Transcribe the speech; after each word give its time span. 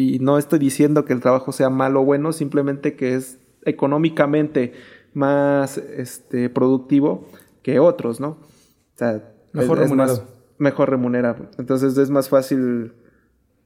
Y 0.00 0.18
no 0.20 0.38
estoy 0.38 0.58
diciendo 0.58 1.04
que 1.04 1.12
el 1.12 1.20
trabajo 1.20 1.52
sea 1.52 1.68
malo 1.68 2.00
o 2.00 2.04
bueno, 2.04 2.32
simplemente 2.32 2.94
que 2.96 3.14
es 3.14 3.38
económicamente 3.66 4.72
más 5.12 5.76
este, 5.78 6.48
productivo 6.48 7.26
que 7.62 7.80
otros, 7.80 8.20
¿no? 8.20 8.28
O 8.30 8.38
sea, 8.96 9.22
Mejor 9.52 9.78
es- 9.78 9.84
es 9.84 9.90
remunerado. 9.90 10.18
más- 10.18 10.26
mejor 10.58 10.90
remunerado. 10.90 11.46
Entonces 11.58 11.96
es 11.98 12.08
más 12.10 12.28
fácil 12.28 12.92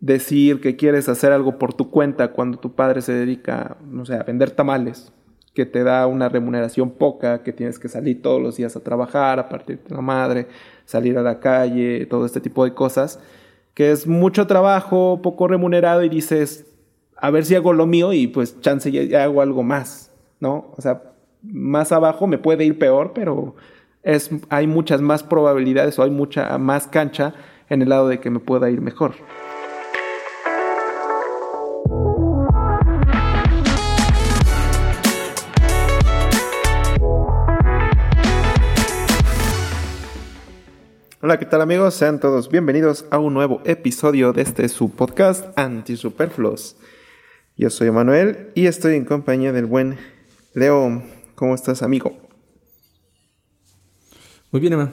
decir 0.01 0.61
que 0.61 0.77
quieres 0.77 1.09
hacer 1.09 1.33
algo 1.33 1.59
por 1.59 1.75
tu 1.75 1.91
cuenta 1.91 2.33
cuando 2.33 2.59
tu 2.59 2.75
padre 2.75 3.03
se 3.03 3.13
dedica, 3.13 3.77
no 3.89 4.05
sé, 4.05 4.15
a 4.15 4.23
vender 4.23 4.51
tamales, 4.51 5.13
que 5.55 5.67
te 5.67 5.85
da 5.85 6.07
una 6.07 6.29
remuneración 6.29 6.91
poca, 6.91 7.43
que 7.43 7.53
tienes 7.53 7.79
que 7.79 7.89
salir 7.89 8.21
todos 8.23 8.43
los 8.43 8.57
días 8.57 8.75
a 8.77 8.81
trabajar, 8.81 9.39
a 9.39 9.49
partir 9.49 9.79
de 9.89 9.95
la 9.95 10.01
madre, 10.03 10.47
salir 10.85 11.17
a 11.17 11.23
la 11.23 11.39
calle, 11.39 12.07
todo 12.07 12.27
este 12.27 12.41
tipo 12.41 12.65
de 12.65 12.75
cosas, 12.75 13.21
que 13.75 13.91
es 13.91 14.07
mucho 14.07 14.47
trabajo, 14.47 15.21
poco 15.23 15.49
remunerado 15.49 16.03
y 16.05 16.09
dices, 16.09 16.67
a 17.17 17.31
ver 17.31 17.45
si 17.45 17.55
hago 17.55 17.73
lo 17.73 17.87
mío 17.87 18.13
y 18.13 18.27
pues 18.27 18.61
chance 18.61 18.91
ya, 18.91 19.25
hago 19.25 19.43
algo 19.43 19.63
más, 19.63 20.13
¿no? 20.41 20.73
O 20.77 20.81
sea, 20.81 21.03
más 21.43 21.93
abajo 21.93 22.27
me 22.27 22.39
puede 22.39 22.65
ir 22.65 22.79
peor, 22.79 23.13
pero 23.15 23.57
es, 24.03 24.31
hay 24.49 24.67
muchas 24.67 25.01
más 25.01 25.23
probabilidades 25.23 25.99
o 25.99 26.03
hay 26.03 26.11
mucha 26.11 26.57
más 26.59 26.87
cancha 26.87 27.35
en 27.69 27.83
el 27.83 27.89
lado 27.89 28.09
de 28.09 28.21
que 28.21 28.31
me 28.31 28.39
pueda 28.39 28.71
ir 28.71 28.81
mejor. 28.81 29.15
Hola, 41.27 41.39
¿qué 41.39 41.47
tal 41.47 41.63
amigos? 41.63 41.95
Sean 41.95 42.21
todos 42.21 42.51
bienvenidos 42.51 43.07
a 43.11 43.17
un 43.17 43.33
nuevo 43.33 43.63
episodio 43.65 44.35
de 44.35 44.43
este 44.43 44.69
su 44.69 44.91
podcast 44.91 45.59
Antisuperfluos. 45.59 46.77
Yo 47.57 47.71
soy 47.71 47.89
Emanuel 47.89 48.51
y 48.55 48.67
estoy 48.67 48.97
en 48.97 49.07
compañía 49.07 49.51
del 49.51 49.65
buen 49.65 49.97
Leo. 50.53 51.03
¿Cómo 51.35 51.55
estás, 51.55 51.83
amigo? 51.83 52.15
Muy 54.53 54.61
bien, 54.61 54.75
Emma. 54.75 54.93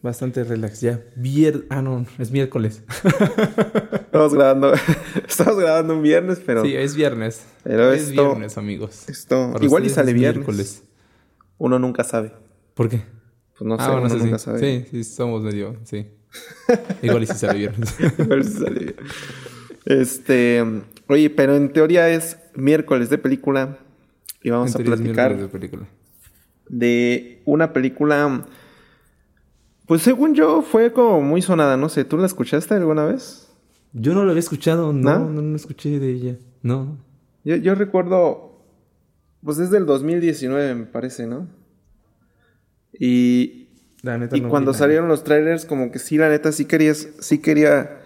Bastante 0.00 0.44
relax 0.44 0.80
ya. 0.80 1.00
Vier... 1.16 1.66
Ah, 1.70 1.82
no, 1.82 2.06
es 2.20 2.30
miércoles. 2.30 2.84
Estamos 3.92 4.34
grabando, 4.34 4.72
estamos 5.26 5.56
grabando 5.58 5.96
un 5.96 6.02
viernes, 6.02 6.40
pero 6.46 6.62
sí, 6.62 6.76
es 6.76 6.94
viernes. 6.94 7.44
Pero 7.64 7.90
es 7.90 8.10
esto- 8.10 8.28
viernes, 8.28 8.58
amigos. 8.58 9.08
esto 9.08 9.50
Para 9.54 9.64
igual 9.64 9.84
y 9.86 9.88
sale 9.88 10.12
es 10.12 10.16
viernes. 10.16 10.36
miércoles. 10.46 10.84
Uno 11.58 11.80
nunca 11.80 12.04
sabe. 12.04 12.32
¿Por 12.74 12.88
qué? 12.88 13.02
Pues 13.58 13.68
no 13.68 13.76
sé, 13.76 13.82
ah, 13.82 13.90
bueno, 13.90 14.06
uno 14.06 14.14
sí, 14.14 14.24
nunca 14.24 14.38
sí. 14.38 14.44
sabe. 14.44 14.58
Sí, 14.58 14.86
sí, 14.90 15.04
somos 15.04 15.42
medio, 15.42 15.76
sí. 15.84 16.06
Igual 17.02 17.22
y 17.24 17.26
si 17.26 17.34
sale 17.34 17.58
viernes. 17.58 17.94
Igual 18.18 18.44
sí 18.44 18.52
sale 18.52 18.78
bien. 18.80 18.94
Este, 19.84 20.64
oye, 21.08 21.30
pero 21.30 21.56
en 21.56 21.72
teoría 21.72 22.08
es 22.08 22.38
miércoles 22.54 23.10
de 23.10 23.18
película 23.18 23.78
y 24.42 24.50
vamos 24.50 24.74
a 24.74 24.78
platicar 24.78 25.36
de 25.36 25.48
película. 25.48 25.88
de 26.68 27.42
una 27.44 27.72
película. 27.72 28.46
Pues 29.86 30.02
según 30.02 30.34
yo 30.34 30.62
fue 30.62 30.92
como 30.92 31.20
muy 31.20 31.42
sonada, 31.42 31.76
no 31.76 31.88
sé, 31.88 32.04
¿tú 32.04 32.16
la 32.16 32.26
escuchaste 32.26 32.74
alguna 32.74 33.04
vez? 33.04 33.48
Yo 33.92 34.14
no 34.14 34.24
lo 34.24 34.30
había 34.30 34.40
escuchado, 34.40 34.92
no, 34.92 35.18
¿No? 35.18 35.28
no, 35.28 35.42
no 35.42 35.56
escuché 35.56 35.98
de 35.98 36.10
ella. 36.12 36.36
No. 36.62 36.96
Yo, 37.44 37.56
yo 37.56 37.74
recuerdo, 37.74 38.62
pues 39.44 39.58
es 39.58 39.70
del 39.70 39.84
2019 39.84 40.74
me 40.74 40.86
parece, 40.86 41.26
¿no? 41.26 41.46
Y, 43.04 43.66
La 44.02 44.16
neta 44.16 44.36
y 44.36 44.42
no 44.42 44.48
cuando 44.48 44.70
nada. 44.70 44.78
salieron 44.78 45.08
los 45.08 45.24
trailers, 45.24 45.64
como 45.64 45.90
que 45.90 45.98
sí, 45.98 46.18
la 46.18 46.28
neta, 46.28 46.52
sí, 46.52 46.66
querías, 46.66 47.08
sí 47.18 47.38
quería 47.38 48.00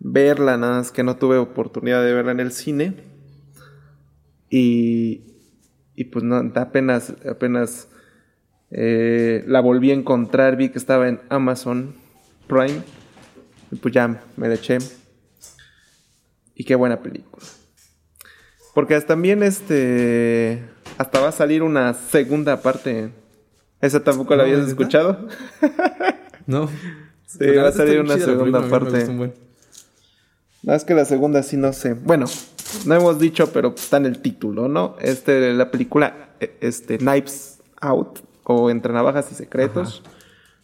verla, 0.00 0.56
nada 0.56 0.78
más 0.78 0.90
que 0.90 1.04
no 1.04 1.14
tuve 1.14 1.36
oportunidad 1.36 2.04
de 2.04 2.12
verla 2.12 2.32
en 2.32 2.40
el 2.40 2.50
cine. 2.50 2.96
Y, 4.50 5.22
y 5.94 6.04
pues 6.06 6.24
no, 6.24 6.50
apenas, 6.56 7.14
apenas 7.24 7.86
eh, 8.72 9.44
la 9.46 9.60
volví 9.60 9.92
a 9.92 9.94
encontrar, 9.94 10.56
vi 10.56 10.70
que 10.70 10.78
estaba 10.78 11.08
en 11.08 11.20
Amazon 11.28 11.94
Prime. 12.48 12.82
Y 13.70 13.76
pues 13.76 13.94
ya 13.94 14.24
me 14.36 14.48
la 14.48 14.54
eché. 14.54 14.78
Y 16.56 16.64
qué 16.64 16.74
buena 16.74 17.00
película. 17.00 17.46
Porque 18.74 19.00
también 19.02 19.44
este. 19.44 20.64
Hasta 20.98 21.20
va 21.20 21.28
a 21.28 21.32
salir 21.32 21.62
una 21.62 21.94
segunda 21.94 22.60
parte. 22.60 23.21
¿Esa 23.82 24.02
tampoco 24.02 24.34
la 24.36 24.44
habías 24.44 24.66
escuchado? 24.68 25.28
No. 26.46 26.68
Sí, 27.26 27.38
la 27.40 27.62
va 27.62 27.68
a 27.68 27.72
salir 27.72 28.00
una 28.00 28.18
segunda 28.18 28.60
película, 28.62 28.76
a 28.76 28.80
mí 28.80 28.92
me 29.12 29.28
parte. 29.28 29.40
más 30.64 30.84
que 30.84 30.92
la 30.94 31.04
segunda 31.04 31.42
sí 31.44 31.56
no 31.56 31.72
sé. 31.72 31.94
Bueno, 31.94 32.26
no 32.84 32.94
hemos 32.96 33.20
dicho, 33.20 33.52
pero 33.52 33.72
está 33.76 33.98
en 33.98 34.06
el 34.06 34.18
título, 34.20 34.66
¿no? 34.68 34.96
Este, 35.00 35.52
la 35.54 35.70
película, 35.70 36.30
eh, 36.40 36.56
este, 36.60 36.98
Knives 36.98 37.60
Out, 37.80 38.18
o 38.42 38.70
Entre 38.70 38.92
Navajas 38.92 39.30
y 39.30 39.36
Secretos, 39.36 40.02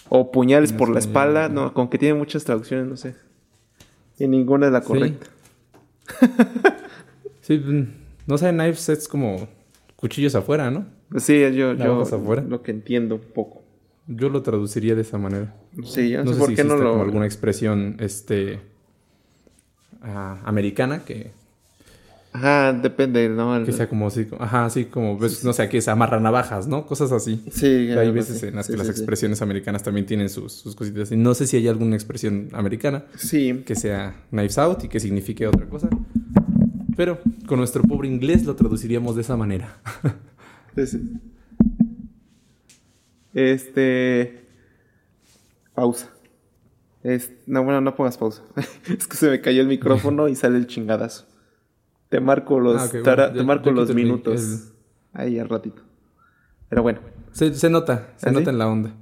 o 0.09 0.33
Puñales 0.33 0.73
por 0.73 0.89
la 0.89 0.99
espalda, 0.99 1.49
no, 1.49 1.73
con 1.75 1.89
que 1.89 1.97
tiene 1.99 2.15
muchas 2.19 2.43
traducciones, 2.45 2.87
no 2.89 2.97
sé. 2.97 3.15
Y 4.19 4.27
ninguna 4.27 4.67
es 4.67 4.73
la 4.73 4.81
Sí. 4.81 4.87
correcta. 4.89 5.27
Sí, 7.43 7.59
mm, 7.59 7.87
no 8.27 8.37
sé, 8.37 8.51
knives 8.51 8.89
es 8.89 9.07
como 9.09 9.49
cuchillos 9.99 10.35
afuera, 10.35 10.71
¿no? 10.71 10.87
Pues 11.11 11.25
sí, 11.25 11.39
yo, 11.55 11.75
yo 11.75 12.03
afuera. 12.03 12.43
lo 12.43 12.63
que 12.63 12.71
entiendo 12.71 13.17
un 13.17 13.21
poco. 13.35 13.63
Yo 14.07 14.29
lo 14.31 14.43
traduciría 14.43 14.95
de 14.95 15.03
esa 15.03 15.19
manera. 15.19 15.55
Sí, 15.85 16.09
yo 16.11 16.25
no, 16.25 16.29
sé 16.29 16.35
sé 16.35 16.39
por 16.41 16.49
si 16.51 16.55
qué 16.57 16.65
no 16.65 16.77
lo. 16.77 16.93
como 16.93 17.03
alguna 17.03 17.27
expresión 17.27 17.97
este 17.99 18.61
ah, 20.03 20.41
americana 20.45 21.05
que, 21.05 21.33
Ajá, 22.31 22.73
depende, 22.75 23.29
¿no? 23.31 23.57
El- 23.57 23.65
que 23.65 23.73
sea 23.73 23.89
como 23.89 24.07
así, 24.07 24.27
como- 24.27 24.43
ajá, 24.43 24.67
así 24.67 24.85
como 24.85 25.19
ves, 25.19 25.43
no 25.45 25.53
sé, 25.55 25.63
aquí 25.63 25.79
es 25.79 25.89
amarra 25.89 26.21
navajas, 26.21 26.69
¿no? 26.69 26.87
Cosas 26.87 27.11
así. 27.11 27.43
Sí, 27.51 27.91
Hay 27.91 28.11
veces 28.11 28.37
así. 28.37 28.47
en 28.47 28.57
las 28.57 28.67
Sí, 28.67 28.73
que 28.73 28.79
las 28.79 28.87
sí, 28.87 28.93
sí. 28.93 28.99
expresiones 29.01 29.41
americanas 29.43 29.83
también 29.83 30.07
tienen 30.07 30.29
sus, 30.29 30.53
sus 30.53 30.77
cositas. 30.77 31.11
Y 31.11 31.17
no 31.17 31.35
sé 31.35 31.47
si 31.47 31.57
hay 31.57 31.67
alguna 31.69 31.97
expresión 31.97 32.49
americana 32.53 33.07
Sí, 33.17 33.63
que 33.67 33.75
sea 33.75 34.15
knives 34.31 34.59
out 34.59 34.85
y 34.85 34.89
que 34.89 35.01
signifique 35.01 35.47
otra 35.47 35.67
cosa. 35.67 35.89
Pero 36.99 37.19
con 37.47 37.59
nuestro 37.59 37.83
pobre 37.85 38.09
inglés 38.09 38.45
lo 38.45 38.55
traduciríamos 38.57 39.15
de 39.15 39.23
esa 39.23 39.37
manera. 39.37 39.79
Sí, 40.77 40.87
sí. 40.87 41.13
Este. 43.35 44.45
Pausa. 45.75 46.11
Es... 47.03 47.33
No, 47.47 47.63
bueno, 47.65 47.81
no 47.81 47.95
pongas 47.97 48.17
pausa. 48.19 48.43
es 48.89 49.07
que 49.07 49.17
se 49.17 49.31
me 49.31 49.41
cayó 49.41 49.63
el 49.63 49.69
micrófono 49.69 50.29
y 50.29 50.35
sale 50.37 50.57
el 50.59 50.67
chingadazo. 50.67 51.27
Te 52.11 52.21
marco 52.21 52.59
los, 52.61 52.81
Ah, 52.81 52.85
ok, 52.87 52.93
bueno, 53.05 53.17
ya- 53.17 53.33
te 53.33 53.43
marco 53.45 53.71
los 53.71 53.95
minutos. 53.95 54.43
el- 54.43 54.59
Ahí 55.21 55.39
al 55.39 55.49
ratito. 55.49 55.83
Pero 56.69 56.83
bueno. 56.83 57.01
Se, 57.33 57.53
se 57.55 57.71
nota, 57.71 58.13
se 58.17 58.29
¿Ah, 58.29 58.33
nota 58.33 58.51
en 58.51 58.59
la 58.59 58.69
onda. 58.69 58.95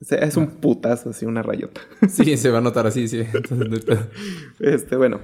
se- 0.00 0.22
Es 0.24 0.36
un 0.36 0.46
putazo, 0.48 1.10
así, 1.10 1.24
una 1.26 1.42
rayota. 1.42 1.80
Sí, 2.08 2.36
se 2.36 2.50
va 2.50 2.58
a 2.58 2.62
notar 2.62 2.86
así, 2.86 3.08
sí. 3.08 3.20
Entonces. 3.32 3.84
Este, 4.60 4.96
bueno. 4.96 5.20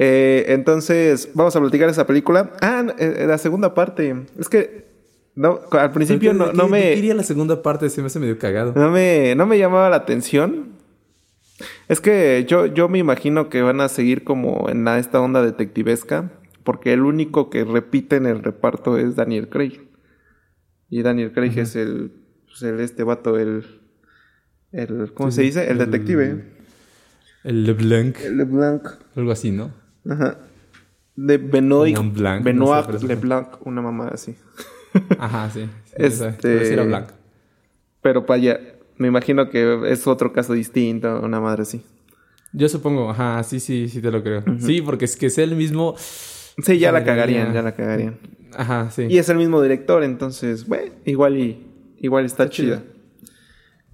Eh, 0.00 0.44
entonces, 0.48 1.28
vamos 1.34 1.56
a 1.56 1.60
platicar 1.60 1.88
esa 1.88 2.06
película. 2.06 2.52
Ah, 2.62 2.86
eh, 2.98 3.24
la 3.26 3.36
segunda 3.36 3.74
parte. 3.74 4.14
Es 4.38 4.48
que. 4.48 4.86
No, 5.34 5.60
al 5.72 5.92
principio 5.92 6.32
¿De 6.32 6.38
no, 6.38 6.52
no 6.52 6.68
me. 6.68 6.80
qué 6.80 6.96
iría 6.96 7.14
la 7.14 7.22
segunda 7.24 7.62
parte? 7.62 7.90
Se 7.90 8.00
me 8.00 8.06
hace 8.06 8.18
medio 8.20 8.38
cagado. 8.38 8.72
No 8.74 8.90
me, 8.90 9.34
no 9.36 9.44
me 9.46 9.58
llamaba 9.58 9.90
la 9.90 9.96
atención. 9.96 10.70
Es 11.88 12.00
que 12.00 12.44
yo, 12.48 12.66
yo 12.66 12.88
me 12.88 12.98
imagino 12.98 13.48
que 13.48 13.62
van 13.62 13.80
a 13.80 13.88
seguir 13.88 14.22
como 14.24 14.68
en 14.68 14.84
la- 14.84 14.98
esta 15.00 15.20
onda 15.20 15.42
detectivesca, 15.42 16.30
porque 16.64 16.92
el 16.92 17.02
único 17.02 17.50
que 17.50 17.64
repite 17.64 18.16
en 18.16 18.26
el 18.26 18.42
reparto 18.44 18.98
es 18.98 19.16
Daniel 19.16 19.48
Craig. 19.48 19.80
Y 20.90 21.02
Daniel 21.02 21.32
Craig 21.32 21.56
es 21.58 21.74
el, 21.76 22.12
pues, 22.46 22.62
el 22.62 22.78
este 22.80 23.02
vato, 23.02 23.36
el, 23.38 23.64
el 24.72 25.12
¿cómo 25.14 25.30
Sí, 25.32 25.36
se 25.36 25.42
dice? 25.42 25.64
El, 25.64 25.80
el- 25.80 25.90
detective. 25.90 26.44
El 27.44 27.64
LeBlanc. 27.64 28.18
El 28.20 28.38
LeBlanc. 28.38 28.88
Algo 29.16 29.30
así, 29.32 29.50
¿no? 29.50 29.72
Ajá. 30.08 30.38
De 31.16 31.36
Benoit, 31.38 31.96
no 31.96 32.42
Benoit 32.42 32.90
sé, 32.90 32.96
es- 32.96 33.02
LeBlanc, 33.02 33.66
una 33.66 33.82
mamá 33.82 34.08
así. 34.08 34.36
Ajá, 35.18 35.50
sí. 35.50 35.62
sí 35.84 35.92
Este- 35.96 36.72
era 36.72 36.84
blanco. 36.84 37.14
Pero 38.02 38.24
para 38.26 38.40
allá, 38.40 38.60
me 38.96 39.08
imagino 39.08 39.50
que 39.50 39.80
es 39.90 40.06
otro 40.06 40.32
caso 40.32 40.52
distinto, 40.52 41.20
una 41.20 41.40
madre 41.40 41.62
así. 41.62 41.82
Yo 42.52 42.68
supongo, 42.68 43.10
ajá, 43.10 43.42
sí, 43.42 43.60
sí, 43.60 43.88
sí 43.88 44.00
te 44.00 44.10
lo 44.10 44.22
creo. 44.22 44.42
Sí, 44.60 44.80
porque 44.80 45.04
es 45.04 45.16
que 45.16 45.28
sea 45.28 45.44
el 45.44 45.54
mismo. 45.56 45.94
Sí, 45.98 46.78
ya 46.78 46.92
la 46.92 47.04
cagarían, 47.04 47.52
ya 47.52 47.62
la 47.62 47.72
cagarían. 47.74 48.16
Ajá, 48.56 48.90
sí. 48.90 49.06
Y 49.10 49.18
es 49.18 49.28
el 49.28 49.36
mismo 49.36 49.60
director, 49.60 50.02
entonces, 50.02 50.66
bueno, 50.66 50.92
igual 51.04 51.36
y 51.36 51.66
igual 51.98 52.24
está, 52.24 52.44
Está 52.44 52.54
chida. 52.54 52.76
chido. 52.82 52.98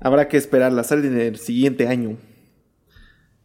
Habrá 0.01 0.29
que 0.29 0.37
esperarla, 0.37 0.85
sale 0.85 1.09
en 1.09 1.19
el 1.19 1.37
siguiente 1.39 1.89
año. 1.89 2.17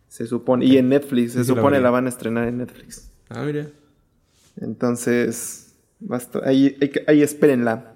Se 0.10 0.28
supone. 0.28 0.66
Y 0.66 0.78
en 0.78 0.90
Netflix, 0.90 1.32
se 1.34 1.44
Sí, 1.46 1.50
la 1.52 1.56
supone 1.56 1.78
vería. 1.78 1.84
la 1.84 1.90
van 1.92 2.06
a 2.08 2.10
estrenar 2.10 2.48
en 2.50 2.58
Netflix. 2.58 3.10
Ah, 3.30 3.44
mira. 3.46 3.68
Entonces, 4.60 5.76
basta, 6.02 6.42
ahí, 6.44 6.76
ahí, 6.82 6.92
ahí 7.08 7.22
espérenla. 7.22 7.94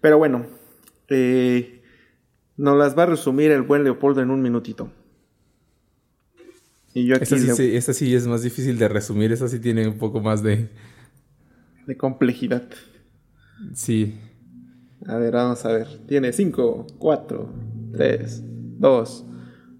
Pero 0.00 0.18
bueno, 0.18 0.46
eh, 1.08 1.82
nos 2.56 2.76
las 2.76 2.98
va 2.98 3.04
a 3.04 3.06
resumir 3.06 3.50
el 3.52 3.62
buen 3.62 3.84
Leopoldo 3.84 4.20
en 4.22 4.30
un 4.30 4.42
minutito. 4.42 4.90
Y 6.94 7.06
yo 7.06 7.16
aquí 7.16 7.24
Esta 7.24 7.36
sí, 7.38 7.46
le- 7.46 7.54
sí- 7.54 7.76
esta 7.76 7.92
sí 7.92 8.14
es 8.14 8.26
más 8.26 8.42
difícil 8.42 8.78
de 8.78 8.88
resumir. 8.88 9.32
Esta 9.32 9.48
sí 9.48 9.58
tiene 9.60 9.86
un 9.88 9.98
poco 9.98 10.20
más 10.20 10.42
de... 10.42 10.68
de 11.86 11.96
complejidad. 11.96 12.62
Sí. 13.74 14.18
A 15.06 15.16
ver, 15.18 15.34
vamos 15.34 15.64
a 15.64 15.72
ver. 15.72 15.88
Tiene 16.06 16.32
5, 16.32 16.86
4, 16.98 17.52
3, 17.92 18.42
2, 18.78 19.24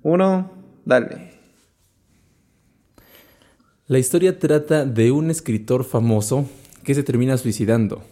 1. 0.02 0.52
Dale. 0.84 1.33
La 3.86 3.98
historia 3.98 4.38
trata 4.38 4.86
de 4.86 5.10
un 5.10 5.30
escritor 5.30 5.84
famoso 5.84 6.48
que 6.84 6.94
se 6.94 7.02
termina 7.02 7.36
suicidando. 7.36 8.02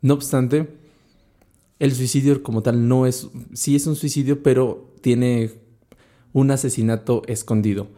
No 0.00 0.14
obstante, 0.14 0.68
el 1.80 1.92
suicidio 1.92 2.40
como 2.44 2.62
tal 2.62 2.86
no 2.86 3.04
es, 3.04 3.28
sí 3.52 3.74
es 3.74 3.88
un 3.88 3.96
suicidio, 3.96 4.44
pero 4.44 4.94
tiene 5.00 5.50
un 6.32 6.52
asesinato 6.52 7.22
escondido. 7.26 7.88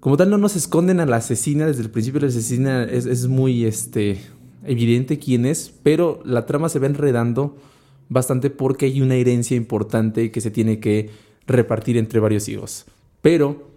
Como 0.00 0.18
tal 0.18 0.28
no 0.28 0.36
nos 0.36 0.54
esconden 0.54 1.00
a 1.00 1.06
la 1.06 1.16
asesina, 1.16 1.66
desde 1.66 1.82
el 1.82 1.90
principio 1.90 2.20
la 2.20 2.26
asesina 2.26 2.84
es, 2.84 3.26
muy 3.26 3.64
este, 3.64 4.18
evidente 4.64 5.18
quién 5.18 5.46
es, 5.46 5.72
pero 5.82 6.20
la 6.26 6.44
trama 6.44 6.68
se 6.68 6.78
va 6.78 6.88
enredando 6.88 7.56
bastante 8.10 8.50
porque 8.50 8.84
hay 8.84 9.00
una 9.00 9.14
herencia 9.14 9.56
importante 9.56 10.30
que 10.30 10.42
se 10.42 10.50
tiene 10.50 10.78
que 10.78 11.08
repartir 11.46 11.96
entre 11.96 12.20
varios 12.20 12.50
hijos. 12.50 12.84
Pero 13.22 13.75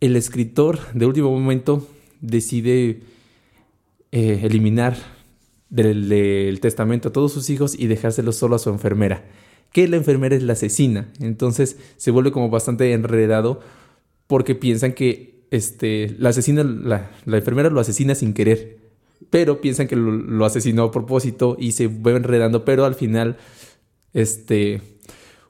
el 0.00 0.16
escritor 0.16 0.78
de 0.94 1.06
último 1.06 1.30
momento 1.30 1.86
decide 2.20 3.02
eh, 4.12 4.40
eliminar 4.42 4.96
del, 5.68 6.58
testamento 6.60 7.08
a 7.08 7.12
todos 7.12 7.32
sus 7.32 7.48
hijos 7.50 7.78
y 7.78 7.86
dejárselo 7.86 8.32
solo 8.32 8.56
a 8.56 8.58
su 8.58 8.70
enfermera. 8.70 9.24
Que 9.72 9.86
la 9.86 9.96
enfermera 9.96 10.34
es 10.34 10.42
la 10.42 10.54
asesina. 10.54 11.08
Entonces 11.20 11.76
se 11.96 12.10
vuelve 12.10 12.32
como 12.32 12.50
bastante 12.50 12.92
enredado 12.92 13.60
porque 14.26 14.54
piensan 14.54 14.94
que 14.94 15.44
este, 15.50 16.16
la 16.18 16.30
asesina, 16.30 16.64
la, 16.64 17.10
la 17.24 17.36
enfermera 17.36 17.70
lo 17.70 17.80
asesina 17.80 18.14
sin 18.14 18.34
querer. 18.34 18.78
Pero 19.28 19.60
piensan 19.60 19.86
que 19.86 19.96
lo, 19.96 20.10
lo 20.10 20.44
asesinó 20.44 20.84
a 20.84 20.90
propósito 20.90 21.56
y 21.58 21.72
se 21.72 21.86
va 21.86 22.12
enredando. 22.12 22.64
Pero 22.64 22.84
al 22.84 22.94
final, 22.94 23.36
este, 24.12 24.80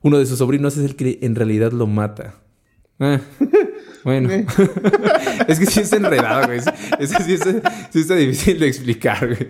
uno 0.02 0.18
de 0.18 0.26
sus 0.26 0.38
sobrinos 0.38 0.76
es 0.76 0.84
el 0.84 0.96
que 0.96 1.18
en 1.22 1.34
realidad 1.34 1.72
lo 1.72 1.86
mata. 1.86 2.34
Ah, 2.98 3.20
bueno. 4.04 4.30
es 5.48 5.58
que 5.58 5.66
sí 5.66 5.80
está 5.80 5.96
enredado, 5.96 6.46
güey. 6.46 6.58
Eso 6.98 7.18
sí, 7.24 7.34
está, 7.34 7.88
sí 7.90 8.00
está 8.00 8.14
difícil 8.14 8.58
de 8.58 8.68
explicar, 8.68 9.26
güey. 9.26 9.48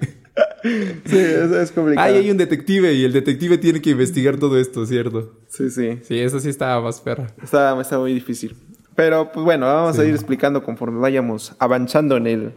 Sí, 1.06 1.18
eso 1.18 1.60
es 1.60 1.72
complicado. 1.72 2.06
Ay, 2.06 2.16
hay 2.16 2.30
un 2.30 2.36
detective 2.36 2.92
y 2.92 3.04
el 3.04 3.12
detective 3.12 3.58
tiene 3.58 3.80
que 3.80 3.90
investigar 3.90 4.36
todo 4.36 4.58
esto, 4.58 4.84
¿cierto? 4.86 5.38
Sí, 5.48 5.70
sí. 5.70 5.98
Sí, 6.02 6.18
eso 6.18 6.40
sí 6.40 6.48
estaba 6.48 6.80
más 6.82 7.00
perra. 7.00 7.28
Está, 7.42 7.80
está 7.80 7.98
muy 7.98 8.12
difícil. 8.12 8.56
Pero, 8.94 9.32
pues 9.32 9.44
bueno, 9.44 9.66
vamos 9.66 9.98
a 9.98 10.04
ir 10.04 10.14
explicando 10.14 10.62
conforme 10.62 11.00
vayamos 11.00 11.54
avanzando 11.58 12.16
en 12.16 12.26
el 12.26 12.52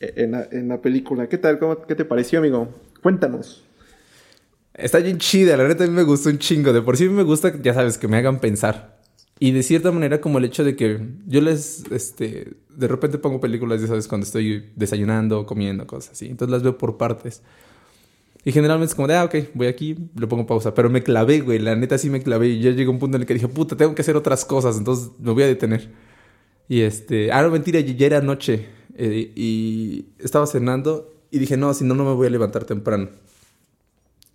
en 0.00 0.32
la, 0.32 0.48
en 0.50 0.68
la 0.68 0.80
película. 0.80 1.28
¿Qué 1.28 1.38
tal? 1.38 1.58
¿Cómo, 1.58 1.82
¿Qué 1.82 1.94
te 1.94 2.04
pareció, 2.04 2.38
amigo? 2.38 2.68
Cuéntanos. 3.02 3.64
Está 4.74 4.98
bien 4.98 5.18
chida, 5.18 5.56
la 5.56 5.66
neta 5.66 5.84
a 5.84 5.86
mí 5.88 5.92
me 5.92 6.04
gustó 6.04 6.28
un 6.30 6.38
chingo. 6.38 6.72
De 6.72 6.82
por 6.82 6.96
sí 6.96 7.08
me 7.08 7.24
gusta, 7.24 7.52
ya 7.60 7.74
sabes, 7.74 7.98
que 7.98 8.06
me 8.06 8.16
hagan 8.16 8.38
pensar. 8.38 8.97
Y 9.40 9.52
de 9.52 9.62
cierta 9.62 9.92
manera 9.92 10.20
como 10.20 10.38
el 10.38 10.44
hecho 10.44 10.64
de 10.64 10.74
que 10.74 11.00
yo 11.26 11.40
les, 11.40 11.84
este, 11.90 12.54
de 12.70 12.88
repente 12.88 13.18
pongo 13.18 13.40
películas, 13.40 13.80
ya 13.80 13.86
sabes, 13.86 14.08
cuando 14.08 14.24
estoy 14.26 14.70
desayunando, 14.74 15.46
comiendo, 15.46 15.86
cosas 15.86 16.12
así. 16.12 16.26
Entonces 16.26 16.52
las 16.52 16.62
veo 16.62 16.76
por 16.76 16.96
partes. 16.96 17.42
Y 18.44 18.52
generalmente 18.52 18.90
es 18.90 18.94
como 18.94 19.08
de, 19.08 19.16
ah, 19.16 19.24
ok, 19.24 19.34
voy 19.54 19.66
aquí, 19.68 19.96
le 20.16 20.26
pongo 20.26 20.46
pausa. 20.46 20.74
Pero 20.74 20.90
me 20.90 21.02
clavé, 21.02 21.40
güey, 21.40 21.58
la 21.58 21.76
neta 21.76 21.98
sí 21.98 22.10
me 22.10 22.22
clavé. 22.22 22.48
Y 22.48 22.60
ya 22.60 22.70
llegó 22.70 22.90
un 22.92 22.98
punto 22.98 23.16
en 23.16 23.22
el 23.22 23.26
que 23.26 23.34
dije, 23.34 23.48
puta, 23.48 23.76
tengo 23.76 23.94
que 23.94 24.02
hacer 24.02 24.16
otras 24.16 24.44
cosas, 24.44 24.76
entonces 24.78 25.10
me 25.20 25.32
voy 25.32 25.42
a 25.44 25.46
detener. 25.46 25.90
Y 26.68 26.80
este, 26.82 27.32
ah, 27.32 27.42
no, 27.42 27.50
mentira, 27.50 27.80
ya 27.80 28.06
era 28.06 28.20
noche. 28.20 28.66
eh, 28.96 29.32
y 29.36 30.06
estaba 30.18 30.46
cenando 30.46 31.14
y 31.30 31.38
dije, 31.38 31.56
no, 31.56 31.72
si 31.74 31.84
no, 31.84 31.94
no 31.94 32.04
me 32.04 32.14
voy 32.14 32.26
a 32.26 32.30
levantar 32.30 32.64
temprano. 32.64 33.08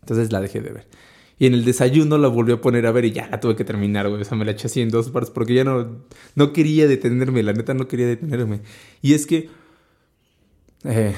Entonces 0.02 0.32
la 0.32 0.42
dejé 0.42 0.62
de 0.62 0.72
ver. 0.72 0.88
Y 1.40 1.48
en 1.48 1.54
el 1.56 1.66
desayuno 1.66 2.18
la 2.18 2.28
volví 2.28 2.52
a 2.54 2.62
poner 2.62 2.86
a 2.86 2.92
ver 2.92 3.06
y 3.06 3.12
ya 3.12 3.28
la 3.30 3.40
tuve 3.40 3.56
que 3.56 3.66
terminar, 3.66 4.08
güey. 4.10 4.22
O 4.22 4.26
sea, 4.26 4.38
me 4.38 4.46
la 4.46 4.52
eché 4.52 4.68
así 4.68 4.82
en 4.82 4.90
dos 4.90 5.10
partes 5.10 5.32
porque 5.32 5.54
ya 5.56 5.64
no, 5.64 6.04
no 6.36 6.54
quería 6.54 6.88
detenerme, 6.88 7.44
la 7.44 7.54
neta 7.54 7.74
no 7.74 7.88
quería 7.88 8.08
detenerme. 8.08 8.62
Y 9.02 9.14
es 9.14 9.26
que, 9.26 9.50
eh, 10.86 11.16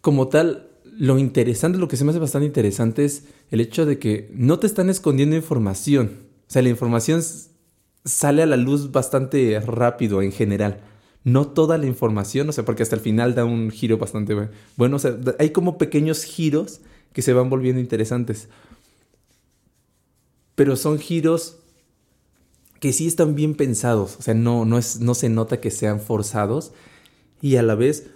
como 0.00 0.28
tal, 0.28 0.68
lo 0.84 1.18
interesante, 1.18 1.78
lo 1.78 1.88
que 1.88 1.96
se 1.96 2.04
me 2.04 2.10
hace 2.10 2.18
bastante 2.20 2.46
interesante 2.46 3.04
es 3.04 3.24
el 3.50 3.60
hecho 3.60 3.86
de 3.86 3.98
que 3.98 4.30
no 4.32 4.58
te 4.58 4.66
están 4.66 4.88
escondiendo 4.88 5.36
información. 5.36 6.10
O 6.48 6.50
sea, 6.50 6.62
la 6.62 6.68
información 6.68 7.22
sale 8.04 8.42
a 8.42 8.46
la 8.46 8.56
luz 8.56 8.92
bastante 8.92 9.60
rápido 9.60 10.22
en 10.22 10.32
general. 10.32 10.80
No 11.24 11.48
toda 11.48 11.76
la 11.76 11.86
información, 11.86 12.48
o 12.48 12.52
sea, 12.52 12.64
porque 12.64 12.84
hasta 12.84 12.94
el 12.94 13.02
final 13.02 13.34
da 13.34 13.44
un 13.44 13.70
giro 13.70 13.98
bastante 13.98 14.34
bu- 14.34 14.48
bueno. 14.76 14.96
O 14.96 14.98
sea, 15.00 15.16
hay 15.40 15.50
como 15.50 15.76
pequeños 15.76 16.22
giros 16.22 16.80
que 17.12 17.20
se 17.22 17.32
van 17.32 17.50
volviendo 17.50 17.80
interesantes. 17.80 18.48
Pero 20.56 20.74
son 20.74 20.98
giros 20.98 21.58
que 22.80 22.92
sí 22.92 23.06
están 23.06 23.34
bien 23.34 23.54
pensados. 23.54 24.16
O 24.18 24.22
sea, 24.22 24.34
no, 24.34 24.64
no, 24.64 24.78
es, 24.78 25.00
no 25.00 25.14
se 25.14 25.28
nota 25.28 25.60
que 25.60 25.70
sean 25.70 26.00
forzados. 26.00 26.72
Y 27.40 27.56
a 27.56 27.62
la 27.62 27.74
vez, 27.74 28.08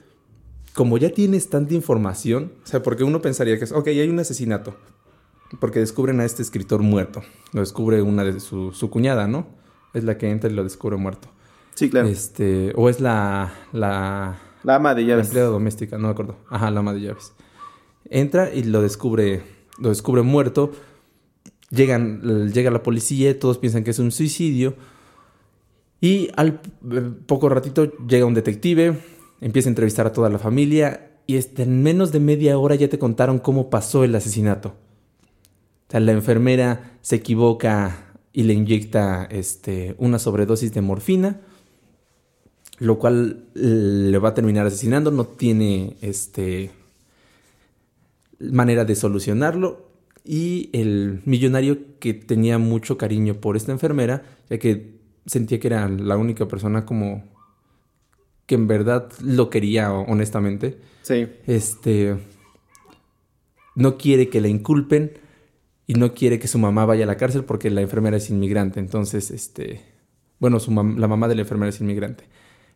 como 0.74 0.98
ya 0.98 1.10
tienes 1.10 1.48
tanta 1.50 1.74
información, 1.74 2.52
o 2.64 2.66
sea, 2.66 2.82
porque 2.82 3.04
uno 3.04 3.22
pensaría 3.22 3.58
que 3.58 3.64
es, 3.64 3.72
ok, 3.72 3.86
hay 3.88 4.08
un 4.08 4.18
asesinato. 4.18 4.74
Porque 5.60 5.80
descubren 5.80 6.20
a 6.20 6.24
este 6.24 6.42
escritor 6.42 6.80
muerto. 6.80 7.22
Lo 7.52 7.60
descubre 7.60 8.02
una 8.02 8.24
de 8.24 8.38
su, 8.40 8.72
su 8.72 8.88
cuñada, 8.90 9.26
¿no? 9.26 9.46
Es 9.94 10.04
la 10.04 10.16
que 10.16 10.30
entra 10.30 10.48
y 10.48 10.54
lo 10.54 10.62
descubre 10.62 10.96
muerto. 10.96 11.28
Sí, 11.74 11.90
claro. 11.90 12.08
Este, 12.08 12.72
o 12.76 12.88
es 12.88 13.00
la, 13.00 13.52
la, 13.72 14.38
la 14.62 14.74
ama 14.76 14.94
de 14.94 15.02
la 15.02 15.08
llaves. 15.08 15.26
empleada 15.26 15.50
doméstica, 15.50 15.98
no 15.98 16.08
me 16.08 16.12
acuerdo. 16.12 16.36
Ajá, 16.48 16.70
la 16.70 16.80
ama 16.80 16.92
de 16.92 17.00
llaves. 17.00 17.32
Entra 18.08 18.54
y 18.54 18.62
lo 18.62 18.80
descubre, 18.82 19.42
lo 19.78 19.88
descubre 19.88 20.22
muerto. 20.22 20.72
Llegan, 21.70 22.52
llega 22.52 22.70
la 22.70 22.82
policía, 22.82 23.38
todos 23.38 23.58
piensan 23.58 23.84
que 23.84 23.90
es 23.90 23.98
un 23.98 24.10
suicidio. 24.10 24.74
Y 26.00 26.28
al 26.36 26.60
eh, 26.90 27.10
poco 27.26 27.48
ratito 27.48 27.92
llega 28.06 28.26
un 28.26 28.34
detective, 28.34 28.98
empieza 29.40 29.68
a 29.68 29.70
entrevistar 29.70 30.06
a 30.06 30.12
toda 30.12 30.30
la 30.30 30.38
familia 30.38 31.12
y 31.26 31.36
este, 31.36 31.62
en 31.62 31.82
menos 31.82 32.10
de 32.12 32.20
media 32.20 32.58
hora 32.58 32.74
ya 32.74 32.88
te 32.88 32.98
contaron 32.98 33.38
cómo 33.38 33.70
pasó 33.70 34.04
el 34.04 34.14
asesinato. 34.14 34.74
La 35.90 36.12
enfermera 36.12 36.98
se 37.02 37.16
equivoca 37.16 38.12
y 38.32 38.44
le 38.44 38.54
inyecta 38.54 39.24
este, 39.24 39.94
una 39.98 40.18
sobredosis 40.18 40.72
de 40.72 40.80
morfina 40.80 41.40
lo 42.80 42.98
cual 42.98 43.44
eh, 43.54 43.60
le 43.60 44.18
va 44.18 44.30
a 44.30 44.34
terminar 44.34 44.66
asesinando, 44.66 45.10
no 45.10 45.26
tiene 45.26 45.96
este 46.00 46.72
manera 48.40 48.86
de 48.86 48.94
solucionarlo 48.94 49.89
y 50.24 50.70
el 50.72 51.22
millonario 51.24 51.78
que 51.98 52.14
tenía 52.14 52.58
mucho 52.58 52.96
cariño 52.98 53.34
por 53.34 53.56
esta 53.56 53.72
enfermera, 53.72 54.22
ya 54.48 54.58
que 54.58 54.98
sentía 55.26 55.58
que 55.60 55.66
era 55.68 55.88
la 55.88 56.16
única 56.16 56.46
persona 56.48 56.84
como 56.84 57.24
que 58.46 58.54
en 58.56 58.66
verdad 58.66 59.10
lo 59.22 59.48
quería 59.50 59.92
honestamente, 59.92 60.78
Sí. 61.02 61.26
este 61.46 62.16
no 63.76 63.96
quiere 63.96 64.28
que 64.28 64.40
la 64.40 64.48
inculpen 64.48 65.12
y 65.86 65.94
no 65.94 66.14
quiere 66.14 66.38
que 66.38 66.48
su 66.48 66.58
mamá 66.58 66.84
vaya 66.84 67.04
a 67.04 67.06
la 67.06 67.16
cárcel 67.16 67.44
porque 67.44 67.70
la 67.70 67.80
enfermera 67.80 68.16
es 68.16 68.30
inmigrante. 68.30 68.78
Entonces, 68.80 69.30
este, 69.30 69.80
bueno, 70.38 70.60
su 70.60 70.70
mam- 70.70 70.96
la 70.98 71.08
mamá 71.08 71.28
de 71.28 71.34
la 71.36 71.42
enfermera 71.42 71.70
es 71.70 71.80
inmigrante. 71.80 72.24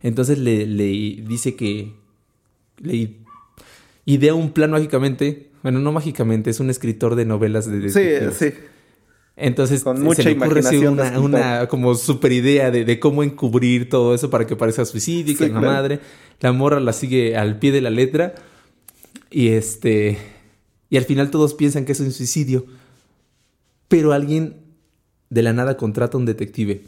Entonces 0.00 0.38
le, 0.38 0.66
le 0.66 0.84
dice 1.26 1.54
que 1.56 1.94
le 2.78 3.16
idea 4.04 4.34
un 4.34 4.50
plan 4.52 4.70
mágicamente, 4.70 5.50
bueno, 5.64 5.80
no 5.80 5.90
mágicamente, 5.90 6.50
es 6.50 6.60
un 6.60 6.70
escritor 6.70 7.16
de 7.16 7.24
novelas 7.24 7.66
de 7.68 7.90
Sí, 7.90 7.98
detectives. 8.00 8.36
sí. 8.36 8.52
Entonces 9.36 9.82
Con 9.82 9.96
se 9.96 10.02
mucha 10.04 10.22
le 10.22 10.32
ocurre 10.36 10.88
una, 10.88 11.18
una 11.18 11.66
como 11.66 11.96
super 11.96 12.30
idea 12.30 12.70
de, 12.70 12.84
de 12.84 13.00
cómo 13.00 13.24
encubrir 13.24 13.88
todo 13.88 14.14
eso 14.14 14.30
para 14.30 14.46
que 14.46 14.54
parezca 14.54 14.84
suicidio 14.84 15.32
y 15.32 15.36
que 15.36 15.46
Sí, 15.46 15.50
la 15.52 15.58
claro. 15.58 15.74
madre, 15.74 16.00
la 16.40 16.52
morra 16.52 16.78
la 16.78 16.92
sigue 16.92 17.36
al 17.36 17.58
pie 17.58 17.72
de 17.72 17.80
la 17.80 17.90
letra 17.90 18.36
y 19.32 19.48
este 19.48 20.18
y 20.88 20.96
al 20.98 21.04
final 21.04 21.30
todos 21.32 21.54
piensan 21.54 21.84
que 21.84 21.90
es 21.92 21.98
un 22.00 22.12
suicidio, 22.12 22.66
pero 23.88 24.12
alguien 24.12 24.58
de 25.30 25.42
la 25.42 25.52
nada 25.52 25.76
contrata 25.76 26.16
a 26.16 26.20
un 26.20 26.26
detective. 26.26 26.82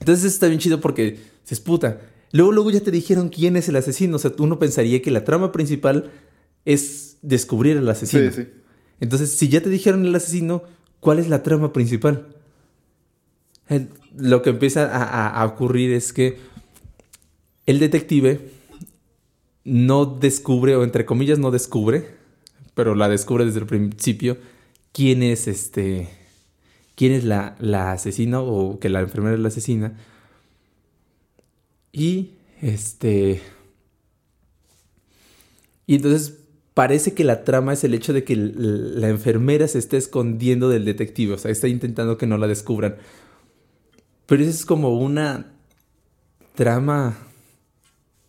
Entonces 0.00 0.24
eso 0.24 0.34
está 0.34 0.48
bien 0.48 0.58
chido 0.58 0.80
porque 0.80 1.18
se 1.44 1.54
esputa. 1.54 2.00
Luego, 2.32 2.50
luego 2.50 2.70
ya 2.72 2.80
te 2.80 2.90
dijeron 2.90 3.28
quién 3.28 3.56
es 3.56 3.68
el 3.68 3.76
asesino. 3.76 4.16
O 4.16 4.18
sea, 4.18 4.32
uno 4.38 4.58
pensaría 4.58 5.00
que 5.00 5.12
la 5.12 5.22
trama 5.24 5.52
principal 5.52 6.10
es 6.64 7.05
descubrir 7.22 7.78
al 7.78 7.88
asesino. 7.88 8.30
Sí, 8.30 8.42
sí. 8.44 8.48
Entonces, 9.00 9.32
si 9.36 9.48
ya 9.48 9.60
te 9.62 9.68
dijeron 9.70 10.04
el 10.06 10.14
asesino, 10.14 10.62
¿cuál 11.00 11.18
es 11.18 11.28
la 11.28 11.42
trama 11.42 11.72
principal? 11.72 12.28
El- 13.68 13.88
lo 14.16 14.42
que 14.42 14.50
empieza 14.50 14.84
a, 14.84 15.02
a- 15.04 15.42
a 15.42 15.44
ocurrir 15.46 15.92
es 15.92 16.12
que 16.12 16.38
el 17.66 17.78
detective 17.78 18.50
no 19.64 20.06
descubre, 20.06 20.76
o 20.76 20.84
entre 20.84 21.04
comillas 21.04 21.38
no 21.38 21.50
descubre, 21.50 22.14
pero 22.74 22.94
la 22.94 23.08
descubre 23.08 23.44
desde 23.44 23.60
el 23.60 23.66
principio, 23.66 24.38
quién 24.92 25.22
es 25.22 25.48
este, 25.48 26.08
quién 26.94 27.12
es 27.12 27.24
la, 27.24 27.56
la 27.58 27.92
asesina 27.92 28.40
o 28.40 28.78
que 28.78 28.88
la 28.88 29.00
enfermera 29.00 29.34
es 29.34 29.40
la 29.40 29.48
asesina. 29.48 29.98
Y 31.92 32.30
este... 32.62 33.42
Y 35.86 35.96
entonces 35.96 36.34
parece 36.76 37.14
que 37.14 37.24
la 37.24 37.42
trama 37.42 37.72
es 37.72 37.84
el 37.84 37.94
hecho 37.94 38.12
de 38.12 38.22
que 38.22 38.36
la 38.36 39.08
enfermera 39.08 39.66
se 39.66 39.78
esté 39.78 39.96
escondiendo 39.96 40.68
del 40.68 40.84
detective, 40.84 41.32
o 41.32 41.38
sea, 41.38 41.50
está 41.50 41.68
intentando 41.68 42.18
que 42.18 42.26
no 42.26 42.36
la 42.36 42.46
descubran. 42.46 42.96
Pero 44.26 44.42
eso 44.42 44.50
es 44.50 44.66
como 44.66 44.98
una 44.98 45.54
trama 46.54 47.16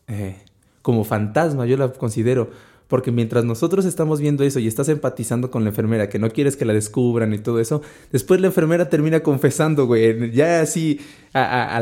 eh, 0.08 0.38
como 0.82 1.04
fantasma, 1.04 1.66
yo 1.66 1.76
la 1.76 1.92
considero. 1.92 2.50
Porque 2.88 3.12
mientras 3.12 3.44
nosotros 3.44 3.84
estamos 3.84 4.22
viendo 4.22 4.46
eso 4.46 4.60
y 4.60 4.68
estás 4.68 4.88
empatizando 4.88 5.52
con 5.52 5.66
la 5.66 5.72
enfermera, 5.72 6.08
que 6.08 6.18
no 6.18 6.30
quieres 6.30 6.56
que 6.56 6.64
la 6.64 6.72
descubran 6.72 7.34
y 7.34 7.40
todo 7.40 7.60
eso, 7.60 7.82
después 8.14 8.40
la 8.40 8.48
enfermera 8.48 8.88
termina 8.88 9.20
confesando, 9.20 9.88
güey. 9.88 10.32
Ya 10.32 10.62
así, 10.62 11.02
a, 11.34 11.82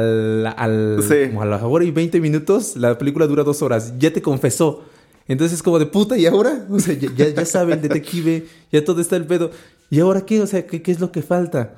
como 1.27 1.43
a 1.43 1.45
la 1.45 1.63
hora 1.63 1.85
y 1.85 1.91
20 1.91 2.19
minutos, 2.19 2.75
la 2.75 2.97
película 2.97 3.27
dura 3.27 3.43
dos 3.43 3.61
horas. 3.61 3.93
Ya 3.99 4.11
te 4.11 4.23
confesó. 4.23 4.94
Entonces 5.27 5.57
es 5.57 5.63
como 5.63 5.79
de 5.79 5.85
puta, 5.85 6.17
¿y 6.17 6.25
ahora? 6.25 6.67
O 6.71 6.79
sea, 6.79 6.93
ya, 6.95 7.29
ya, 7.29 7.45
sabe 7.45 7.73
el 7.73 7.81
detective, 7.81 8.45
ya 8.71 8.83
todo 8.83 9.01
está 9.01 9.15
el 9.15 9.25
pedo. 9.25 9.51
¿Y 9.89 9.99
ahora 9.99 10.25
qué? 10.25 10.41
O 10.41 10.47
sea, 10.47 10.65
¿qué, 10.65 10.81
¿qué, 10.81 10.91
es 10.91 10.99
lo 10.99 11.11
que 11.11 11.21
falta? 11.21 11.75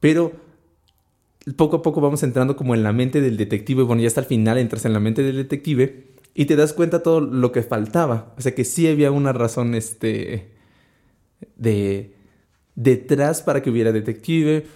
Pero 0.00 0.32
poco 1.56 1.76
a 1.76 1.82
poco 1.82 2.00
vamos 2.00 2.22
entrando 2.22 2.56
como 2.56 2.74
en 2.74 2.82
la 2.82 2.92
mente 2.92 3.20
del 3.20 3.36
detective. 3.36 3.82
Bueno, 3.82 4.02
ya 4.02 4.08
hasta 4.08 4.20
el 4.20 4.26
final 4.26 4.58
entras 4.58 4.84
en 4.84 4.92
la 4.92 5.00
mente 5.00 5.22
del 5.22 5.36
detective 5.36 6.08
y 6.34 6.44
te 6.44 6.56
das 6.56 6.72
cuenta 6.72 7.02
todo 7.02 7.20
lo 7.20 7.52
que 7.52 7.62
faltaba. 7.62 8.34
O 8.38 8.40
sea, 8.40 8.54
que 8.54 8.64
sí 8.64 8.86
había 8.86 9.10
una 9.10 9.32
razón, 9.32 9.74
este, 9.74 10.52
de 11.56 12.14
detrás 12.74 13.42
para 13.42 13.60
que 13.60 13.70
hubiera 13.70 13.90
detective, 13.90 14.66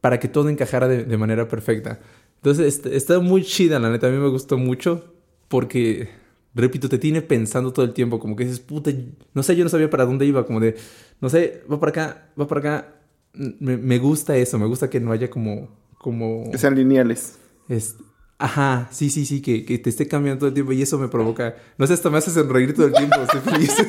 para 0.00 0.18
que 0.18 0.28
todo 0.28 0.48
encajara 0.48 0.88
de, 0.88 1.16
manera 1.16 1.46
perfecta. 1.46 2.00
Entonces, 2.36 2.66
este, 2.66 2.96
está 2.96 3.20
muy 3.20 3.44
chida, 3.44 3.78
la 3.78 3.90
neta. 3.90 4.08
A 4.08 4.10
mí 4.10 4.16
me 4.16 4.28
gustó 4.28 4.58
mucho 4.58 5.14
porque 5.46 6.08
repito, 6.54 6.88
te 6.88 6.98
tiene 6.98 7.22
pensando 7.22 7.72
todo 7.72 7.84
el 7.84 7.92
tiempo, 7.92 8.18
como 8.18 8.36
que 8.36 8.44
dices, 8.44 8.60
puta, 8.60 8.90
no 9.34 9.42
sé, 9.42 9.56
yo 9.56 9.64
no 9.64 9.70
sabía 9.70 9.90
para 9.90 10.04
dónde 10.04 10.26
iba, 10.26 10.46
como 10.46 10.60
de, 10.60 10.76
no 11.20 11.28
sé, 11.28 11.62
va 11.70 11.80
para 11.80 11.90
acá, 11.90 12.28
va 12.38 12.46
para 12.46 12.60
acá. 12.60 12.94
Me, 13.34 13.98
gusta 13.98 14.36
eso, 14.36 14.58
me 14.58 14.66
gusta 14.66 14.90
que 14.90 15.00
no 15.00 15.10
haya 15.10 15.30
como, 15.30 15.70
como... 15.96 16.50
Que 16.50 16.58
sean 16.58 16.74
lineales. 16.74 17.38
Es, 17.66 17.96
ajá, 18.38 18.88
sí, 18.90 19.08
sí, 19.08 19.24
sí, 19.24 19.40
que, 19.40 19.64
que, 19.64 19.78
te 19.78 19.88
esté 19.88 20.06
cambiando 20.06 20.40
todo 20.40 20.48
el 20.48 20.54
tiempo 20.54 20.72
y 20.72 20.82
eso 20.82 20.98
me 20.98 21.08
provoca, 21.08 21.56
no 21.78 21.86
sé, 21.86 21.94
hasta 21.94 22.10
me 22.10 22.18
hace 22.18 22.30
sonreír 22.30 22.74
todo 22.74 22.86
el 22.86 22.92
tiempo, 22.92 23.16
estoy 23.22 23.40
feliz. 23.40 23.74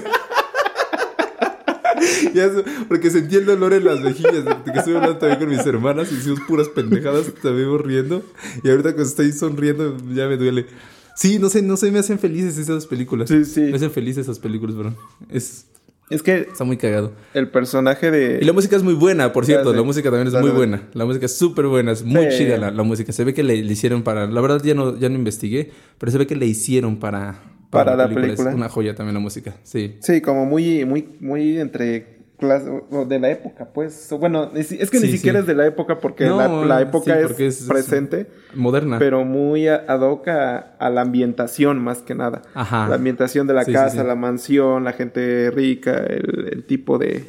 ya, 2.33 2.49
porque 2.87 3.09
sentí 3.09 3.35
el 3.35 3.45
dolor 3.45 3.73
en 3.73 3.83
las 3.83 3.99
mejillas, 3.99 4.45
que 4.63 4.79
estoy 4.79 4.95
hablando 4.95 5.17
también 5.17 5.39
con 5.39 5.49
mis 5.49 5.65
hermanas 5.65 6.09
y 6.11 6.15
hicimos 6.15 6.39
puras 6.47 6.69
pendejadas, 6.69 7.33
también 7.41 7.77
riendo, 7.79 8.23
y 8.63 8.69
ahorita 8.69 8.95
que 8.95 9.01
estoy 9.01 9.33
sonriendo 9.33 9.97
ya 10.13 10.29
me 10.29 10.37
duele. 10.37 10.67
Sí, 11.15 11.39
no 11.39 11.49
sé, 11.49 11.61
no 11.61 11.77
sé, 11.77 11.91
me 11.91 11.99
hacen 11.99 12.19
felices 12.19 12.57
esas 12.57 12.85
películas. 12.85 13.29
Sí, 13.29 13.45
sí. 13.45 13.61
Me 13.61 13.75
hacen 13.75 13.91
felices 13.91 14.25
esas 14.25 14.39
películas, 14.39 14.75
bro. 14.75 14.93
Es. 15.29 15.67
Es 16.09 16.21
que. 16.21 16.47
Está 16.51 16.63
muy 16.63 16.77
cagado. 16.77 17.13
El 17.33 17.49
personaje 17.49 18.11
de. 18.11 18.39
Y 18.41 18.45
la 18.45 18.53
música 18.53 18.75
es 18.75 18.83
muy 18.83 18.93
buena, 18.93 19.31
por 19.31 19.45
cierto. 19.45 19.73
La 19.73 19.83
música 19.83 20.09
también 20.09 20.27
es 20.27 20.41
muy 20.41 20.51
buena. 20.51 20.89
La 20.93 21.05
música 21.05 21.25
es 21.25 21.35
súper 21.35 21.67
buena. 21.67 21.91
Es 21.91 22.03
muy 22.03 22.29
chida 22.29 22.57
la, 22.57 22.83
música. 22.83 23.11
Se 23.11 23.23
ve 23.23 23.33
que 23.33 23.43
le, 23.43 23.55
hicieron 23.55 24.03
para. 24.03 24.27
La 24.27 24.41
verdad 24.41 24.61
ya 24.63 24.73
no, 24.73 24.97
ya 24.97 25.09
no 25.09 25.15
investigué, 25.15 25.71
pero 25.97 26.11
se 26.11 26.17
ve 26.17 26.27
que 26.27 26.35
le 26.35 26.45
hicieron 26.45 26.97
para. 26.97 27.41
Para, 27.69 27.95
la 27.95 28.07
película. 28.07 28.51
Es 28.51 28.55
una 28.55 28.69
joya 28.69 28.93
también 28.93 29.15
la 29.15 29.19
música. 29.19 29.55
Sí. 29.63 29.95
Sí, 29.99 30.21
como 30.21 30.45
muy, 30.45 30.85
muy, 30.85 31.07
muy 31.19 31.57
entre 31.57 32.12
de 32.39 33.19
la 33.19 33.29
época, 33.29 33.69
pues. 33.73 34.09
Bueno, 34.19 34.51
es 34.53 34.89
que 34.89 34.99
ni 34.99 35.07
siquiera 35.07 35.39
es 35.39 35.45
de 35.45 35.55
la 35.55 35.65
época 35.65 35.99
porque 35.99 36.25
la, 36.25 36.81
época 36.81 37.19
es, 37.19 37.63
presente. 37.67 38.27
moderna. 38.53 38.99
Pero 38.99 39.23
muy 39.23 39.67
ad 39.67 40.01
hoc 40.01 40.27
a, 40.27 40.89
la 40.89 41.01
ambientación, 41.01 41.79
más 41.79 41.99
que 41.99 42.15
nada. 42.15 42.41
Ajá. 42.53 42.87
La 42.89 42.95
ambientación 42.95 43.47
de 43.47 43.53
la 43.53 43.65
casa, 43.65 44.03
la 44.03 44.15
mansión, 44.15 44.83
la 44.83 44.93
gente 44.93 45.51
rica, 45.51 45.97
el, 46.05 46.63
tipo 46.65 46.97
de. 46.97 47.25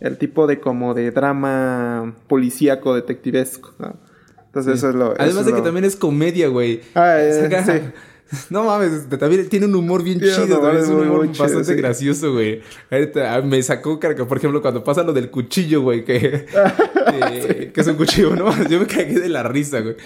El 0.00 0.16
tipo 0.16 0.46
de 0.46 0.60
como 0.60 0.94
de 0.94 1.10
drama 1.10 2.14
policíaco, 2.26 2.94
detectivesco. 2.94 3.74
Entonces 4.46 4.78
eso 4.78 4.88
es 4.88 4.94
lo... 4.96 5.14
Además 5.16 5.46
de 5.46 5.52
que 5.52 5.60
también 5.60 5.84
es 5.84 5.94
comedia, 5.94 6.48
güey. 6.48 6.80
Ah, 6.94 7.18
eh, 7.20 7.92
No 8.50 8.64
mames, 8.64 9.08
también 9.08 9.48
tiene 9.48 9.66
un 9.66 9.74
humor 9.74 10.02
bien 10.02 10.20
chido, 10.20 10.70
es 10.70 10.88
un 10.88 11.08
humor 11.08 11.26
bastante 11.36 11.74
gracioso, 11.74 12.32
güey. 12.32 12.60
Ah, 12.90 13.40
me 13.44 13.62
sacó 13.62 13.98
carga, 13.98 14.26
por 14.26 14.38
ejemplo, 14.38 14.62
cuando 14.62 14.84
pasa 14.84 15.02
lo 15.02 15.12
del 15.12 15.30
cuchillo, 15.30 15.82
güey, 15.82 16.04
que, 16.04 16.20
que, 17.72 17.80
es 17.80 17.86
un 17.86 17.96
cuchillo, 17.96 18.36
¿no? 18.36 18.50
Yo 18.68 18.80
me 18.80 18.86
cagué 18.86 19.18
de 19.18 19.28
la 19.28 19.42
risa, 19.42 19.80
güey. 19.80 19.96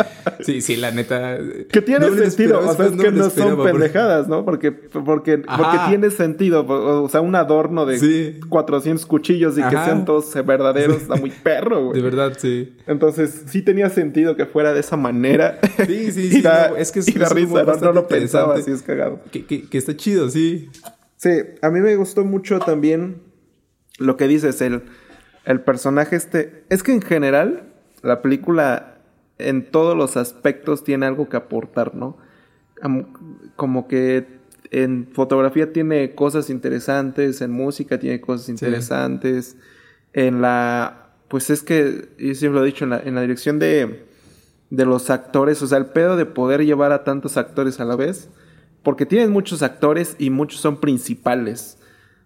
Sí, 0.41 0.61
sí, 0.61 0.77
la 0.77 0.91
neta. 0.91 1.39
Que 1.71 1.83
tiene 1.83 2.11
sentido, 2.11 2.61
o 2.61 2.75
sea, 2.75 2.87
es 2.87 2.93
que 2.93 3.11
no 3.11 3.31
son 3.31 3.63
pendejadas, 3.63 4.29
¿no? 4.29 4.45
Porque, 4.45 4.73
porque, 4.73 5.39
porque 5.39 5.79
tiene 5.89 6.11
sentido, 6.11 6.65
o 6.67 7.09
sea, 7.09 7.21
un 7.21 7.35
adorno 7.35 7.87
de 7.87 8.41
400 8.49 9.05
cuchillos 9.07 9.59
y 9.59 9.63
que 9.63 9.71
sean 9.71 10.05
todos 10.05 10.33
verdaderos, 10.45 11.03
está 11.03 11.17
muy 11.17 11.31
perro, 11.31 11.87
güey. 11.87 11.97
De 11.97 12.03
verdad, 12.03 12.33
sí. 12.39 12.75
Entonces, 12.87 13.45
sí 13.47 13.63
tenía 13.63 13.91
sentido 13.91 14.37
que 14.37 14.47
fuera 14.47 14.73
de 14.73 14.81
esa 14.81 14.97
manera. 14.97 15.59
Sí, 15.87 16.13
sí, 16.13 16.31
sí. 16.31 16.43
es 16.79 16.93
que 16.93 17.01
es, 17.01 17.15
la 17.17 17.29
risa, 17.29 17.65
no, 17.81 17.93
lo 17.93 18.09
pensaba, 18.19 18.55
así 18.55 18.71
es 18.71 18.83
cagado. 18.83 19.21
Que, 19.31 19.45
que, 19.45 19.79
está 19.79 19.97
chido, 19.97 20.29
sí. 20.31 20.71
Sí, 21.17 21.31
a 21.63 21.71
mí 21.71 21.81
me 21.81 21.97
gustó 21.97 22.25
mucho 22.25 22.59
también 22.59 23.23
lo 23.99 24.17
que 24.17 24.29
dices, 24.29 24.61
el, 24.61 24.83
el 25.45 25.61
personaje 25.61 26.17
este. 26.17 26.65
Es 26.69 26.83
que 26.83 26.93
en 26.93 27.03
general, 27.03 27.73
la 28.03 28.23
película 28.23 28.99
en 29.39 29.71
todos 29.71 29.97
los 29.97 30.17
aspectos 30.17 30.85
tiene 30.85 31.07
algo 31.07 31.29
que 31.29 31.37
aportar, 31.37 31.95
¿no? 31.95 32.19
Como 33.57 33.89
que 33.89 34.27
en 34.71 35.09
fotografía 35.13 35.73
tiene 35.73 36.15
cosas 36.15 36.51
interesantes, 36.51 37.41
en 37.41 37.51
música 37.51 37.99
tiene 37.99 38.21
cosas 38.21 38.49
interesantes, 38.49 39.57
en 40.13 40.43
la. 40.43 41.11
Pues 41.29 41.51
es 41.51 41.63
que, 41.63 42.09
yo 42.19 42.35
siempre 42.35 42.61
lo 42.61 42.63
he 42.65 42.67
dicho, 42.67 42.85
en 42.85 42.91
la, 42.91 43.01
en 43.01 43.15
la 43.15 43.23
dirección 43.23 43.59
de 43.59 44.07
de 44.77 44.85
los 44.85 45.11
actores, 45.11 45.63
o 45.63 45.67
sea, 45.67 45.79
el 45.79 45.87
pedo 45.87 46.17
de 46.17 46.27
poder 46.27 46.65
llevar 46.65 46.93
a 46.93 47.05
tantos 47.05 47.37
actores 47.37 47.81
a 47.81 47.85
la 47.85 47.97
vez, 47.97 48.29
porque 48.83 49.07
tienes 49.07 49.31
muchos 49.31 49.63
actores 49.63 50.17
y 50.19 50.31
muchos 50.31 50.61
son 50.61 50.81
principales. 50.81 51.79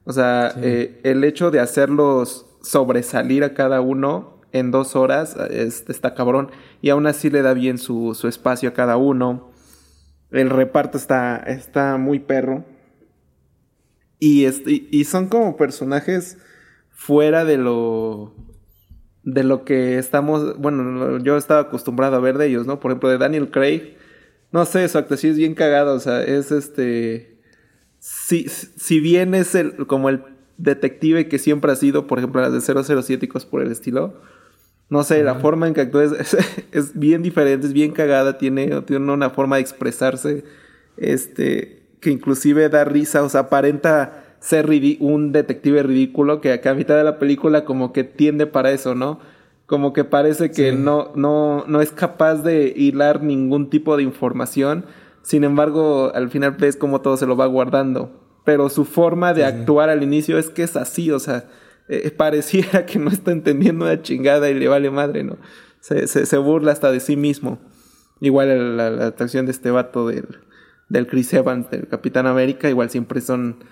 O 0.05 0.13
sea, 0.13 0.55
eh, 0.57 1.01
el 1.05 1.23
hecho 1.25 1.51
de 1.51 1.61
hacerlos 1.61 2.47
sobresalir 2.63 3.45
a 3.45 3.55
cada 3.55 3.81
uno 3.81 4.41
en 4.53 4.71
dos 4.71 4.97
horas 4.97 5.37
está 5.37 6.15
cabrón. 6.15 6.51
Y 6.81 6.91
aún 6.91 7.07
así 7.07 7.31
le 7.31 7.43
da 7.43 7.55
bien 7.55 7.79
su, 7.79 8.15
su 8.15 8.29
espacio 8.29 8.71
a 8.71 8.73
cada 8.73 8.97
uno. 8.97 9.51
El 10.31 10.51
reparto 10.51 10.99
está, 10.99 11.37
está 11.37 11.97
muy 11.97 12.19
perro. 12.19 12.65
Y, 14.19 14.47
y 14.47 15.05
son 15.05 15.29
como 15.29 15.57
personajes 15.57 16.39
fuera 16.91 17.45
de 17.45 17.57
lo 17.57 18.35
de 19.33 19.45
lo 19.45 19.65
que 19.65 19.99
estamos, 19.99 20.57
bueno, 20.57 21.19
yo 21.19 21.37
estaba 21.37 21.61
acostumbrado 21.61 22.17
a 22.17 22.21
ver 22.21 22.39
de 22.39 22.47
ellos, 22.47 22.67
¿no? 22.67 22.81
Por 22.81 22.91
ejemplo, 22.91 23.11
de 23.11 23.19
Daniel 23.19 23.51
Craig, 23.51 23.97
no 24.53 24.65
sé, 24.65 24.89
su 24.89 24.97
actuación 24.97 25.33
es 25.33 25.39
bien 25.39 25.55
cagada, 25.55 25.93
o 25.93 26.01
sea, 26.01 26.23
es 26.23 26.51
este, 26.51 27.39
si, 27.99 28.49
si 28.49 29.01
bien 29.01 29.35
es 29.35 29.55
el, 29.55 29.87
como 29.87 30.09
el 30.09 30.23
detective 30.57 31.29
que 31.29 31.39
siempre 31.39 31.71
ha 31.71 31.77
sido, 31.77 32.07
por 32.07 32.19
ejemplo, 32.19 32.41
las 32.41 32.53
de 32.53 32.83
007 32.95 33.27
y 33.27 33.29
cosas 33.29 33.47
por 33.47 33.61
el 33.61 33.71
estilo, 33.71 34.19
no 34.89 35.05
sé, 35.05 35.23
la 35.23 35.35
forma 35.35 35.69
en 35.69 35.75
que 35.75 35.83
actúa 35.83 36.05
es, 36.19 36.35
es, 36.73 36.99
bien 36.99 37.23
diferente, 37.23 37.67
es 37.67 37.75
bien 37.75 37.93
cagada, 37.93 38.39
tiene, 38.39 38.81
tiene 38.83 39.13
una 39.13 39.29
forma 39.29 39.57
de 39.57 39.63
expresarse, 39.63 40.45
este, 40.97 41.83
que 42.01 42.11
inclusive 42.11 42.71
da 42.71 42.85
risa, 42.85 43.23
o 43.23 43.29
sea, 43.29 43.41
aparenta 43.41 44.25
ser 44.41 44.69
un 45.01 45.33
detective 45.33 45.83
ridículo 45.83 46.41
que 46.41 46.61
a 46.65 46.75
mitad 46.75 46.97
de 46.97 47.05
la 47.05 47.19
película 47.19 47.65
como 47.65 47.93
que 47.93 48.05
tiende 48.05 48.47
para 48.47 48.71
eso, 48.71 48.95
¿no? 48.95 49.21
Como 49.67 49.93
que 49.93 50.05
parece 50.05 50.51
que 50.51 50.73
no, 50.73 51.13
no, 51.15 51.65
no 51.67 51.81
es 51.83 51.91
capaz 51.91 52.37
de 52.37 52.73
hilar 52.75 53.23
ningún 53.23 53.69
tipo 53.69 53.97
de 53.97 54.03
información. 54.03 54.87
Sin 55.23 55.45
embargo, 55.45 56.11
al 56.15 56.31
final 56.31 56.53
ves 56.53 56.77
como 56.77 57.03
todo 57.03 57.17
se 57.17 57.27
lo 57.27 57.37
va 57.37 57.47
guardando. 57.47 58.11
Pero 58.45 58.71
su 58.71 58.87
forma 58.87 59.35
de 59.35 59.45
actuar 59.45 59.91
al 59.91 60.03
inicio 60.03 60.39
es 60.39 60.49
que 60.49 60.63
es 60.63 60.75
así, 60.77 61.11
o 61.11 61.19
sea, 61.19 61.45
eh, 61.89 62.11
pareciera 62.17 62.87
que 62.87 62.99
no 62.99 63.11
está 63.11 63.33
entendiendo 63.33 63.85
una 63.85 64.01
chingada 64.01 64.49
y 64.49 64.55
le 64.55 64.69
vale 64.69 64.91
madre, 64.91 65.25
¿no? 65.25 65.37
Se, 65.81 66.07
se, 66.07 66.37
burla 66.39 66.73
hasta 66.73 66.91
de 66.91 67.01
sí 67.01 67.17
mismo. 67.17 67.59
Igual 68.21 68.77
la, 68.77 68.91
la, 68.91 69.07
atracción 69.07 69.47
de 69.47 69.53
este 69.53 69.71
vato 69.71 70.09
del, 70.09 70.27
del 70.89 71.07
Chris 71.07 71.33
Evans, 71.35 71.71
del 71.71 71.89
Capitán 71.89 72.27
América, 72.27 72.69
igual 72.69 72.91
siempre 72.91 73.21
son 73.21 73.65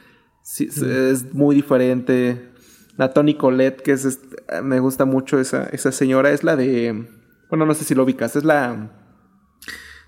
sí, 0.47 0.69
es 0.71 1.35
muy 1.35 1.57
diferente. 1.57 2.51
La 2.97 3.13
Tony 3.13 3.35
Colette, 3.35 3.83
que 3.83 3.93
es, 3.93 4.21
me 4.63 4.81
gusta 4.81 5.05
mucho 5.05 5.39
esa, 5.39 5.65
esa 5.65 5.93
señora, 5.93 6.31
es 6.31 6.45
la 6.45 6.57
de, 6.57 7.07
bueno, 7.51 7.67
no 7.67 7.75
sé 7.75 7.85
si 7.85 7.95
lo 7.95 8.05
ubicas, 8.05 8.37
es 8.37 8.45
la, 8.45 8.91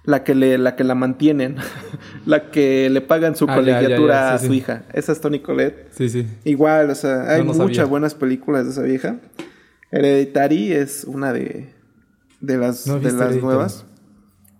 la 0.04 0.24
que 0.24 0.34
le, 0.34 0.56
la 0.56 0.76
que 0.76 0.84
la 0.84 0.94
mantienen, 0.94 1.56
la 2.26 2.50
que 2.50 2.88
le 2.88 3.00
pagan 3.00 3.36
su 3.36 3.46
ah, 3.48 3.56
colegiatura 3.56 4.32
a 4.32 4.38
su 4.38 4.54
hija. 4.54 4.84
Esa 4.92 5.12
es 5.12 5.20
Tony 5.20 5.40
Colette. 5.40 5.88
Sí, 5.90 6.08
sí. 6.08 6.26
Igual, 6.44 6.90
o 6.90 6.94
sea, 6.94 7.30
hay 7.30 7.42
muchas 7.42 7.88
buenas 7.88 8.14
películas 8.14 8.64
de 8.64 8.70
esa 8.70 8.82
vieja. 8.82 9.20
Hereditary 9.90 10.72
es 10.72 11.04
una 11.04 11.32
de, 11.32 11.74
de 12.40 12.58
las, 12.58 12.86
No 12.86 13.00
de 13.00 13.12
las 13.12 13.36
nuevas. 13.36 13.84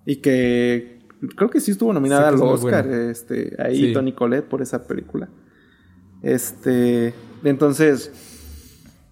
Y 0.04 0.16
que 0.16 0.98
creo 1.36 1.50
que 1.50 1.60
sí 1.60 1.70
estuvo 1.70 1.92
nominada 1.92 2.28
al 2.28 2.42
Oscar. 2.42 2.86
Este, 2.88 3.56
ahí. 3.58 3.92
Tony 3.92 4.12
Collette 4.12 4.48
por 4.48 4.60
esa 4.60 4.86
película. 4.86 5.28
Este. 6.22 7.14
Entonces. 7.44 8.12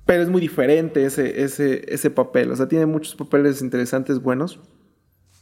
Pero 0.05 0.23
es 0.23 0.29
muy 0.29 0.41
diferente 0.41 1.05
ese, 1.05 1.43
ese, 1.43 1.93
ese 1.93 2.11
papel. 2.11 2.53
O 2.53 2.57
sea, 2.57 2.69
tiene 2.69 2.87
muchos 2.87 3.17
papeles 3.17 3.61
interesantes, 3.61 4.23
buenos. 4.23 4.61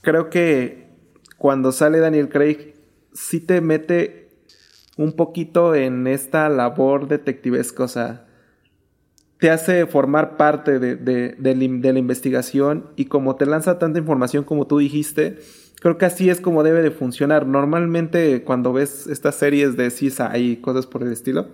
Creo 0.01 0.31
que 0.31 0.89
cuando 1.37 1.71
sale 1.71 1.99
Daniel 1.99 2.31
Craig, 2.31 2.73
sí 3.13 3.41
te 3.41 3.61
mete 3.61 4.31
un 4.97 5.13
poquito 5.17 5.75
en 5.75 6.07
esta 6.07 6.49
labor 6.49 7.09
detectivesca. 7.09 7.85
O 7.85 7.89
sea, 7.89 8.27
te 9.39 9.51
hace 9.51 9.85
formar 9.85 10.39
parte 10.39 10.79
de, 10.79 10.97
de- 10.97 11.35
de 11.39 11.55
la 11.55 11.65
in- 11.65 11.83
de 11.83 11.93
la 11.93 11.99
investigación 11.99 12.87
y 12.97 13.05
como 13.05 13.37
te 13.37 13.45
lanza 13.45 13.79
tanta 13.79 13.99
información 13.99 14.45
como 14.45 14.67
tú 14.67 14.79
dijiste, 14.79 15.41
creo 15.85 15.99
que 15.99 16.07
así 16.07 16.31
es 16.31 16.41
como 16.41 16.63
debe 16.63 16.81
de 16.81 16.91
funcionar. 16.91 17.47
Normalmente 17.47 18.43
cuando 18.43 18.73
ves 18.73 19.07
estas 19.07 19.35
series 19.35 19.77
de 19.77 19.91
CISA 19.91 20.39
y 20.39 20.57
cosas 20.57 20.87
por 20.87 21.03
el 21.03 21.13
estilo, 21.13 21.49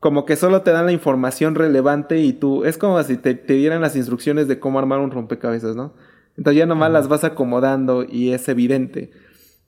como 0.00 0.24
que 0.24 0.34
solo 0.34 0.62
te 0.62 0.72
dan 0.72 0.86
la 0.86 0.90
información 0.90 1.54
relevante 1.54 2.18
y 2.18 2.32
tú, 2.32 2.64
es 2.64 2.76
como 2.76 3.00
si 3.04 3.16
te, 3.16 3.34
te 3.34 3.52
dieran 3.52 3.80
las 3.80 3.94
instrucciones 3.94 4.48
de 4.48 4.58
cómo 4.58 4.80
armar 4.80 4.98
un 4.98 5.12
rompecabezas, 5.12 5.76
¿no? 5.76 5.94
Entonces 6.36 6.58
ya 6.58 6.66
nomás 6.66 6.90
las 6.90 7.06
vas 7.06 7.22
acomodando 7.22 8.04
y 8.04 8.32
es 8.32 8.48
evidente. 8.48 9.12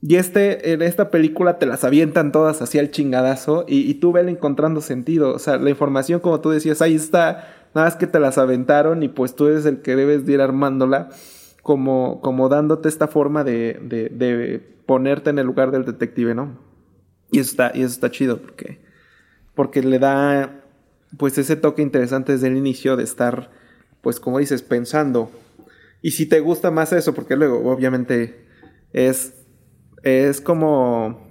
Y 0.02 0.16
este, 0.16 0.72
en 0.72 0.82
esta 0.82 1.12
película 1.12 1.60
te 1.60 1.66
las 1.66 1.84
avientan 1.84 2.32
todas 2.32 2.60
hacia 2.60 2.80
el 2.80 2.90
chingadazo 2.90 3.64
y, 3.68 3.88
y 3.88 3.94
tú 3.94 4.10
ves 4.10 4.26
encontrando 4.26 4.80
sentido. 4.80 5.32
O 5.32 5.38
sea, 5.38 5.56
la 5.56 5.70
información, 5.70 6.18
como 6.18 6.40
tú 6.40 6.50
decías, 6.50 6.82
ahí 6.82 6.96
está. 6.96 7.54
Nada 7.76 7.86
más 7.86 7.94
que 7.94 8.08
te 8.08 8.18
las 8.18 8.38
aventaron 8.38 9.04
y 9.04 9.08
pues 9.08 9.36
tú 9.36 9.46
eres 9.46 9.66
el 9.66 9.82
que 9.82 9.94
debes 9.94 10.26
de 10.26 10.32
ir 10.32 10.40
armándola 10.40 11.10
como, 11.68 12.22
como 12.22 12.48
dándote 12.48 12.88
esta 12.88 13.08
forma 13.08 13.44
de, 13.44 13.78
de, 13.82 14.58
ponerte 14.86 15.28
en 15.28 15.38
el 15.38 15.44
lugar 15.44 15.70
del 15.70 15.84
detective, 15.84 16.34
¿no? 16.34 16.58
Y 17.30 17.40
eso 17.40 17.50
está, 17.50 17.72
y 17.74 17.82
eso 17.82 17.92
está 17.92 18.10
chido 18.10 18.40
porque, 18.40 18.80
porque 19.54 19.82
le 19.82 19.98
da 19.98 20.64
pues 21.18 21.36
ese 21.36 21.56
toque 21.56 21.82
interesante 21.82 22.32
desde 22.32 22.46
el 22.46 22.56
inicio 22.56 22.96
de 22.96 23.04
estar, 23.04 23.50
pues 24.00 24.18
como 24.18 24.38
dices, 24.38 24.62
pensando. 24.62 25.30
Y 26.00 26.12
si 26.12 26.24
te 26.24 26.40
gusta 26.40 26.70
más 26.70 26.94
eso, 26.94 27.12
porque 27.12 27.36
luego 27.36 27.70
obviamente 27.70 28.46
es, 28.94 29.34
es 30.04 30.40
como... 30.40 31.27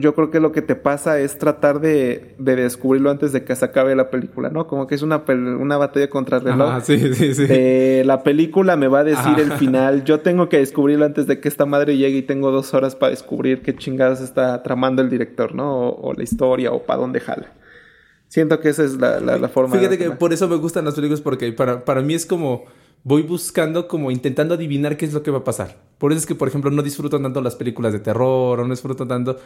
Yo 0.00 0.14
creo 0.14 0.30
que 0.30 0.40
lo 0.40 0.50
que 0.50 0.60
te 0.60 0.74
pasa 0.74 1.20
es 1.20 1.38
tratar 1.38 1.80
de, 1.80 2.34
de 2.38 2.56
descubrirlo 2.56 3.10
antes 3.10 3.32
de 3.32 3.44
que 3.44 3.54
se 3.54 3.64
acabe 3.64 3.94
la 3.94 4.10
película, 4.10 4.50
¿no? 4.50 4.66
Como 4.66 4.86
que 4.86 4.96
es 4.96 5.02
una, 5.02 5.22
una 5.28 5.76
batalla 5.76 6.10
contra 6.10 6.38
el 6.38 6.44
reloj. 6.44 6.68
Ajá, 6.68 6.80
sí, 6.80 7.14
sí, 7.14 7.34
sí. 7.34 7.46
de 7.46 8.02
la 8.04 8.24
película 8.24 8.76
me 8.76 8.88
va 8.88 9.00
a 9.00 9.04
decir 9.04 9.38
el 9.38 9.52
final. 9.52 10.02
Yo 10.04 10.20
tengo 10.20 10.48
que 10.48 10.58
descubrirlo 10.58 11.04
antes 11.04 11.28
de 11.28 11.38
que 11.38 11.48
esta 11.48 11.64
madre 11.64 11.96
llegue 11.96 12.18
y 12.18 12.22
tengo 12.22 12.50
dos 12.50 12.74
horas 12.74 12.96
para 12.96 13.10
descubrir 13.10 13.62
qué 13.62 13.76
chingados 13.76 14.20
está 14.20 14.62
tramando 14.64 15.00
el 15.00 15.10
director, 15.10 15.54
¿no? 15.54 15.78
O, 15.78 16.08
o 16.08 16.12
la 16.12 16.24
historia 16.24 16.72
o 16.72 16.82
para 16.82 17.00
dónde 17.00 17.20
jala. 17.20 17.52
Siento 18.26 18.60
que 18.60 18.68
esa 18.68 18.84
es 18.84 18.98
la, 18.98 19.20
la, 19.20 19.38
la 19.38 19.48
forma 19.48 19.76
Fíjate 19.76 19.96
de 19.96 20.04
que 20.04 20.10
por 20.10 20.32
eso 20.32 20.48
me 20.48 20.56
gustan 20.56 20.84
las 20.84 20.94
películas 20.94 21.20
porque 21.20 21.52
para, 21.52 21.84
para 21.84 22.02
mí 22.02 22.14
es 22.14 22.26
como 22.26 22.64
voy 23.04 23.22
buscando 23.22 23.88
como 23.88 24.10
intentando 24.10 24.54
adivinar 24.54 24.96
qué 24.96 25.06
es 25.06 25.12
lo 25.12 25.22
que 25.22 25.30
va 25.30 25.38
a 25.38 25.44
pasar. 25.44 25.78
Por 25.98 26.12
eso 26.12 26.20
es 26.20 26.26
que, 26.26 26.34
por 26.34 26.48
ejemplo, 26.48 26.70
no 26.70 26.82
disfruto 26.82 27.20
tanto 27.20 27.40
las 27.40 27.56
películas 27.56 27.92
de 27.92 28.00
terror 28.00 28.60
o 28.60 28.64
no 28.64 28.70
disfruto 28.70 29.06
tanto 29.06 29.38